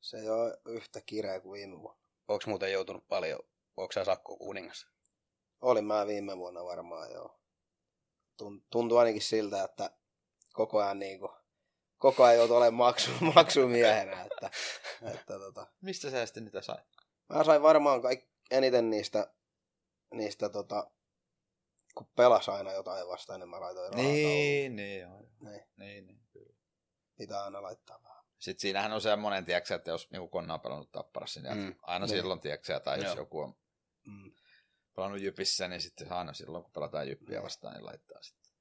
Se 0.00 0.18
ei 0.18 0.28
ole 0.30 0.60
yhtä 0.66 1.00
kireä 1.00 1.40
kuin 1.40 1.52
viime 1.58 1.78
vuonna. 1.80 2.00
Onko 2.28 2.44
muuten 2.46 2.72
joutunut 2.72 3.08
paljon, 3.08 3.40
onko 3.76 3.92
sä 3.92 4.04
sakko 4.04 4.36
kuningas? 4.36 4.86
Olin 5.60 5.84
mä 5.84 6.06
viime 6.06 6.36
vuonna 6.38 6.64
varmaan, 6.64 7.10
joo. 7.12 7.40
Tun- 8.42 8.66
Tuntuu 8.70 8.98
ainakin 8.98 9.22
siltä, 9.22 9.64
että 9.64 9.90
koko 10.52 10.78
ajan 10.82 10.98
niin 10.98 11.18
kuin, 11.20 11.32
koko 11.98 12.24
ajan 12.24 12.36
joutuu 12.36 12.56
olemaan 12.56 12.74
maksu, 12.74 13.10
maksumiehenä. 13.34 14.24
Että, 14.24 14.50
että 15.14 15.38
tota. 15.38 15.66
Mistä 15.80 16.10
sä 16.10 16.26
sitten 16.26 16.44
niitä 16.44 16.62
sait? 16.62 16.86
Mä 17.28 17.44
sain 17.44 17.62
varmaan 17.62 18.02
kaik, 18.02 18.28
eniten 18.50 18.90
niistä, 18.90 19.32
niistä 20.14 20.48
tota, 20.48 20.90
kun 21.94 22.06
pelas 22.16 22.48
aina 22.48 22.72
jotain 22.72 23.08
vastaan, 23.08 23.40
niin 23.40 23.48
mä 23.50 23.60
laitoin 23.60 23.92
rahaa 23.92 24.06
Niin, 24.12 24.76
niin, 24.76 25.00
joo. 25.00 25.20
Niin, 25.40 25.62
Niin, 25.76 26.06
niin, 26.06 26.20
kyllä. 26.32 26.54
pitää 27.16 27.44
aina 27.44 27.62
laittaa 27.62 28.02
vähän. 28.02 28.17
Sitten 28.38 28.60
siinähän 28.60 28.92
on 28.92 29.00
semmoinen, 29.00 29.44
tiedätkö, 29.44 29.74
että 29.74 29.90
jos 29.90 30.10
niinku 30.10 30.28
konna 30.28 30.54
on 30.54 30.60
pelannut 30.60 30.92
tapparassa, 30.92 31.40
niin 31.40 31.56
Mm. 31.56 31.74
aina 31.82 32.06
Niin. 32.06 32.16
silloin, 32.16 32.40
tiedätkö, 32.40 32.80
tai 32.80 32.98
jos 32.98 33.06
Joo. 33.06 33.16
joku 33.16 33.40
on 33.40 33.54
Mm. 34.06 34.32
pelannut 34.96 35.20
Jypissä, 35.20 35.68
niin 35.68 35.80
sitten 35.80 36.12
aina 36.12 36.32
silloin, 36.32 36.64
kun 36.64 36.72
pelataan 36.72 37.08
Jyppiä 37.08 37.34
Niin. 37.36 37.42
vastaan, 37.44 37.74
niin 37.74 37.86
laittaa 37.86 38.22
sitten. 38.22 38.52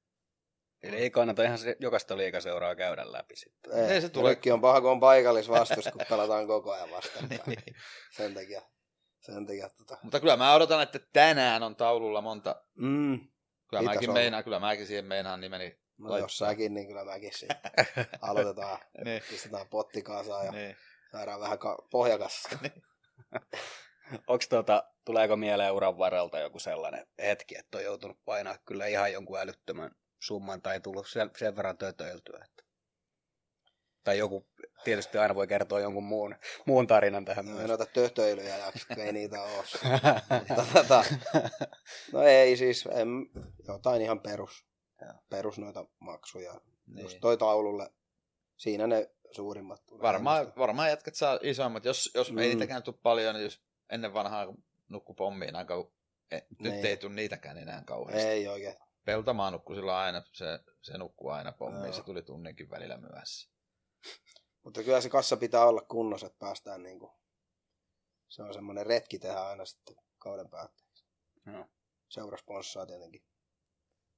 Eli 0.84 0.96
ei 0.96 1.10
kannata 1.10 1.44
ihan 1.44 1.58
se, 1.58 1.76
jokaista 1.80 2.18
liikaseuraa 2.18 2.76
käydä 2.76 3.12
läpi 3.12 3.36
sitten. 3.36 3.72
Ei, 3.74 3.86
Ei 3.94 4.02
se 4.02 4.10
tule- 4.10 4.38
on 4.54 4.62
paha, 4.62 4.82
kun 4.82 4.92
on 4.92 5.00
paikallisvastus, 5.00 5.86
kun 5.92 6.02
pelataan 6.10 6.48
koko 6.48 6.72
ajan 6.72 6.92
vastaan. 6.92 7.30
Niin. 7.46 7.76
Sen 8.16 8.34
takia, 8.34 8.62
sen 9.20 9.46
takia 9.46 9.70
tota. 9.70 9.98
Mutta 10.04 10.20
kyllä 10.20 10.38
mä 10.38 10.54
odotan, 10.54 10.82
että 10.82 11.00
tänään 11.14 11.64
on 11.64 11.76
taululla 11.76 12.22
monta. 12.22 12.62
Mm. 12.76 13.20
Kyllä 13.70 13.84
mäkin 13.84 14.14
meinaan, 14.14 14.44
kyllä 14.44 14.60
mäkin 14.60 14.88
siihen 14.88 15.06
meinaan 15.06 15.42
nimeni. 15.42 15.80
No 15.98 16.10
Laittaa. 16.10 16.26
jos 16.26 16.38
säkin, 16.38 16.74
niin 16.74 16.88
kyllä 16.88 17.06
mäkin 17.06 17.34
sitten 17.34 17.58
aloitetaan, 18.22 18.80
Niin. 19.06 19.22
pistetään 19.30 19.68
potti 19.68 20.02
kasaan 20.02 20.46
ja 20.46 20.52
Niin. 20.52 20.76
saadaan 21.12 21.40
vähän 21.40 21.60
ka- 21.60 21.88
pohjakassa. 21.92 22.50
Onks 24.28 24.48
tota, 24.50 24.84
tuleeko 25.06 25.36
mieleen 25.36 25.74
uran 25.74 25.98
varrelta 25.98 26.40
joku 26.40 26.60
sellainen 26.60 27.08
hetki, 27.22 27.58
että 27.58 27.78
on 27.78 27.84
joutunut 27.84 28.18
painaa 28.26 28.58
kyllä 28.66 28.86
ihan 28.88 29.14
jonkun 29.14 29.40
älyttömän 29.40 29.92
summan 30.20 30.62
tai 30.62 30.80
tullut 30.80 31.08
sen, 31.10 31.32
sen 31.38 31.56
verran 31.56 31.78
tötöiltyä? 31.78 32.40
Että... 32.46 32.64
Tai 34.04 34.18
joku 34.18 34.48
tietysti 34.84 35.18
aina 35.18 35.36
voi 35.36 35.48
kertoa 35.48 35.80
jonkun 35.80 36.04
muun, 36.04 36.36
muun 36.66 36.88
tarinan 36.88 37.26
tähän 37.26 37.46
No, 37.46 37.52
myös. 37.52 37.72
ota 37.72 37.86
töhtöilyjä 37.86 38.58
jaksa, 38.58 38.94
ei 38.98 39.12
niitä 39.14 39.42
ole. 39.42 39.64
Tota, 40.74 41.04
no 42.14 42.22
ei 42.24 42.58
siis, 42.58 42.86
en, 42.92 43.08
jotain 43.68 44.02
ihan 44.02 44.20
perus, 44.20 44.66
Joo. 45.02 45.14
perus 45.30 45.58
noita 45.60 45.86
maksuja. 46.00 46.62
Niin. 46.88 47.04
Just 47.04 47.18
toi 47.22 47.38
taululle, 47.38 47.94
siinä 48.58 48.88
ne 48.88 49.10
suurimmat. 49.32 49.86
tulee. 49.86 50.02
Varmaan, 50.02 50.54
varmaan 50.58 50.90
jätkät 50.90 51.16
saa 51.16 51.40
isoimmat. 51.42 51.86
Jos, 51.86 52.12
jos 52.16 52.32
mm. 52.32 52.38
ei 52.38 52.50
niitäkään 52.50 52.84
tule 52.84 52.96
paljon, 53.04 53.36
niin 53.36 53.44
jos 53.44 53.62
ennen 53.90 54.14
vanhaa 54.14 54.46
kun 54.46 54.64
nukku 54.90 55.14
pommiin 55.14 55.56
aika, 55.56 55.90
e, 56.32 56.40
nyt 56.60 56.74
Niin. 56.74 56.86
ei 56.86 56.98
tule 56.98 57.14
niitäkään 57.14 57.58
enää 57.58 57.84
kauheasti. 57.86 58.28
Ei 58.28 58.48
oikein. 58.48 58.76
Peltomaa 59.06 59.52
nukkui 59.52 59.76
silloin 59.76 59.98
aina, 59.98 60.24
se, 60.34 60.46
se 60.82 60.98
nukkuu 60.98 61.30
aina 61.30 61.52
pommiin, 61.52 61.84
Joo. 61.84 61.94
se 61.94 62.04
tuli 62.04 62.22
tunninkin 62.22 62.70
välillä 62.70 62.98
myöhässä. 62.98 63.50
Mutta 64.64 64.84
kyllä 64.84 65.02
se 65.02 65.10
kassa 65.10 65.38
pitää 65.38 65.66
olla 65.66 65.82
kunnossa, 65.82 66.28
että 66.28 66.40
päästään 66.40 66.84
niinku, 66.84 67.12
se 68.28 68.44
on 68.44 68.54
semmoinen 68.54 68.86
retki 68.86 69.20
tehdä 69.20 69.42
aina 69.42 69.66
sitten 69.66 69.96
kauden 70.18 70.50
päätteeksi. 70.50 71.06
Joo. 71.46 71.66
Seura 72.10 72.38
sponssaa 72.38 72.86
tietenkin, 72.86 73.24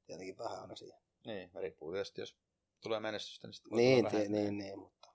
tietenkin 0.09 0.37
vähän 0.37 0.59
aina 0.61 0.75
siihen. 0.75 0.99
Niin, 1.25 1.51
riippuu 1.55 1.91
tietysti, 1.91 2.21
jos 2.21 2.37
tulee 2.81 2.99
menestystä, 2.99 3.47
niin 3.47 3.53
sitten 3.53 3.77
Niin, 3.77 4.05
vähemmän. 4.05 4.31
niin, 4.31 4.57
niin, 4.57 4.79
mutta 4.79 5.09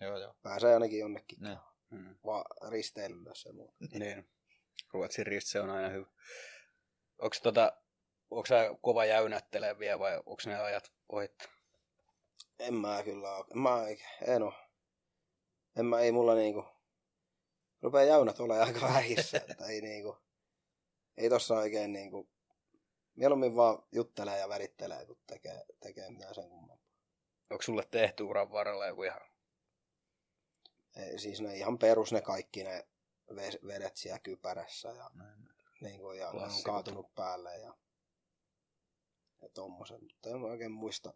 Joo, 0.00 0.18
joo. 0.18 0.34
pääsee 0.42 0.74
ainakin 0.74 0.98
jonnekin 0.98 1.38
Ne. 1.40 1.58
Mm. 1.90 2.16
va- 2.26 2.44
risteilylle 2.70 3.34
se 3.34 3.52
muuta. 3.52 3.74
Niin. 3.98 4.30
Ruotsin 4.92 5.26
rist, 5.26 5.46
se 5.48 5.60
on 5.60 5.70
aina 5.70 5.88
hyvä. 5.88 6.06
Onks 7.18 7.40
tota, 7.40 7.72
sä 8.48 8.70
kova 8.82 9.04
jäynättelee 9.04 9.78
vielä 9.78 9.98
vai 9.98 10.20
onks 10.26 10.46
ne 10.46 10.60
ajat 10.60 10.92
ohittu? 11.08 11.44
En 12.58 12.74
mä 12.74 13.02
kyllä 13.02 13.36
oo. 13.36 13.46
En 13.50 13.58
mä 13.58 13.86
en 14.26 14.42
oo. 14.42 14.52
En 15.76 15.86
mä, 15.86 16.00
ei 16.00 16.12
mulla 16.12 16.34
niinku, 16.34 16.64
rupee 17.82 18.06
jäynät 18.06 18.40
ole 18.40 18.60
aika 18.60 18.80
vähissä, 18.80 19.36
että 19.50 19.66
ei 19.66 19.80
niinku, 19.80 20.16
ei 21.16 21.28
tossa 21.30 21.54
oikein 21.58 21.92
niinku, 21.92 22.28
mieluummin 23.18 23.56
vaan 23.56 23.82
juttelee 23.92 24.38
ja 24.38 24.48
värittelee, 24.48 25.06
kun 25.06 25.18
tekee, 25.26 25.64
tekee 25.80 26.10
mitään 26.10 26.34
sen 26.34 26.48
kummempaa. 26.48 26.88
Onko 27.50 27.62
sulle 27.62 27.84
tehty 27.90 28.22
uran 28.22 28.52
varrella 28.52 28.86
joku 28.86 29.02
ihan 29.02 29.20
Ei, 30.96 31.18
siis 31.18 31.40
ne 31.40 31.56
ihan 31.56 31.78
perus 31.78 32.12
ne 32.12 32.20
kaikki 32.20 32.64
ne 32.64 32.86
ve- 33.32 33.66
vedet 33.66 33.96
siellä 33.96 34.18
kypärässä 34.18 34.88
ja, 34.88 35.10
Näin. 35.14 35.48
niinku, 35.80 36.12
ja 36.12 36.28
on 36.30 36.50
kaatunut 36.64 37.14
päälle 37.14 37.56
ja, 37.58 37.74
ja 39.42 39.48
tommosen. 39.48 40.02
Mutta 40.04 40.28
en 40.30 40.36
oikein 40.36 40.72
muista, 40.72 41.14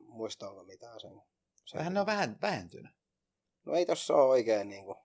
muista 0.00 0.50
onko 0.50 0.64
mitään 0.64 1.00
sen. 1.00 1.22
sen 1.64 1.78
Vähän 1.78 1.94
ne 1.94 2.00
on 2.00 2.06
vähän 2.06 2.36
vähentynyt. 2.42 2.92
No 3.64 3.74
ei 3.74 3.86
tossa 3.86 4.14
ole 4.14 4.24
oikein 4.24 4.68
niinku, 4.68 4.96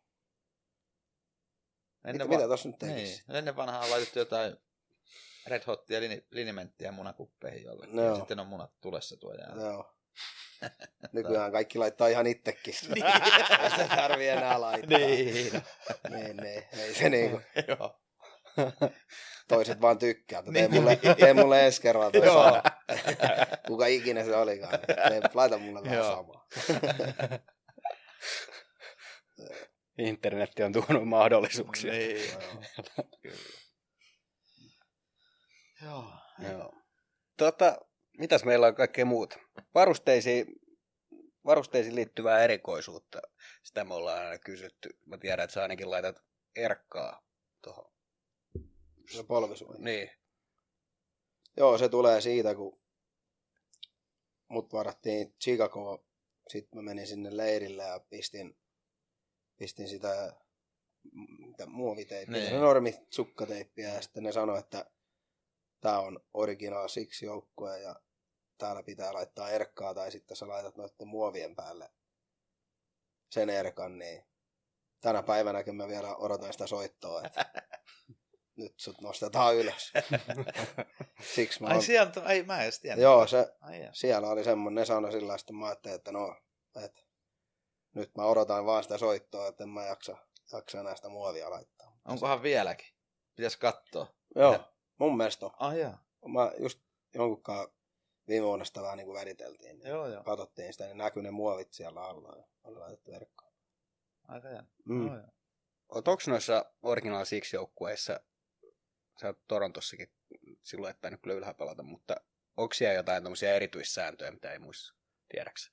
mitä, 2.03 2.23
va- 2.23 2.29
mitä 2.29 2.47
tossa 2.47 2.69
nyt 2.69 2.79
tekisi? 2.79 3.23
Niin. 3.27 3.37
Ennen 3.37 3.55
vanhaa 3.55 3.83
on 3.83 3.89
laitettu 3.91 4.19
jotain 4.19 4.57
Red 5.47 5.63
Hottia, 5.67 5.99
lini, 5.99 6.25
linimenttiä 6.31 6.91
munakuppeihin 6.91 7.63
jollekin. 7.63 7.95
No. 7.95 8.03
Ja 8.05 8.15
sitten 8.15 8.39
on 8.39 8.47
munat 8.47 8.71
tulessa 8.81 9.17
tuo 9.17 9.33
jää. 9.33 9.53
Joo. 9.55 9.95
Nykyään 11.13 11.51
kaikki 11.51 11.77
laittaa 11.79 12.07
ihan 12.07 12.27
itsekin. 12.27 12.73
Niin. 12.95 13.05
Ei 13.63 13.69
se 13.77 13.87
tarvii 13.95 14.27
enää 14.29 14.61
laittaa. 14.61 14.97
Niin. 14.97 15.53
niin, 16.09 16.37
niin. 16.37 16.63
Ei 16.79 16.93
se 16.93 17.09
niinku, 17.09 17.41
Joo. 17.67 17.99
toiset 19.47 19.81
vaan 19.81 19.97
tykkää. 19.97 20.43
Tee 20.43 20.51
Niin. 20.51 20.73
mulle, 20.73 20.99
tee 21.19 21.33
mulle 21.33 21.65
ensi 21.65 21.81
kerralla 21.81 22.11
toi 22.11 22.25
Joo. 22.25 22.43
sama. 22.43 22.61
Kuka 23.67 23.85
ikinä 23.85 24.23
se 24.23 24.35
olikaan. 24.35 24.79
Tee, 25.09 25.21
laita 25.33 25.57
mulle 25.57 25.83
vähän 25.83 25.97
Joo. 25.97 26.15
samaa. 26.15 26.47
internetti 29.97 30.63
on 30.63 30.73
tuonut 30.73 31.07
mahdollisuuksia? 31.07 31.91
Niin. 31.91 32.31
Joo. 32.31 32.41
Kyllä. 33.21 33.62
Joo. 35.83 36.05
Joo. 36.51 36.73
Tota, 37.37 37.77
mitäs 38.17 38.43
meillä 38.43 38.67
on 38.67 38.75
kaikkea 38.75 39.05
muuta? 39.05 39.39
Varusteisiin, 39.75 40.45
varusteisiin 41.45 41.95
liittyvää 41.95 42.43
erikoisuutta. 42.43 43.21
Sitä 43.63 43.83
me 43.83 43.93
ollaan 43.93 44.25
aina 44.25 44.37
kysytty. 44.37 44.89
Mä 45.05 45.17
tiedän, 45.17 45.43
että 45.43 45.53
sä 45.53 45.61
ainakin 45.61 45.91
laitat 45.91 46.23
erkkaa 46.55 47.25
tuohon. 47.61 47.91
Se 49.11 49.23
polvisuoja. 49.23 49.79
Niin. 49.79 50.11
Joo, 51.57 51.77
se 51.77 51.89
tulee 51.89 52.21
siitä, 52.21 52.55
kun 52.55 52.79
mut 54.47 54.73
varattiin 54.73 55.35
Chicagoon. 55.43 56.05
Sitten 56.49 56.77
mä 56.79 56.81
menin 56.81 57.07
sinne 57.07 57.37
leirille 57.37 57.83
ja 57.83 57.99
pistin, 58.09 58.57
pistin 59.57 59.87
sitä 59.87 60.33
mitä, 61.39 61.65
muoviteippiä, 61.65 62.37
Niin. 62.37 62.49
niin. 62.49 62.61
normi 62.61 62.95
sukkateippiä 63.09 63.93
ja 63.93 64.01
sitten 64.01 64.23
ne 64.23 64.31
sanoi, 64.31 64.59
että 64.59 64.85
tämä 65.83 65.99
on 65.99 66.19
original 66.33 66.87
siksi 66.87 67.25
joukkue 67.25 67.79
ja 67.79 67.95
täällä 68.57 68.83
pitää 68.83 69.13
laittaa 69.13 69.49
erkkaa 69.49 69.93
tai 69.93 70.11
sitten 70.11 70.37
sä 70.37 70.47
laitat 70.47 70.77
noiden 70.77 71.07
muovien 71.07 71.55
päälle 71.55 71.89
sen 73.31 73.49
erkan, 73.49 73.99
niin 73.99 74.25
tänä 75.01 75.23
päivänäkin 75.23 75.75
mä 75.75 75.87
vielä 75.87 76.15
odotan 76.15 76.53
sitä 76.53 76.67
soittoa, 76.67 77.23
että 77.25 77.45
nyt 78.55 78.73
sut 78.79 79.01
nostetaan 79.01 79.55
ylös. 79.55 79.93
Siksi 81.35 81.61
mä 81.61 81.67
Ai 81.67 81.73
oon, 81.73 81.83
sieltä, 81.83 82.21
ai 82.23 82.43
mä 82.43 82.63
en 82.63 82.71
tiedä. 82.81 83.01
joo, 83.01 83.27
se, 83.27 83.53
Ai 83.61 83.89
siellä 83.93 84.29
oli 84.29 84.43
semmoinen, 84.43 84.81
ne 84.81 84.85
sanoi 84.85 85.11
sillä 85.11 85.35
että 85.35 85.53
mä 85.53 85.65
ajattelin, 85.65 85.95
että 85.95 86.11
no, 86.11 86.35
että 86.83 87.01
nyt 87.93 88.15
mä 88.15 88.25
odotan 88.25 88.65
vaan 88.65 88.83
sitä 88.83 88.97
soittoa, 88.97 89.47
että 89.47 89.63
en 89.63 89.69
mä 89.69 89.85
jaksa, 89.85 90.17
jaksa 90.53 90.79
enää 90.79 90.95
sitä 90.95 91.09
muovia 91.09 91.49
laittaa. 91.49 91.97
Onkohan 92.05 92.43
vieläkin? 92.43 92.87
Pitäis 93.35 93.57
katsoa. 93.57 94.07
Joo, 94.35 94.72
mun 95.03 95.17
mielestä 95.17 95.45
on. 95.45 95.51
Ai 95.59 95.79
jaa. 95.79 96.05
Mä 96.27 96.51
just 96.59 96.79
jonkunkaan 97.13 97.67
viime 98.27 98.45
vuonna 98.45 98.65
sitä 98.65 98.81
vähän 98.81 98.97
niin 98.97 99.05
kuin 99.05 99.17
väriteltiin. 99.19 99.79
Niin 99.79 99.89
Joo, 99.89 100.07
joo. 100.07 100.23
Katsottiin 100.23 100.73
sitä, 100.73 100.85
niin 100.85 100.97
näkyi 100.97 101.23
ne 101.23 101.31
muovit 101.31 101.73
siellä 101.73 102.01
alla 102.01 102.37
ja 102.37 102.43
oli 102.63 102.79
laitettu 102.79 103.11
verkkoon. 103.11 103.53
Aika 104.27 104.47
jännä. 104.49 104.71
Mm. 104.85 105.07
Joo, 105.07 105.15
joo. 105.17 105.27
Onko 105.89 106.17
noissa 106.27 106.65
Original 106.83 107.25
Six-joukkueissa, 107.25 108.19
sä 109.21 109.27
oot 109.27 109.39
Torontossakin 109.47 110.11
silloin, 110.61 110.91
että 110.91 111.09
nyt 111.09 111.21
kyllä 111.21 111.35
ylhäällä 111.35 111.57
pelata, 111.57 111.83
mutta 111.83 112.15
onko 112.57 112.73
siellä 112.73 112.93
jotain 112.93 113.23
tämmöisiä 113.23 113.53
erityissääntöjä, 113.53 114.31
mitä 114.31 114.51
ei 114.51 114.59
muista, 114.59 114.93
tiedäksä? 115.29 115.71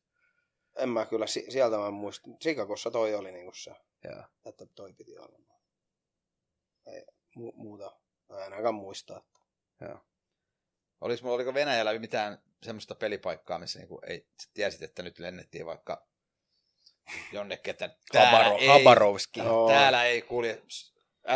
En 0.76 0.88
mä 0.88 1.06
kyllä, 1.06 1.26
si- 1.26 1.50
sieltä 1.50 1.76
mä 1.76 1.90
muistan. 1.90 2.38
Chicagossa 2.38 2.90
toi 2.90 3.14
oli 3.14 3.32
niinku 3.32 3.54
se, 3.54 3.74
Joo. 4.04 4.24
että 4.44 4.66
toi 4.66 4.92
piti 4.92 5.18
olla. 5.18 5.38
Ei 6.86 7.06
mu- 7.38 7.54
muuta, 7.54 8.00
mä 8.30 8.36
en 8.36 8.52
ainakaan 8.52 8.74
muista. 8.74 9.16
Että. 9.16 9.40
Joo. 9.80 10.00
Olis, 11.00 11.22
mulla- 11.22 11.34
oliko 11.34 11.54
Venäjällä 11.54 11.98
mitään 11.98 12.42
semmoista 12.62 12.94
pelipaikkaa, 12.94 13.58
missä 13.58 13.78
niinku 13.78 14.00
ei 14.06 14.28
tiesit, 14.54 14.82
että 14.82 15.02
nyt 15.02 15.18
lennettiin 15.18 15.66
vaikka 15.66 16.06
jonnekin, 17.32 17.70
että 17.70 17.96
Habaro, 18.14 18.38
täällä 18.38 18.58
ei, 18.58 18.66
Habarovski. 18.66 19.40
Joo. 19.40 19.68
täällä 19.68 20.04
ei 20.04 20.22
kulje, 20.22 20.62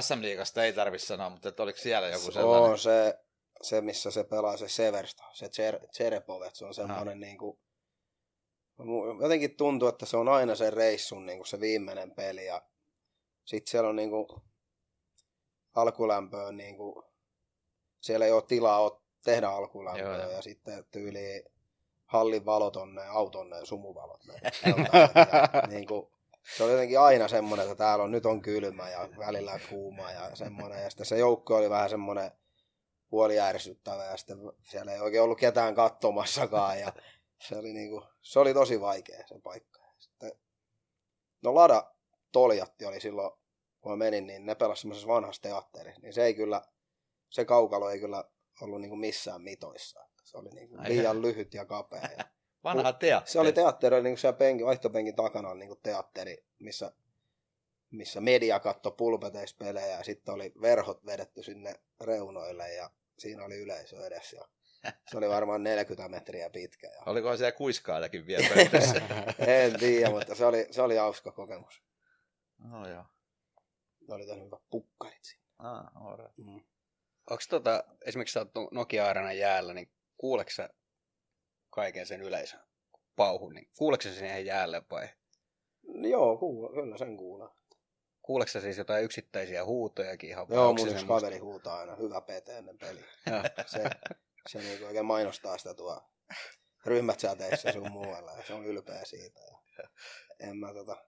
SM-liigasta 0.01 0.65
ei 0.65 0.73
tarvitse 0.73 1.07
sanoa, 1.07 1.31
mutta 1.31 1.49
että 1.49 1.63
oliko 1.63 1.79
siellä 1.79 2.09
joku 2.09 2.31
sellainen? 2.31 2.71
On 2.71 2.79
se, 2.79 3.19
se, 3.63 3.81
missä 3.81 4.11
se 4.11 4.25
pelaa 4.25 4.57
se 4.57 4.69
Seversta, 4.69 5.25
se 5.33 5.51
Cherepovet, 5.93 6.55
se 6.55 6.65
on 6.65 6.75
semmoinen 6.75 7.21
niin 7.21 7.39
kuin, 7.39 7.59
jotenkin 9.23 9.57
tuntuu, 9.57 9.89
että 9.89 10.07
se 10.07 10.17
on 10.17 10.29
aina 10.29 10.55
se 10.55 10.71
reissun 10.71 11.27
niin 11.27 11.39
kuin 11.39 11.47
se 11.47 11.61
viimeinen 11.61 12.11
peli 12.11 12.47
ja 12.47 12.63
sitten 13.45 13.71
siellä 13.71 13.89
on 13.89 13.97
niin 13.97 14.11
kuin, 14.11 14.27
alkulämpöön 15.75 16.57
niin 16.57 16.77
kuin, 16.77 17.05
siellä 18.01 18.27
ei 18.27 18.33
ole 18.33 18.43
tilaa 18.43 19.01
tehdä 19.25 19.49
alkulämpöä 19.49 20.23
Joo, 20.23 20.31
ja 20.31 20.43
sitten 20.43 20.85
tyyli 20.91 21.45
hallin 22.05 22.47
valot 22.47 22.77
on 22.77 22.95
ne 22.95 23.07
auton 23.07 23.51
ne 23.51 23.65
sumuvalot. 23.65 24.25
Ne, 24.25 24.35
ja, 24.73 25.67
niin 25.69 25.87
kuin, 25.87 26.09
se 26.57 26.65
oli 26.65 26.73
jotenkin 26.73 27.01
aina 27.01 27.29
semmoinen, 27.29 27.65
että 27.65 27.75
täällä 27.75 28.05
on 28.05 28.11
nyt 28.11 28.27
on 28.27 28.43
kylmä 28.43 28.91
ja 28.91 29.09
välillä 29.19 29.61
kuuma 29.71 30.11
ja 30.11 30.37
semmoinen. 30.37 30.83
Ja 30.83 30.91
sitten 30.91 31.07
se 31.07 31.19
joukko 31.19 31.57
oli 31.57 31.71
vähän 31.71 31.91
semmoinen 31.91 32.31
puoli 33.09 33.41
ärsyttävä 33.41 34.05
ja 34.05 34.17
sitten 34.17 34.39
siellä 34.63 34.93
ei 34.93 35.01
oikein 35.01 35.23
ollut 35.23 35.39
ketään 35.39 35.75
katsomassakaan 35.75 36.81
ja 36.81 36.93
se 37.41 37.57
oli, 37.57 37.73
niinku, 37.73 38.05
se 38.23 38.39
oli 38.39 38.55
tosi 38.55 38.81
vaikea 38.81 39.27
se 39.27 39.39
paikka. 39.43 39.81
Sitten, 39.99 40.33
no 41.43 41.55
Lada 41.55 41.93
Toljatti 42.33 42.85
oli 42.85 43.01
silloin, 43.01 43.33
kun 43.85 43.93
mä 43.93 43.97
menin, 43.97 44.27
niin 44.27 44.47
ne 44.47 44.55
pelasivat 44.55 44.79
semmoisessa 44.81 45.09
vanhassa 45.09 45.43
teatterissa, 45.43 46.01
niin 46.03 46.13
se 46.15 46.25
ei 46.25 46.35
kyllä, 46.35 46.63
se 47.31 47.45
kaukalo 47.45 47.91
ei 47.91 48.01
kyllä 48.01 48.25
ollut 48.61 48.81
niinku 48.81 48.97
missään 48.97 49.43
mitoissa. 49.43 50.07
Se 50.25 50.37
oli 50.39 50.49
niinku 50.51 50.77
Ai 50.79 50.89
liian 50.89 51.23
lyhyt 51.23 51.55
ja 51.55 51.65
kapea. 51.65 52.09
Ja 52.19 52.25
Vanha 52.65 52.93
teatteri. 52.93 53.33
se 53.33 53.41
oli 53.41 53.53
teatteri, 53.53 53.97
oli 53.97 54.03
niinku 54.03 54.21
siellä 54.21 54.37
penki, 54.39 54.65
vaihtopenkin 54.65 55.15
takana 55.17 55.49
oli 55.49 55.59
niinku 55.59 55.77
teatteri, 55.83 56.45
missä, 56.59 56.93
missä 57.91 58.21
media 58.21 58.61
katto 58.61 58.91
pulpeteispelejä 58.91 59.87
ja 59.99 60.05
sitten 60.05 60.35
oli 60.35 60.53
verhot 60.61 61.07
vedetty 61.07 61.43
sinne 61.43 61.75
reunoille 62.01 62.73
ja 62.75 62.91
siinä 63.19 63.45
oli 63.45 63.59
yleisö 63.59 64.07
edessä. 64.07 64.37
Ja 64.37 64.49
se 65.11 65.19
oli 65.19 65.29
varmaan 65.29 65.63
40 65.73 66.09
metriä 66.09 66.51
pitkä. 66.51 66.87
Ja 66.87 67.03
Olikohan 67.07 67.39
siellä 67.39 67.53
kuiskaajakin 67.53 68.27
vielä 68.27 68.47
pöydässä? 68.55 69.03
en 69.47 69.79
tiedä, 69.79 70.11
mutta 70.11 70.35
se 70.35 70.45
oli, 70.47 70.67
se 70.71 70.83
oli 70.83 70.97
hauska 70.97 71.33
kokemus. 71.33 71.83
no 72.59 72.89
joo. 72.89 73.05
Ne 74.09 74.15
oli 74.15 74.27
tehnyt 74.27 74.45
hyvät 74.47 74.63
pukkarit 74.71 75.25
siinä. 75.25 75.45
Ah, 75.59 76.07
alright. 76.07 76.39
Mm. 76.39 76.61
Onko 77.31 77.43
tota, 77.51 77.85
esimerkiksi 78.07 78.33
sä 78.33 78.41
oot 78.41 78.73
Nokia 78.73 79.07
Arenan 79.07 79.39
jäällä, 79.39 79.75
niin 79.75 79.91
kuuleeko 80.17 80.51
sä 80.51 80.71
kaiken 81.71 82.07
sen 82.07 82.23
yleisön 82.23 82.61
pauhun, 83.17 83.55
niin 83.55 83.71
kuuleeko 83.79 84.03
sä 84.03 84.15
siihen 84.15 84.47
jäälle 84.47 84.83
vai 84.91 85.09
No 85.87 86.09
Joo, 86.09 86.37
kuula, 86.37 86.73
kyllä 86.73 86.99
sen 86.99 87.17
kuulee. 87.17 87.49
kuuleeko 88.23 88.51
siis 88.61 88.79
jotain 88.79 89.05
yksittäisiä 89.05 89.65
huutojakin 89.65 90.31
ihan? 90.31 90.47
Joo, 90.51 90.75
mun 90.75 90.89
yksi 90.89 91.07
kaveri 91.07 91.39
huutaa 91.39 91.79
aina 91.79 91.97
hyvä 91.97 92.21
PT 92.21 92.49
ennen 92.49 92.79
peliä. 92.79 93.05
Joo. 93.31 93.43
Se, 93.67 93.91
se 94.49 94.59
niinku 94.59 94.85
oikein 94.85 95.07
mainostaa 95.07 95.59
sitä 95.59 95.75
tuo 95.75 96.01
ryhmät 96.87 97.21
säteissä 97.21 97.73
sun 97.73 97.91
muualla 97.93 98.33
ja 98.33 98.43
se 98.47 98.55
on 98.55 98.65
ylpeä 98.67 99.05
siitä. 99.05 99.41
Ja 99.79 99.89
en 100.41 100.57
mä, 100.57 100.75
tota, 100.75 101.07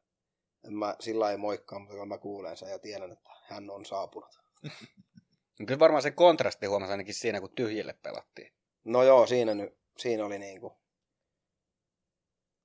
en 0.67 0.75
mä 0.75 0.97
sillä 1.01 1.25
lailla 1.25 1.39
moikkaa, 1.39 1.79
mutta 1.79 2.07
mä 2.07 2.19
kuulen 2.19 2.57
sen 2.57 2.71
ja 2.71 2.79
tiedän, 2.79 3.13
että 3.13 3.31
hän 3.43 3.71
on 3.71 3.85
saapunut. 3.85 4.39
Kyllä 5.67 5.79
varmaan 5.79 6.03
se 6.03 6.11
kontrasti 6.11 6.67
huomasi 6.67 6.93
ainakin 6.93 7.15
siinä, 7.15 7.41
kun 7.41 7.53
tyhjille 7.55 7.93
pelattiin. 8.03 8.53
No 8.85 9.03
joo, 9.03 9.27
siinä, 9.27 9.55
nyt, 9.55 9.79
siinä 9.99 10.25
oli 10.25 10.39
niinku, 10.39 10.77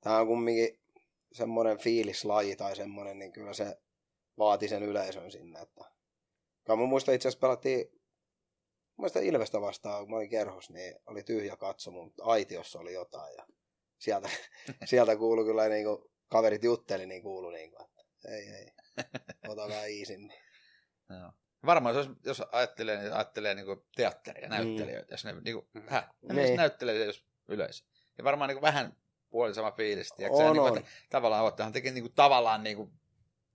tää 0.02 0.20
on 0.20 0.28
kumminkin 0.28 0.80
semmoinen 1.32 1.78
fiilislaji 1.78 2.56
tai 2.56 2.76
semmoinen, 2.76 3.20
niin 3.20 3.32
kyllä 3.32 3.54
se 3.54 3.78
vaati 4.38 4.68
sen 4.68 4.84
yleisön 4.84 5.32
sinne. 5.32 5.60
Että... 5.60 5.86
Kai 6.64 6.78
mä 6.78 6.86
muistan 6.86 7.16
itse 7.16 7.28
asiassa 7.28 7.40
pelattiin, 7.42 7.90
mä 7.92 8.02
muistan 8.98 9.24
Ilvestä 9.24 9.62
vastaan, 9.62 10.04
kun 10.04 10.10
mä 10.10 10.16
olin 10.16 10.30
kerhos, 10.30 10.70
niin 10.70 10.96
oli 11.06 11.24
tyhjä 11.24 11.56
katso, 11.56 11.92
mutta 11.92 12.24
aitiossa 12.24 12.80
oli 12.80 12.94
jotain 12.94 13.36
ja 13.38 13.46
sieltä, 14.00 14.30
sieltä 14.90 15.16
kuului 15.16 15.46
kyllä 15.46 15.70
niin 15.70 15.86
kuin, 15.86 16.12
kaverit 16.28 16.64
jutteli, 16.64 17.06
niin 17.06 17.24
kuului 17.24 17.54
niin 17.54 17.72
kuin, 17.72 17.90
ei, 18.26 18.50
ei, 18.50 18.72
ota 19.48 19.68
vähän 19.68 19.90
iisin. 19.90 20.34
Joo. 21.20 21.32
Varmaan 21.66 21.96
jos, 21.96 22.10
jos 22.26 22.42
ajattelee, 22.52 22.98
niin 23.02 23.14
ajattelee 23.14 23.56
niin 23.56 23.66
teatteria, 23.96 24.50
näyttelijöitä, 24.50 25.14
jos 25.14 25.26
ne 25.26 25.34
niin 25.42 25.54
kuin, 25.56 25.68
Mm. 25.74 25.84
hä, 25.88 26.14
ne 26.22 26.34
Niin. 26.34 26.46
niin. 26.46 26.58
näyttelee 26.58 27.06
jos 27.06 27.26
yleisö. 27.48 27.86
Ja 28.18 28.24
varmaan 28.24 28.48
niin 28.48 28.56
kuin, 28.56 28.62
vähän 28.62 28.96
puoli 29.30 29.54
sama 29.54 29.72
fiilis, 29.72 30.14
tiedätkö? 30.18 30.44
On, 30.44 30.54
niin 30.58 30.74
kuin, 30.74 30.86
tavallaan 31.10 31.44
oottehan 31.44 31.74
teki 31.74 31.92
niin 31.92 32.04
kuin, 32.04 32.14
tavallaan 32.14 32.64
niin 32.64 32.78
kuin, 32.78 32.92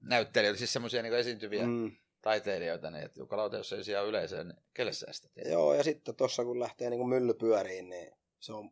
näyttelijöitä, 0.01 0.59
siis 0.59 0.73
semmoisia 0.73 1.03
niin 1.03 1.15
esiintyviä 1.15 1.63
mm. 1.67 1.71
Mm. 1.73 1.97
taiteilijoita, 2.23 2.91
niin 2.91 3.05
että 3.05 3.21
jukalauta, 3.21 3.57
jos 3.57 3.73
ei 3.73 3.85
siellä 3.85 4.03
ole 4.03 4.09
yleisöä, 4.09 4.45
niin 4.45 4.57
kelle 4.75 4.93
sä 4.93 5.07
sitä 5.13 5.29
teet? 5.35 5.49
Joo, 5.49 5.75
ja 5.75 5.83
sitten 5.85 6.17
tuossa 6.17 6.45
kun 6.45 6.61
lähtee 6.61 6.91
niin 6.91 6.99
kuin 6.99 7.09
mylly 7.09 7.35
pyöriin, 7.35 7.89
niin 7.89 8.13
se 8.41 8.53
on 8.53 8.71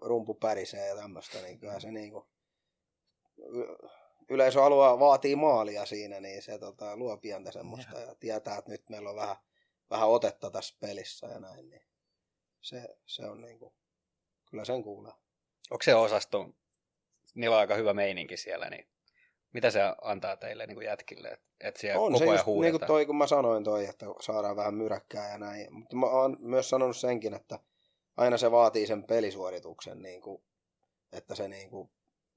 rumpu 0.00 0.34
pärisee 0.34 0.88
ja 0.88 0.96
tämmöistä, 0.96 1.38
niin 1.42 1.58
kyllä 1.58 1.80
se 1.80 1.90
niin 1.90 2.10
kuin, 2.12 2.24
yleisö 4.30 4.60
haluaa, 4.60 4.98
vaatii 4.98 5.36
maalia 5.36 5.86
siinä, 5.86 6.20
niin 6.20 6.42
se 6.42 6.58
tota, 6.58 6.96
luo 6.96 7.16
pientä 7.16 7.52
semmoista 7.52 7.98
ja 7.98 8.14
tietää, 8.14 8.58
että 8.58 8.70
nyt 8.70 8.88
meillä 8.88 9.10
on 9.10 9.16
vähän, 9.16 9.36
vähän 9.90 10.08
otetta 10.08 10.50
tässä 10.50 10.76
pelissä 10.80 11.26
ja 11.26 11.38
näin, 11.38 11.70
niin 11.70 11.82
se, 12.60 12.88
se 13.06 13.26
on 13.26 13.40
niin 13.40 13.58
kuin, 13.58 13.74
kyllä 14.50 14.64
sen 14.64 14.82
kuulee. 14.82 15.12
Onko 15.70 15.82
se 15.82 15.94
osasto, 15.94 16.48
niillä 17.34 17.56
on 17.56 17.60
aika 17.60 17.74
hyvä 17.74 17.94
meininki 17.94 18.36
siellä, 18.36 18.70
niin 18.70 18.88
mitä 19.52 19.70
se 19.70 19.80
antaa 20.02 20.36
teille 20.36 20.66
niin 20.66 20.74
kuin 20.76 20.86
jätkille, 20.86 21.28
että 21.28 21.50
et 21.60 21.76
siellä 21.76 22.00
on 22.00 22.12
koko 22.12 22.18
se 22.18 22.24
ajan 22.24 22.34
just, 22.36 22.60
niin 22.60 22.72
kuin 22.72 22.86
toi, 22.86 23.06
kun 23.06 23.16
mä 23.16 23.26
sanoin 23.26 23.64
toi, 23.64 23.86
että 23.86 24.06
saadaan 24.20 24.56
vähän 24.56 24.74
myräkkää 24.74 25.30
ja 25.30 25.38
näin. 25.38 25.74
Mutta 25.74 25.96
mä 25.96 26.06
oon 26.06 26.36
myös 26.40 26.70
sanonut 26.70 26.96
senkin, 26.96 27.34
että 27.34 27.58
aina 28.16 28.38
se 28.38 28.50
vaatii 28.50 28.86
sen 28.86 29.04
pelisuorituksen, 29.06 30.02
niin 30.02 30.20
kuin, 30.20 30.42
että 31.12 31.34
se 31.34 31.48
niin 31.48 31.70
kuin, 31.70 31.90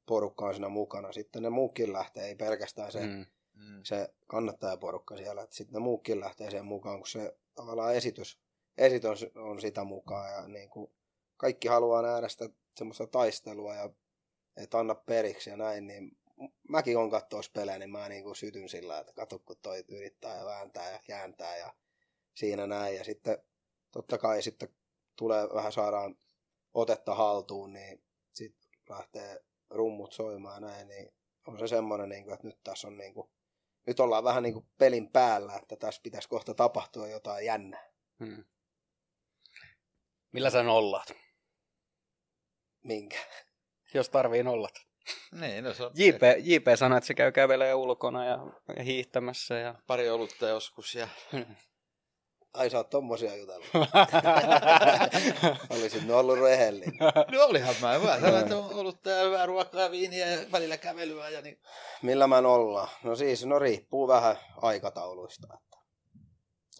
porukka 0.05 0.45
on 0.45 0.53
siinä 0.53 0.69
mukana. 0.69 1.11
Sitten 1.11 1.43
ne 1.43 1.49
muukin 1.49 1.93
lähtee, 1.93 2.25
ei 2.25 2.35
pelkästään 2.35 2.91
se, 2.91 2.99
mm. 2.99 3.25
Mm. 3.53 3.83
Se 3.83 4.13
kannattajaporukka 4.27 5.17
siellä, 5.17 5.41
että 5.41 5.55
sitten 5.55 5.73
ne 5.73 5.79
muukin 5.79 6.19
lähtee 6.19 6.49
siihen 6.49 6.65
mukaan, 6.65 6.97
kun 6.97 7.07
se 7.07 7.37
tavallaan 7.55 7.95
esitys, 7.95 8.39
esitys 8.77 9.25
on 9.35 9.61
sitä 9.61 9.83
mukaan 9.83 10.31
ja 10.31 10.47
niin 10.47 10.69
kuin, 10.69 10.91
kaikki 11.37 11.67
haluaa 11.67 12.01
nähdä 12.01 12.29
sitä 12.29 12.49
semmoista 12.75 13.07
taistelua 13.07 13.75
ja 13.75 13.89
et 14.57 14.73
anna 14.73 14.95
periksi 14.95 15.49
ja 15.49 15.57
näin, 15.57 15.87
niin 15.87 16.17
mäkin 16.69 16.97
on 16.97 17.09
katsoa 17.09 17.41
pelejä, 17.53 17.79
niin 17.79 17.89
mä 17.89 18.09
niin 18.09 18.23
kuin 18.23 18.35
sytyn 18.35 18.69
sillä, 18.69 18.99
että 18.99 19.13
katso 19.13 19.39
kun 19.39 19.55
toi 19.61 19.83
yrittää 19.87 20.37
ja 20.37 20.45
vääntää 20.45 20.91
ja 20.91 20.99
kääntää 21.07 21.57
ja 21.57 21.73
siinä 22.33 22.67
näin. 22.67 22.95
Ja 22.95 23.03
sitten 23.03 23.37
totta 23.91 24.17
kai 24.17 24.41
sitten 24.41 24.69
tulee 25.15 25.49
vähän 25.53 25.71
saadaan 25.71 26.17
otetta 26.73 27.15
haltuun, 27.15 27.73
niin 27.73 28.03
sitten 28.33 28.71
lähtee 28.89 29.43
rummut 29.73 30.13
soimaan 30.13 30.63
ja 30.63 30.69
näin, 30.69 30.87
niin 30.87 31.13
on 31.47 31.59
se 31.59 31.67
semmoinen, 31.67 32.09
niin 32.09 32.23
kuin, 32.23 32.33
että 32.33 32.47
nyt 32.47 32.59
tässä 32.63 32.87
on 32.87 32.97
niin 32.97 33.13
kuin, 33.13 33.29
nyt 33.87 33.99
ollaan 33.99 34.23
vähän 34.23 34.43
niin 34.43 34.53
kuin 34.53 34.67
pelin 34.77 35.11
päällä, 35.11 35.55
että 35.55 35.75
tässä 35.75 36.01
pitäisi 36.03 36.29
kohta 36.29 36.53
tapahtua 36.53 37.07
jotain 37.07 37.45
jännää. 37.45 37.89
Mm. 38.19 38.43
Millä 40.31 40.49
sä 40.49 40.63
nollat? 40.63 41.11
Minkä? 42.83 43.17
Jos 43.93 44.09
tarvii 44.09 44.43
nollat. 44.43 44.73
Niin, 45.31 45.63
no 45.63 45.73
se 45.73 45.83
on 45.83 45.91
JP, 45.95 46.21
JP 46.43 46.65
sanoi, 46.75 46.97
että 46.97 47.07
se 47.07 47.13
käy 47.13 47.31
kävelee 47.31 47.73
ulkona 47.73 48.25
ja, 48.25 48.37
ja 48.77 48.83
hiihtämässä. 48.83 49.55
Ja... 49.55 49.75
pari 49.87 50.09
olutta 50.09 50.47
joskus 50.47 50.95
ja 50.95 51.07
Ai 52.53 52.69
sä 52.69 52.77
oot 52.77 52.89
tommosia 52.89 53.35
jutellut. 53.35 53.67
Olisit 55.69 56.01
nyt 56.01 56.11
ollut 56.11 56.39
rehellinen. 56.39 56.93
No 57.31 57.43
olihan 57.43 57.75
mä 57.81 57.93
hyvä. 57.93 58.19
Tällainen 58.21 58.57
on 58.57 58.73
ollut 58.73 59.01
tää 59.03 59.23
hyvää 59.23 59.45
ruokaa 59.45 59.81
ja 59.81 59.91
viiniä 59.91 60.27
ja 60.27 60.51
välillä 60.51 60.77
kävelyä 60.77 61.29
ja 61.29 61.41
niin. 61.41 61.59
Millä 62.01 62.27
mä 62.27 62.37
ollaan? 62.37 62.87
No 63.03 63.15
siis, 63.15 63.45
no 63.45 63.59
riippuu 63.59 64.07
vähän 64.07 64.35
aikatauluista. 64.61 65.47
Että 65.63 65.77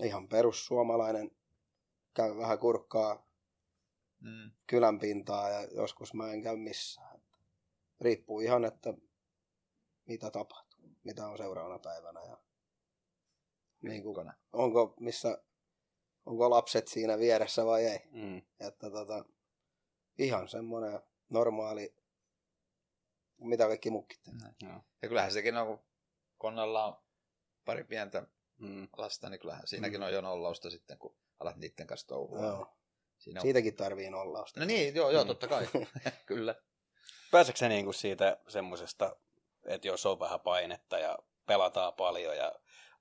ihan 0.03 0.27
perussuomalainen 0.27 1.31
käy 2.13 2.37
vähän 2.37 2.59
kurkkaa 2.59 3.33
Mm. 4.23 4.51
kylän 4.67 4.99
pintaa 4.99 5.49
ja 5.49 5.67
joskus 5.71 6.13
mä 6.13 6.31
en 6.31 6.41
käy 6.41 6.55
missään. 6.55 7.21
Riippuu 8.01 8.39
ihan, 8.39 8.65
että 8.65 8.93
mitä 10.05 10.31
tapahtuu, 10.31 10.79
mitä 11.03 11.27
on 11.27 11.37
seuraavana 11.37 11.79
päivänä 11.79 12.19
ja 12.23 12.37
niin 13.81 14.03
kuin, 14.03 14.31
onko, 14.53 14.93
missä, 14.99 15.43
onko 16.25 16.49
lapset 16.49 16.87
siinä 16.87 17.17
vieressä 17.19 17.65
vai 17.65 17.85
ei. 17.85 17.99
Mm. 18.11 18.41
Että 18.59 18.89
tota, 18.89 19.25
ihan 20.17 20.47
semmoinen 20.47 20.99
normaali, 21.29 21.95
mitä 23.41 23.67
kaikki 23.67 23.89
mukkit. 23.89 24.21
Joo. 24.61 24.81
Ja 25.01 25.07
kyllähän 25.07 25.31
sekin 25.31 25.57
on, 25.57 25.67
kun 25.67 25.79
Konnalla 26.37 26.85
on 26.85 26.95
pari 27.65 27.83
pientä 27.83 28.23
Mm. 28.57 28.87
lasta, 28.97 29.29
niin 29.29 29.39
kyllähän 29.39 29.67
siinäkin 29.67 29.99
Mm. 29.99 30.05
on 30.05 30.13
jo 30.13 30.21
nollausta 30.21 30.69
sitten, 30.69 30.97
kun 30.97 31.15
alat 31.39 31.55
niiden 31.55 31.87
kanssa 31.87 32.07
touhua. 32.07 32.45
Joo. 32.45 32.67
Siinä 33.17 33.39
on... 33.39 33.41
Siitäkin 33.41 33.75
tarvii 33.75 34.09
nollausta. 34.09 34.59
No 34.59 34.65
niin, 34.65 34.95
joo, 34.95 35.09
joo, 35.11 35.23
Mm. 35.23 35.27
totta 35.27 35.47
kai. 35.47 35.67
Kyllä. 36.25 36.55
Pääseekö 37.31 37.57
se 37.59 37.69
niinku 37.69 37.93
siitä 37.93 38.37
semmoisesta 38.47 39.15
että 39.65 39.87
jos 39.87 40.05
on 40.05 40.19
vähän 40.19 40.39
painetta 40.39 40.97
ja 40.99 41.19
pelataan 41.45 41.93
paljon 41.93 42.37
ja 42.37 42.53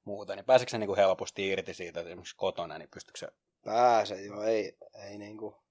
muuta, 0.05 0.37
niin 0.37 0.45
pääseekö 0.45 0.71
se 0.71 0.79
niin 0.79 0.89
kuin 0.89 0.97
helposti 0.97 1.49
irti 1.49 1.75
siitä, 1.75 2.01
esimerkiksi 2.01 2.37
kotona, 2.37 2.79
niin 2.79 2.89
pystyykö 2.95 3.19
se... 3.19 3.29
Pääse, 3.65 4.23
joo, 4.23 4.43
ei, 4.43 4.79
ei 5.09 5.19
niinku, 5.19 5.63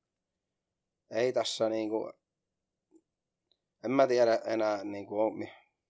ei 1.09 1.33
tässä 1.33 1.69
niinku, 1.69 2.13
en 3.83 3.91
mä 3.91 4.07
tiedä 4.07 4.35
enää 4.45 4.83
niinku, 4.83 5.15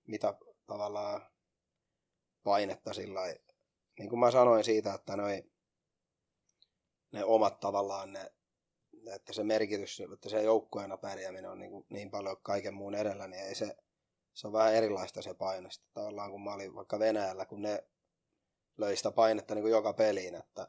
mitä 0.07 0.33
tavallaan 0.67 1.31
painetta 2.43 2.93
sillä 2.93 3.21
niin 3.99 4.09
kuin 4.09 4.19
mä 4.19 4.31
sanoin 4.31 4.63
siitä, 4.63 4.93
että 4.93 5.15
noi, 5.15 5.43
ne 7.11 7.23
omat 7.23 7.59
tavallaan 7.59 8.13
ne, 8.13 8.31
että 9.15 9.33
se 9.33 9.43
merkitys, 9.43 10.01
että 10.13 10.29
se 10.29 10.41
joukkueena 10.41 10.97
pärjääminen 10.97 11.51
on 11.51 11.59
niin, 11.59 11.71
kuin 11.71 11.85
niin 11.89 12.11
paljon 12.11 12.37
kaiken 12.41 12.73
muun 12.73 12.95
edellä, 12.95 13.27
niin 13.27 13.43
ei 13.43 13.55
se, 13.55 13.77
se 14.33 14.47
on 14.47 14.53
vähän 14.53 14.73
erilaista 14.73 15.21
se 15.21 15.33
paine. 15.33 15.71
Sitten 15.71 15.93
tavallaan 15.93 16.31
kun 16.31 16.43
mä 16.43 16.53
olin 16.53 16.75
vaikka 16.75 16.99
Venäjällä, 16.99 17.45
kun 17.45 17.61
ne 17.61 17.83
löi 18.81 18.95
sitä 18.97 19.11
painetta 19.11 19.55
niin 19.55 19.63
kuin 19.63 19.71
joka 19.71 19.93
peliin, 19.93 20.35
että 20.35 20.67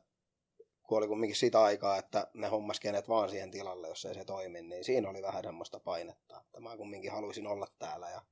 kun 0.82 0.98
oli 0.98 1.08
kumminkin 1.08 1.36
sitä 1.36 1.62
aikaa, 1.62 1.98
että 1.98 2.26
ne 2.34 2.48
hommas 2.48 2.80
kenet 2.80 3.08
vaan 3.08 3.30
siihen 3.30 3.50
tilalle, 3.50 3.88
jos 3.88 4.04
ei 4.04 4.14
se 4.14 4.24
toimi, 4.24 4.62
niin 4.62 4.84
siinä 4.84 5.08
oli 5.08 5.22
vähän 5.22 5.44
semmoista 5.44 5.80
painetta, 5.80 6.40
että 6.40 6.60
mä 6.60 6.76
kumminkin 6.76 7.12
haluaisin 7.12 7.46
olla 7.46 7.66
täällä 7.78 8.10
ja 8.10 8.22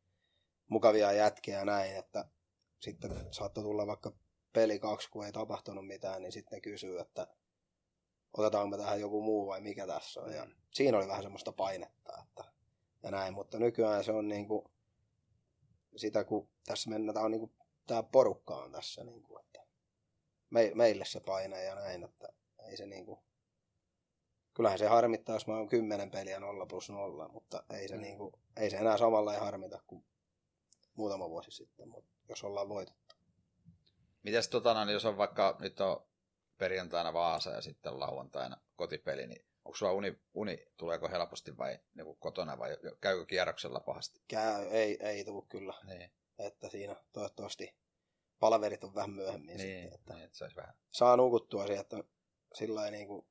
mukavia 0.68 1.12
jätkiä 1.12 1.58
ja 1.58 1.64
näin, 1.64 1.96
että 1.96 2.24
sitten 2.80 3.10
saattoi 3.30 3.64
tulla 3.64 3.86
vaikka 3.86 4.12
peli 4.52 4.78
kaksi, 4.78 5.10
kun 5.10 5.26
ei 5.26 5.32
tapahtunut 5.32 5.86
mitään, 5.86 6.22
niin 6.22 6.32
sitten 6.32 6.56
ne 6.56 6.60
kysyy, 6.60 6.98
että 6.98 7.26
otetaanko 8.36 8.70
me 8.70 8.76
tähän 8.76 9.00
joku 9.00 9.22
muu 9.22 9.46
vai 9.46 9.60
mikä 9.60 9.86
tässä 9.86 10.20
on. 10.20 10.32
Ja 10.32 10.44
mm. 10.44 10.52
siinä 10.70 10.98
oli 10.98 11.08
vähän 11.08 11.22
semmoista 11.22 11.52
painetta, 11.52 12.12
että, 12.22 12.44
ja 13.02 13.10
näin, 13.10 13.34
mutta 13.34 13.58
nykyään 13.58 14.04
se 14.04 14.12
on 14.12 14.28
niin 14.28 14.48
kuin, 14.48 14.64
sitä, 15.96 16.24
kun 16.24 16.48
tässä 16.66 16.90
mennään, 16.90 17.14
tämä 17.14 17.24
on 17.24 17.30
niin 17.30 17.40
kuin, 17.40 17.52
tämä 17.86 18.02
porukka 18.02 18.56
on 18.56 18.72
tässä, 18.72 19.04
niin 19.04 19.22
kuin, 19.22 19.44
että 19.44 19.59
me, 20.50 20.72
meille 20.74 21.04
se 21.04 21.20
paine 21.20 21.64
ja 21.64 21.74
näin, 21.74 22.04
että 22.04 22.28
ei 22.70 22.76
se 22.76 22.86
niin 22.86 23.06
kuin, 23.06 23.20
kyllähän 24.54 24.78
se 24.78 24.86
harmittaa, 24.86 25.36
jos 25.36 25.46
mä 25.46 25.56
oon 25.56 25.68
kymmenen 25.68 26.10
peliä 26.10 26.40
nolla 26.40 26.66
plus 26.66 26.90
nolla, 26.90 27.28
mutta 27.28 27.64
ei 27.70 27.88
se, 27.88 27.94
mm. 27.94 28.00
niin 28.00 28.18
kuin, 28.18 28.32
ei 28.56 28.70
se 28.70 28.76
enää 28.76 28.96
samalla 28.96 29.34
ei 29.34 29.40
harmita 29.40 29.82
kuin 29.86 30.04
muutama 30.94 31.30
vuosi 31.30 31.50
sitten, 31.50 31.88
mutta 31.88 32.10
jos 32.28 32.44
ollaan 32.44 32.68
voitettu. 32.68 33.14
Mites 34.22 34.48
tota, 34.48 34.74
no, 34.74 34.84
niin 34.84 34.94
jos 34.94 35.04
on 35.04 35.16
vaikka 35.16 35.56
nyt 35.60 35.80
on 35.80 36.06
perjantaina 36.58 37.12
Vaasa 37.12 37.50
ja 37.50 37.60
sitten 37.60 38.00
lauantaina 38.00 38.60
kotipeli, 38.76 39.26
niin 39.26 39.44
onko 39.64 39.76
sulla 39.76 39.92
uni, 39.92 40.18
uni 40.34 40.66
tuleeko 40.76 41.08
helposti 41.08 41.58
vai 41.58 41.78
niin 41.94 42.16
kotona 42.18 42.58
vai 42.58 42.76
käykö 43.00 43.26
kierroksella 43.26 43.80
pahasti? 43.80 44.20
Käy, 44.28 44.66
ei, 44.70 44.98
ei 45.00 45.24
tule 45.24 45.44
kyllä. 45.48 45.74
Niin. 45.84 46.10
Että 46.38 46.68
siinä 46.68 46.96
toivottavasti 47.12 47.74
palaverit 48.40 48.84
on 48.84 48.94
vähän 48.94 49.10
myöhemmin 49.10 49.56
niin, 49.56 49.82
sitten. 49.82 50.00
Että 50.00 50.14
niin, 50.14 50.24
että 50.24 50.38
saisi 50.38 50.56
vähän. 50.56 50.74
Saa 50.90 51.16
nukuttua 51.16 51.66
siihen, 51.66 51.80
että 51.80 52.04
sillä 52.54 52.90
niin 52.90 53.06
kuin, 53.06 53.26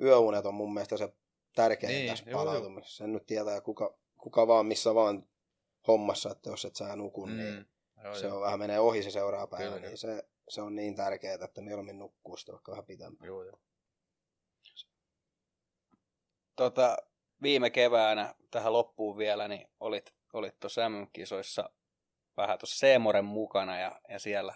yöunet 0.00 0.46
on 0.46 0.54
mun 0.54 0.74
mielestä 0.74 0.96
se 0.96 1.12
tärkein 1.54 1.92
niin, 1.92 2.10
tässä 2.10 2.24
palautumisessa. 2.32 2.96
Sen 2.96 3.12
nyt 3.12 3.26
tietää 3.26 3.60
kuka, 3.60 3.98
kuka 4.16 4.46
vaan, 4.46 4.66
missä 4.66 4.94
vaan 4.94 5.28
hommassa, 5.88 6.30
että 6.30 6.50
jos 6.50 6.64
et 6.64 6.76
sä 6.76 6.96
nuku, 6.96 7.26
mm. 7.26 7.36
niin 7.36 7.66
Joo, 8.04 8.14
se 8.14 8.32
on 8.32 8.40
vähän 8.40 8.58
menee 8.58 8.80
ohi 8.80 9.02
se 9.02 9.10
seuraava 9.10 9.46
päivä, 9.46 9.74
Kyllä, 9.74 9.86
niin 9.86 9.98
se, 9.98 10.28
se 10.48 10.62
on 10.62 10.74
niin 10.74 10.94
tärkeää, 10.94 11.38
että 11.44 11.60
mieluummin 11.60 11.98
nukkuu 11.98 12.36
sitä 12.36 12.52
vaikka 12.52 12.72
vähän 12.72 12.86
pitempään. 12.86 13.26
Joo, 13.26 13.42
joo. 13.42 13.60
Tota, 16.56 16.96
viime 17.42 17.70
keväänä 17.70 18.34
tähän 18.50 18.72
loppuun 18.72 19.18
vielä, 19.18 19.48
niin 19.48 19.68
olit, 19.80 20.14
olit 20.32 20.60
tuossa 20.60 20.88
MM-kisoissa 20.88 21.70
vähän 22.38 22.58
tuossa 22.58 22.78
Seemoren 22.78 23.24
mukana 23.24 23.78
ja, 23.78 24.00
ja 24.08 24.18
siellä, 24.18 24.54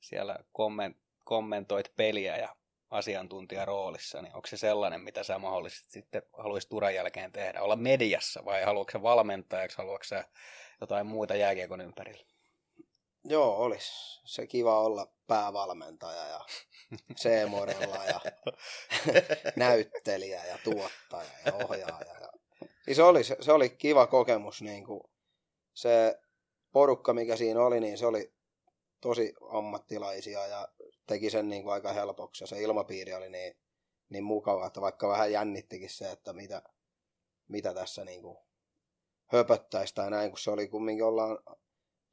siellä 0.00 0.36
komment, 0.52 0.96
kommentoit 1.24 1.96
peliä 1.96 2.36
ja 2.36 2.56
asiantuntijan 2.90 3.66
roolissa, 3.66 4.22
niin 4.22 4.34
onko 4.34 4.46
se 4.46 4.56
sellainen, 4.56 5.00
mitä 5.00 5.22
sä 5.22 5.38
mahdollisesti 5.38 5.90
sitten 5.90 6.22
haluaisit 6.38 6.70
turan 6.70 6.94
jälkeen 6.94 7.32
tehdä? 7.32 7.62
Olla 7.62 7.76
mediassa 7.76 8.44
vai 8.44 8.62
haluatko 8.62 8.92
sä 8.92 9.02
valmentajaksi, 9.02 9.78
haluatko 9.78 10.04
sä 10.04 10.24
jotain 10.80 11.06
muuta 11.06 11.36
jääkiekon 11.36 11.80
ympärillä? 11.80 12.24
Joo, 13.24 13.56
olisi 13.56 14.20
se 14.24 14.46
kiva 14.46 14.80
olla 14.80 15.06
päävalmentaja 15.26 16.26
ja 16.26 16.40
Seemorella 17.16 18.04
ja 18.04 18.20
näyttelijä 19.56 20.44
ja 20.44 20.58
tuottaja 20.64 21.30
ja 21.46 21.52
ohjaaja. 21.54 22.20
Ja... 22.20 22.28
Siis 22.84 22.96
se, 22.96 23.02
oli, 23.02 23.24
se 23.24 23.52
oli 23.52 23.70
kiva 23.70 24.06
kokemus. 24.06 24.62
Niin 24.62 24.84
kuin 24.84 25.02
se 25.74 26.20
porukka, 26.72 27.12
mikä 27.12 27.36
siinä 27.36 27.64
oli, 27.64 27.80
niin 27.80 27.98
se 27.98 28.06
oli 28.06 28.32
tosi 29.00 29.34
ammattilaisia 29.50 30.46
ja 30.46 30.68
teki 31.06 31.30
sen 31.30 31.48
niin 31.48 31.62
kuin 31.62 31.72
aika 31.72 31.92
helpoksi. 31.92 32.42
Ja 32.44 32.48
se 32.48 32.62
ilmapiiri 32.62 33.14
oli 33.14 33.28
niin, 33.28 33.56
niin 34.08 34.24
mukava, 34.24 34.66
että 34.66 34.80
vaikka 34.80 35.08
vähän 35.08 35.32
jännittikin 35.32 35.90
se, 35.90 36.10
että 36.10 36.32
mitä, 36.32 36.62
mitä 37.48 37.74
tässä 37.74 38.04
niin 38.04 38.22
kuin 38.22 38.38
höpöttäisi 39.26 39.94
tai 39.94 40.10
näin, 40.10 40.30
kun 40.30 40.38
se 40.38 40.50
oli 40.50 40.68
kumminkin 40.68 41.04
ollaan 41.04 41.38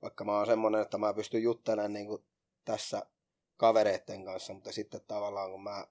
vaikka 0.02 0.24
mä 0.24 0.38
oon 0.38 0.46
semmonen, 0.46 0.82
että 0.82 0.98
mä 0.98 1.14
pystyn 1.14 1.44
juttelemaan 1.44 1.94
niin 1.94 2.08
kuin 2.08 2.26
tässä 2.66 3.06
kavereiden 3.58 4.26
kanssa, 4.26 4.54
mutta 4.54 4.72
sitten 4.72 5.02
tavallaan 5.08 5.52
kun 5.52 5.64
mä, 5.64 5.88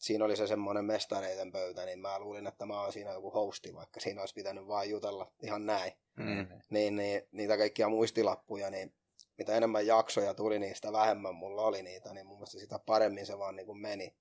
siinä 0.00 0.24
oli 0.24 0.36
se 0.36 0.46
semmoinen 0.46 0.84
mestareiden 0.84 1.52
pöytä, 1.52 1.84
niin 1.84 1.98
mä 1.98 2.18
luulin, 2.18 2.46
että 2.46 2.66
mä 2.66 2.82
oon 2.82 2.92
siinä 2.92 3.12
joku 3.12 3.30
hosti, 3.30 3.74
vaikka 3.74 4.00
siinä 4.00 4.20
olisi 4.20 4.34
pitänyt 4.34 4.66
vaan 4.66 4.90
jutella 4.90 5.32
ihan 5.42 5.66
näin. 5.66 5.92
Mm. 6.16 6.46
Niin, 6.70 6.96
niin, 6.96 7.22
niitä 7.32 7.56
kaikkia 7.56 7.88
muistilappuja, 7.88 8.70
niin 8.70 8.94
mitä 9.38 9.54
enemmän 9.54 9.86
jaksoja 9.86 10.34
tuli, 10.34 10.58
niin 10.58 10.74
sitä 10.74 10.92
vähemmän 10.92 11.34
mulla 11.34 11.62
oli 11.62 11.82
niitä, 11.82 12.14
niin 12.14 12.26
mun 12.26 12.36
mielestä 12.36 12.58
sitä 12.58 12.78
paremmin 12.78 13.26
se 13.26 13.38
vaan 13.38 13.56
niin 13.56 13.66
kuin 13.66 13.78
meni, 13.78 14.14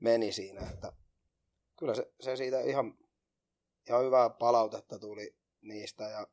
meni 0.00 0.32
siinä, 0.32 0.60
että 0.70 0.92
kyllä 1.76 1.94
se, 1.94 2.12
se 2.20 2.36
siitä 2.36 2.60
ihan, 2.60 2.98
ihan 3.88 4.04
hyvää 4.04 4.30
palautetta 4.30 4.98
tuli 4.98 5.34
niistä 5.60 6.04
ja 6.04 6.26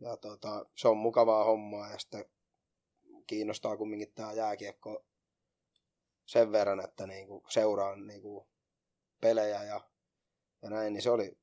ja 0.00 0.16
tota, 0.16 0.66
se 0.74 0.88
on 0.88 0.96
mukavaa 0.96 1.44
hommaa 1.44 1.90
ja 1.90 1.98
sitten 1.98 2.24
kiinnostaa 3.26 3.76
kumminkin 3.76 4.12
tämä 4.14 4.32
jääkiekko 4.32 5.04
sen 6.32 6.52
verran, 6.52 6.80
että 6.84 7.06
niinku 7.06 7.44
seuraan 7.48 8.06
niinku 8.06 8.48
pelejä 9.20 9.64
ja, 9.64 9.80
ja 10.62 10.70
näin, 10.70 10.92
niin 10.92 11.02
se 11.02 11.10
oli, 11.10 11.38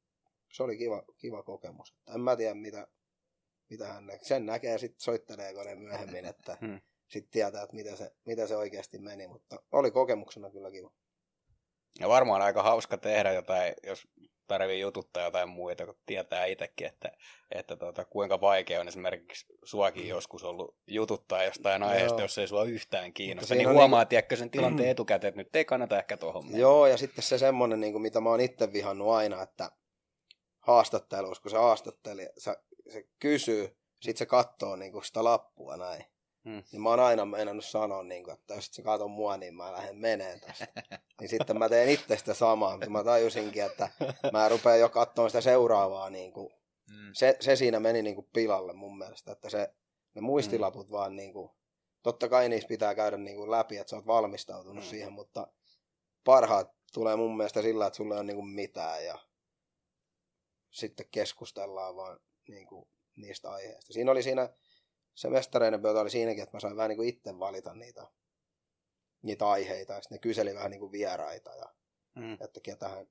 se 0.52 0.64
oli 0.64 0.78
kiva, 0.78 1.04
kiva 1.18 1.44
kokemus. 1.44 1.96
Että 2.00 2.14
en 2.14 2.22
mä 2.22 2.36
tiedä, 2.36 2.54
mitä, 2.54 2.88
mitä 3.70 3.88
hän 3.88 4.06
näkee. 4.06 4.28
Sen 4.28 4.46
näkee 4.46 4.78
sitten 4.78 5.02
soitteleeko 5.02 5.64
ne 5.64 5.76
myöhemmin, 5.76 6.26
että 6.26 6.58
hmm. 6.62 6.82
sitten 7.08 7.32
tietää, 7.32 7.64
että 7.64 7.76
mitä 7.76 7.96
se, 7.96 8.12
mitä 8.26 8.48
se 8.48 8.56
oikeasti 8.56 9.00
meni, 9.00 9.28
mutta 9.28 9.60
oli 9.72 9.92
kokemuksena 9.92 10.52
kyllä 10.52 10.72
kiva. 10.72 10.92
Ja 12.00 12.10
varmaan 12.10 12.42
aika 12.42 12.64
hauska 12.64 12.98
tehdä 12.98 13.32
jotain, 13.32 13.74
jos 13.84 14.08
tarvii 14.50 14.80
jututtaa 14.80 15.24
jotain 15.24 15.50
muita, 15.50 15.86
kun 15.86 15.96
tietää 16.06 16.46
itsekin, 16.46 16.88
että, 16.88 17.12
että 17.52 17.76
tuota, 17.76 18.06
kuinka 18.06 18.42
vaikea 18.42 18.82
on 18.82 18.88
esimerkiksi 18.88 19.46
suakin 19.64 20.04
mm. 20.04 20.10
joskus 20.10 20.44
ollut 20.44 20.78
jututtaa 20.88 21.44
jostain 21.44 21.84
aiheesta, 21.84 22.22
jos 22.22 22.38
ei 22.38 22.48
sua 22.48 22.64
yhtään 22.64 23.14
kiinnosta. 23.14 23.56
Niin 23.56 23.70
huomaa, 23.70 24.02
niin... 24.02 24.08
tiedätkö 24.08 24.36
sen 24.36 24.50
tilanteen 24.50 24.88
mm. 24.88 24.92
etukäteen, 24.92 25.30
että 25.30 25.42
nyt 25.42 25.56
ei 25.56 25.66
kannata 25.66 25.98
ehkä 25.98 26.18
tuohon 26.18 26.46
mennä. 26.46 26.60
Joo, 26.60 26.88
ja 26.88 26.98
sitten 26.98 27.24
se 27.24 27.38
semmoinen, 27.38 27.80
niin 27.80 27.94
kuin, 27.94 28.02
mitä 28.02 28.22
mä 28.22 28.30
oon 28.30 28.40
itse 28.40 28.74
vihannut 28.74 29.12
aina, 29.12 29.42
että 29.42 29.72
haastattelussa, 30.60 31.42
kun 31.42 31.52
se 31.52 31.58
haastatteli, 31.58 32.28
se, 32.38 32.56
se 32.90 33.04
kysyy, 33.20 33.78
sitten 34.02 34.18
se 34.18 34.26
katsoo 34.26 34.76
niin 34.76 34.92
kuin 34.92 35.06
sitä 35.06 35.24
lappua 35.24 35.78
näin. 35.78 36.06
Hmm. 36.50 36.64
Niin 36.72 36.82
mä 36.82 36.90
oon 36.90 37.00
aina 37.00 37.26
meinannut 37.26 37.66
sanoa, 37.66 38.04
niin 38.04 38.24
kuin, 38.24 38.34
että 38.34 38.54
jos 38.54 38.70
se 38.72 38.82
kato 38.82 39.08
mua, 39.08 39.38
niin 39.38 39.56
mä 39.56 39.72
lähden 39.72 39.98
meneen 39.98 40.40
tästä. 40.40 40.68
niin 41.20 41.30
sitten 41.30 41.60
mä 41.60 41.70
teen 41.70 41.90
itse 41.90 42.18
sitä 42.18 42.34
samaa, 42.34 42.72
mutta 42.72 42.90
mä 42.90 43.04
tajusinkin, 43.04 43.64
että 43.64 43.90
mä 44.34 44.50
rupean 44.50 44.80
jo 44.80 44.90
katsomaan 44.90 45.30
sitä 45.30 45.42
seuraavaa. 45.42 46.10
Niin 46.10 46.32
kuin, 46.32 46.54
hmm. 46.92 47.12
se, 47.14 47.38
se, 47.40 47.56
siinä 47.56 47.80
meni 47.80 48.02
niin 48.02 48.16
kuin 48.16 48.30
pilalle 48.34 48.74
mun 48.74 48.98
mielestä, 48.98 49.32
että 49.32 49.50
se, 49.50 49.74
ne 50.16 50.22
muistilaput 50.22 50.88
hmm. 50.88 50.94
vaan 50.94 51.16
niin 51.16 51.34
kuin, 51.34 51.52
totta 52.04 52.30
kai 52.30 52.50
niissä 52.50 52.68
pitää 52.68 52.96
käydä 52.96 53.18
niin 53.18 53.38
kuin 53.38 53.52
läpi, 53.52 53.78
että 53.78 53.90
sä 53.90 53.96
oot 53.96 54.08
valmistautunut 54.08 54.84
hmm. 54.84 54.90
siihen, 54.90 55.14
mutta 55.14 55.48
parhaat 56.24 56.72
tulee 56.94 57.16
mun 57.16 57.38
mielestä 57.38 57.62
sillä, 57.62 57.88
että 57.88 57.98
sulle 57.98 58.20
on 58.20 58.28
niin 58.28 58.38
kuin 58.38 58.50
mitään 58.50 59.06
ja 59.06 59.20
sitten 60.72 61.06
keskustellaan 61.12 61.96
vaan 61.96 62.20
niin 62.48 62.68
kuin 62.68 62.88
niistä 63.16 63.52
aiheista. 63.52 63.94
Siinä 63.94 64.12
oli 64.12 64.24
siinä 64.24 64.50
se 65.20 65.30
mestareiden 65.30 65.82
pöytä 65.82 66.02
oli 66.02 66.10
siinäkin, 66.10 66.44
että 66.44 66.56
mä 66.56 66.60
sain 66.60 66.76
vähän 66.76 66.90
niin 66.90 66.98
kuin 66.98 67.10
itse 67.10 67.40
valita 67.40 67.74
niitä, 67.74 68.08
niitä 69.22 69.50
aiheita. 69.50 69.94
Ja 69.94 70.02
sitten 70.02 70.16
ne 70.16 70.20
kyseli 70.20 70.56
vähän 70.56 70.72
niin 70.72 70.80
kuin 70.80 70.92
vieraita. 70.92 71.56
Ja, 71.56 71.74
mm. 72.16 72.38
että 72.40 72.60
ketähän, 72.60 73.08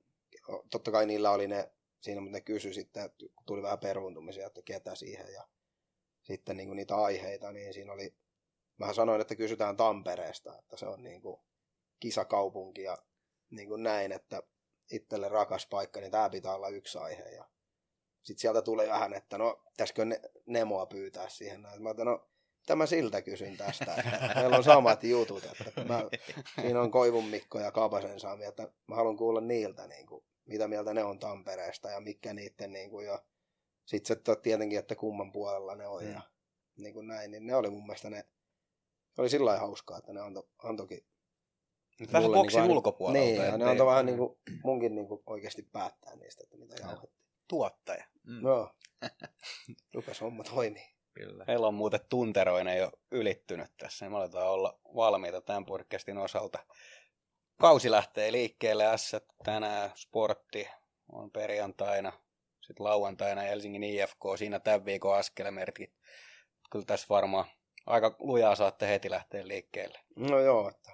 totta 0.71 0.91
kai 0.91 1.05
niillä 1.05 1.31
oli 1.31 1.47
ne 1.47 1.71
siinä, 2.01 2.21
mutta 2.21 2.37
ne 2.37 2.41
kysyi 2.41 2.73
sitten, 2.73 3.05
että 3.05 3.25
tuli 3.45 3.61
vähän 3.61 3.79
peruuntumisia, 3.79 4.47
että 4.47 4.61
ketä 4.61 4.95
siihen. 4.95 5.33
Ja 5.33 5.47
sitten 6.21 6.57
niin 6.57 6.67
kuin 6.67 6.75
niitä 6.75 6.95
aiheita, 6.95 7.51
niin 7.51 7.73
siinä 7.73 7.93
oli, 7.93 8.13
mä 8.77 8.93
sanoin, 8.93 9.21
että 9.21 9.35
kysytään 9.35 9.77
Tampereesta, 9.77 10.59
että 10.59 10.77
se 10.77 10.85
on 10.85 11.03
niin 11.03 11.21
kuin 11.21 11.41
kisakaupunki 11.99 12.83
ja 12.83 12.97
niin 13.49 13.67
kuin 13.67 13.83
näin, 13.83 14.11
että 14.11 14.43
itselle 14.91 15.29
rakas 15.29 15.67
paikka, 15.67 15.99
niin 15.99 16.11
tämä 16.11 16.29
pitää 16.29 16.55
olla 16.55 16.69
yksi 16.69 16.97
aihe. 16.97 17.23
Ja 17.23 17.45
sitten 18.23 18.41
sieltä 18.41 18.61
tuli 18.61 18.87
vähän, 18.87 19.13
että 19.13 19.37
no, 19.37 19.63
pitäisikö 19.71 20.05
ne, 20.05 20.21
Nemoa 20.45 20.85
pyytää 20.85 21.29
siihen. 21.29 21.61
Näin. 21.61 21.81
Mä 21.81 21.89
ajattelin, 21.89 22.11
no, 22.11 22.29
tämä 22.65 22.85
siltä 22.85 23.21
kysyn 23.21 23.57
tästä. 23.57 23.95
Että 23.95 24.31
meillä 24.35 24.57
on 24.57 24.63
samat 24.63 25.03
jutut. 25.03 25.43
Että 25.67 25.83
mä, 25.83 26.03
siinä 26.61 26.81
on 26.81 26.91
Koivun 26.91 27.25
Mikko 27.25 27.59
ja 27.59 27.71
Kaapasen 27.71 28.19
Sami, 28.19 28.45
että 28.45 28.71
mä 28.87 28.95
haluan 28.95 29.17
kuulla 29.17 29.41
niiltä, 29.41 29.87
niin 29.87 30.05
kuin, 30.05 30.23
mitä 30.45 30.67
mieltä 30.67 30.93
ne 30.93 31.03
on 31.03 31.19
Tampereesta 31.19 31.89
ja 31.89 31.99
mikä 31.99 32.33
niiden 32.33 32.73
niin 32.73 32.89
kuin, 32.89 33.05
jo. 33.05 33.19
Sitten 33.85 34.17
se 34.25 34.35
tietenkin, 34.35 34.79
että 34.79 34.95
kumman 34.95 35.31
puolella 35.31 35.75
ne 35.75 35.87
on 35.87 36.03
mm. 36.03 36.11
ja 36.11 36.21
niin 36.77 36.93
kuin 36.93 37.07
näin. 37.07 37.31
Niin 37.31 37.47
ne 37.47 37.55
oli 37.55 37.69
mun 37.69 37.85
mielestä 37.85 38.09
ne, 38.09 38.25
oli 39.17 39.29
sillä 39.29 39.45
lailla 39.45 39.61
hauskaa, 39.61 39.97
että 39.97 40.13
ne 40.13 40.21
antoi 40.21 40.49
antoikin 40.63 41.05
Vähän 42.13 42.31
boksin 42.31 42.61
niin 42.61 42.71
ulkopuolelta. 42.71 43.25
Niin, 43.25 43.35
ja 43.35 43.57
ne 43.57 43.65
antoi 43.65 43.87
vähän 43.87 44.05
niin 44.05 44.17
kuin, 44.17 44.37
munkin 44.63 44.95
niin 44.95 45.07
kuin 45.07 45.23
oikeasti 45.25 45.61
päättää 45.71 46.15
niistä, 46.15 46.43
että 46.43 46.57
mitä 46.57 46.75
jauhettiin. 46.81 47.13
Tuottaja. 47.49 48.05
Mm. 48.23 48.41
No, 48.41 48.71
rupes 49.93 50.21
homma 50.21 50.43
toimii. 50.43 50.89
Kyllä. 51.13 51.43
Meillä 51.47 51.67
on 51.67 51.73
muuten 51.73 51.99
tunteroinen 52.09 52.77
jo 52.77 52.91
ylittynyt 53.11 53.71
tässä, 53.77 54.05
niin 54.05 54.11
me 54.11 54.17
aletaan 54.17 54.47
olla 54.47 54.79
valmiita 54.95 55.41
tämän 55.41 55.65
podcastin 55.65 56.17
osalta. 56.17 56.59
Kausi 57.61 57.91
lähtee 57.91 58.31
liikkeelle, 58.31 58.97
S 58.97 59.15
tänään, 59.43 59.91
sportti 59.95 60.67
on 61.11 61.31
perjantaina, 61.31 62.13
sitten 62.61 62.83
lauantaina 62.83 63.41
Helsingin 63.41 63.83
IFK, 63.83 64.23
siinä 64.37 64.59
tämän 64.59 64.85
viikon 64.85 65.17
askelemerkit. 65.17 65.93
Kyllä 66.71 66.85
tässä 66.85 67.07
varmaan 67.09 67.45
aika 67.85 68.15
lujaa 68.19 68.55
saatte 68.55 68.87
heti 68.87 69.09
lähteä 69.09 69.47
liikkeelle. 69.47 69.99
No 70.15 70.39
joo, 70.39 70.69
että 70.69 70.91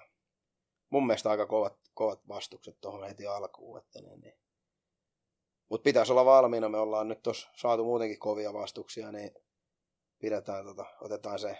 mun 0.90 1.06
mielestä 1.06 1.30
aika 1.30 1.46
kovat, 1.46 1.78
kovat 1.94 2.28
vastukset 2.28 2.80
tuohon 2.80 3.04
heti 3.08 3.26
alkuun. 3.26 3.78
Että 3.78 4.02
niin, 4.02 4.20
niin. 4.20 4.45
Mutta 5.68 5.84
pitäisi 5.84 6.12
olla 6.12 6.24
valmiina, 6.24 6.68
me 6.68 6.78
ollaan 6.78 7.08
nyt 7.08 7.22
tuossa 7.22 7.48
saatu 7.56 7.84
muutenkin 7.84 8.18
kovia 8.18 8.52
vastuksia, 8.52 9.12
niin 9.12 9.30
pidetään, 10.18 10.64
tota, 10.64 10.86
otetaan 11.00 11.38
se 11.38 11.58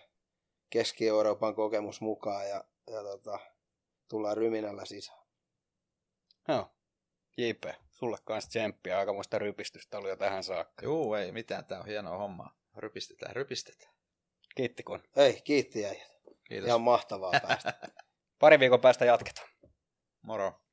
Keski-Euroopan 0.71 1.55
kokemus 1.55 2.01
mukaan 2.01 2.49
ja, 2.49 2.65
ja 2.91 3.03
tota, 3.03 3.39
tullaan 4.09 4.37
ryminällä 4.37 4.85
sisään. 4.85 5.27
Joo. 6.49 6.71
JP, 7.37 7.65
sulle 7.91 8.17
kanssa 8.25 8.51
tsemppiä. 8.51 8.99
Aikamoista 8.99 9.39
rypistystä 9.39 9.99
oli 9.99 10.09
jo 10.09 10.17
tähän 10.17 10.45
saakka. 10.45 10.85
Joo, 10.85 11.17
ei 11.17 11.33
mitään. 11.33 11.65
Tää 11.65 11.81
on 11.81 11.87
hienoa 11.87 12.19
hommaa. 12.19 12.57
Rypistetään, 12.77 13.37
rypistetään. 13.37 13.95
Kiitti 14.55 14.83
kun. 14.83 15.03
Ei, 15.17 15.41
kiitti 15.45 15.87
äijät. 15.87 16.13
Kiitos. 16.45 16.69
Ihan 16.69 16.81
mahtavaa 16.81 17.33
päästä. 17.43 17.75
Pari 18.41 18.59
viikon 18.59 18.81
päästä 18.81 19.05
jatketaan. 19.05 19.49
Moro. 20.23 20.66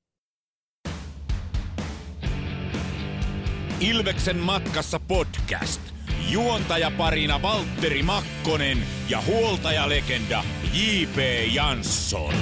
Ilveksen 3.84 4.38
matkassa 4.38 5.00
podcast. 5.00 5.82
Juontajaparina 6.30 7.42
Valtteri 7.42 8.04
Makkonen 8.04 8.78
ja 9.10 9.22
huoltajalegenda 9.28 10.44
J.P. 10.74 11.18
Jansson. 11.54 12.34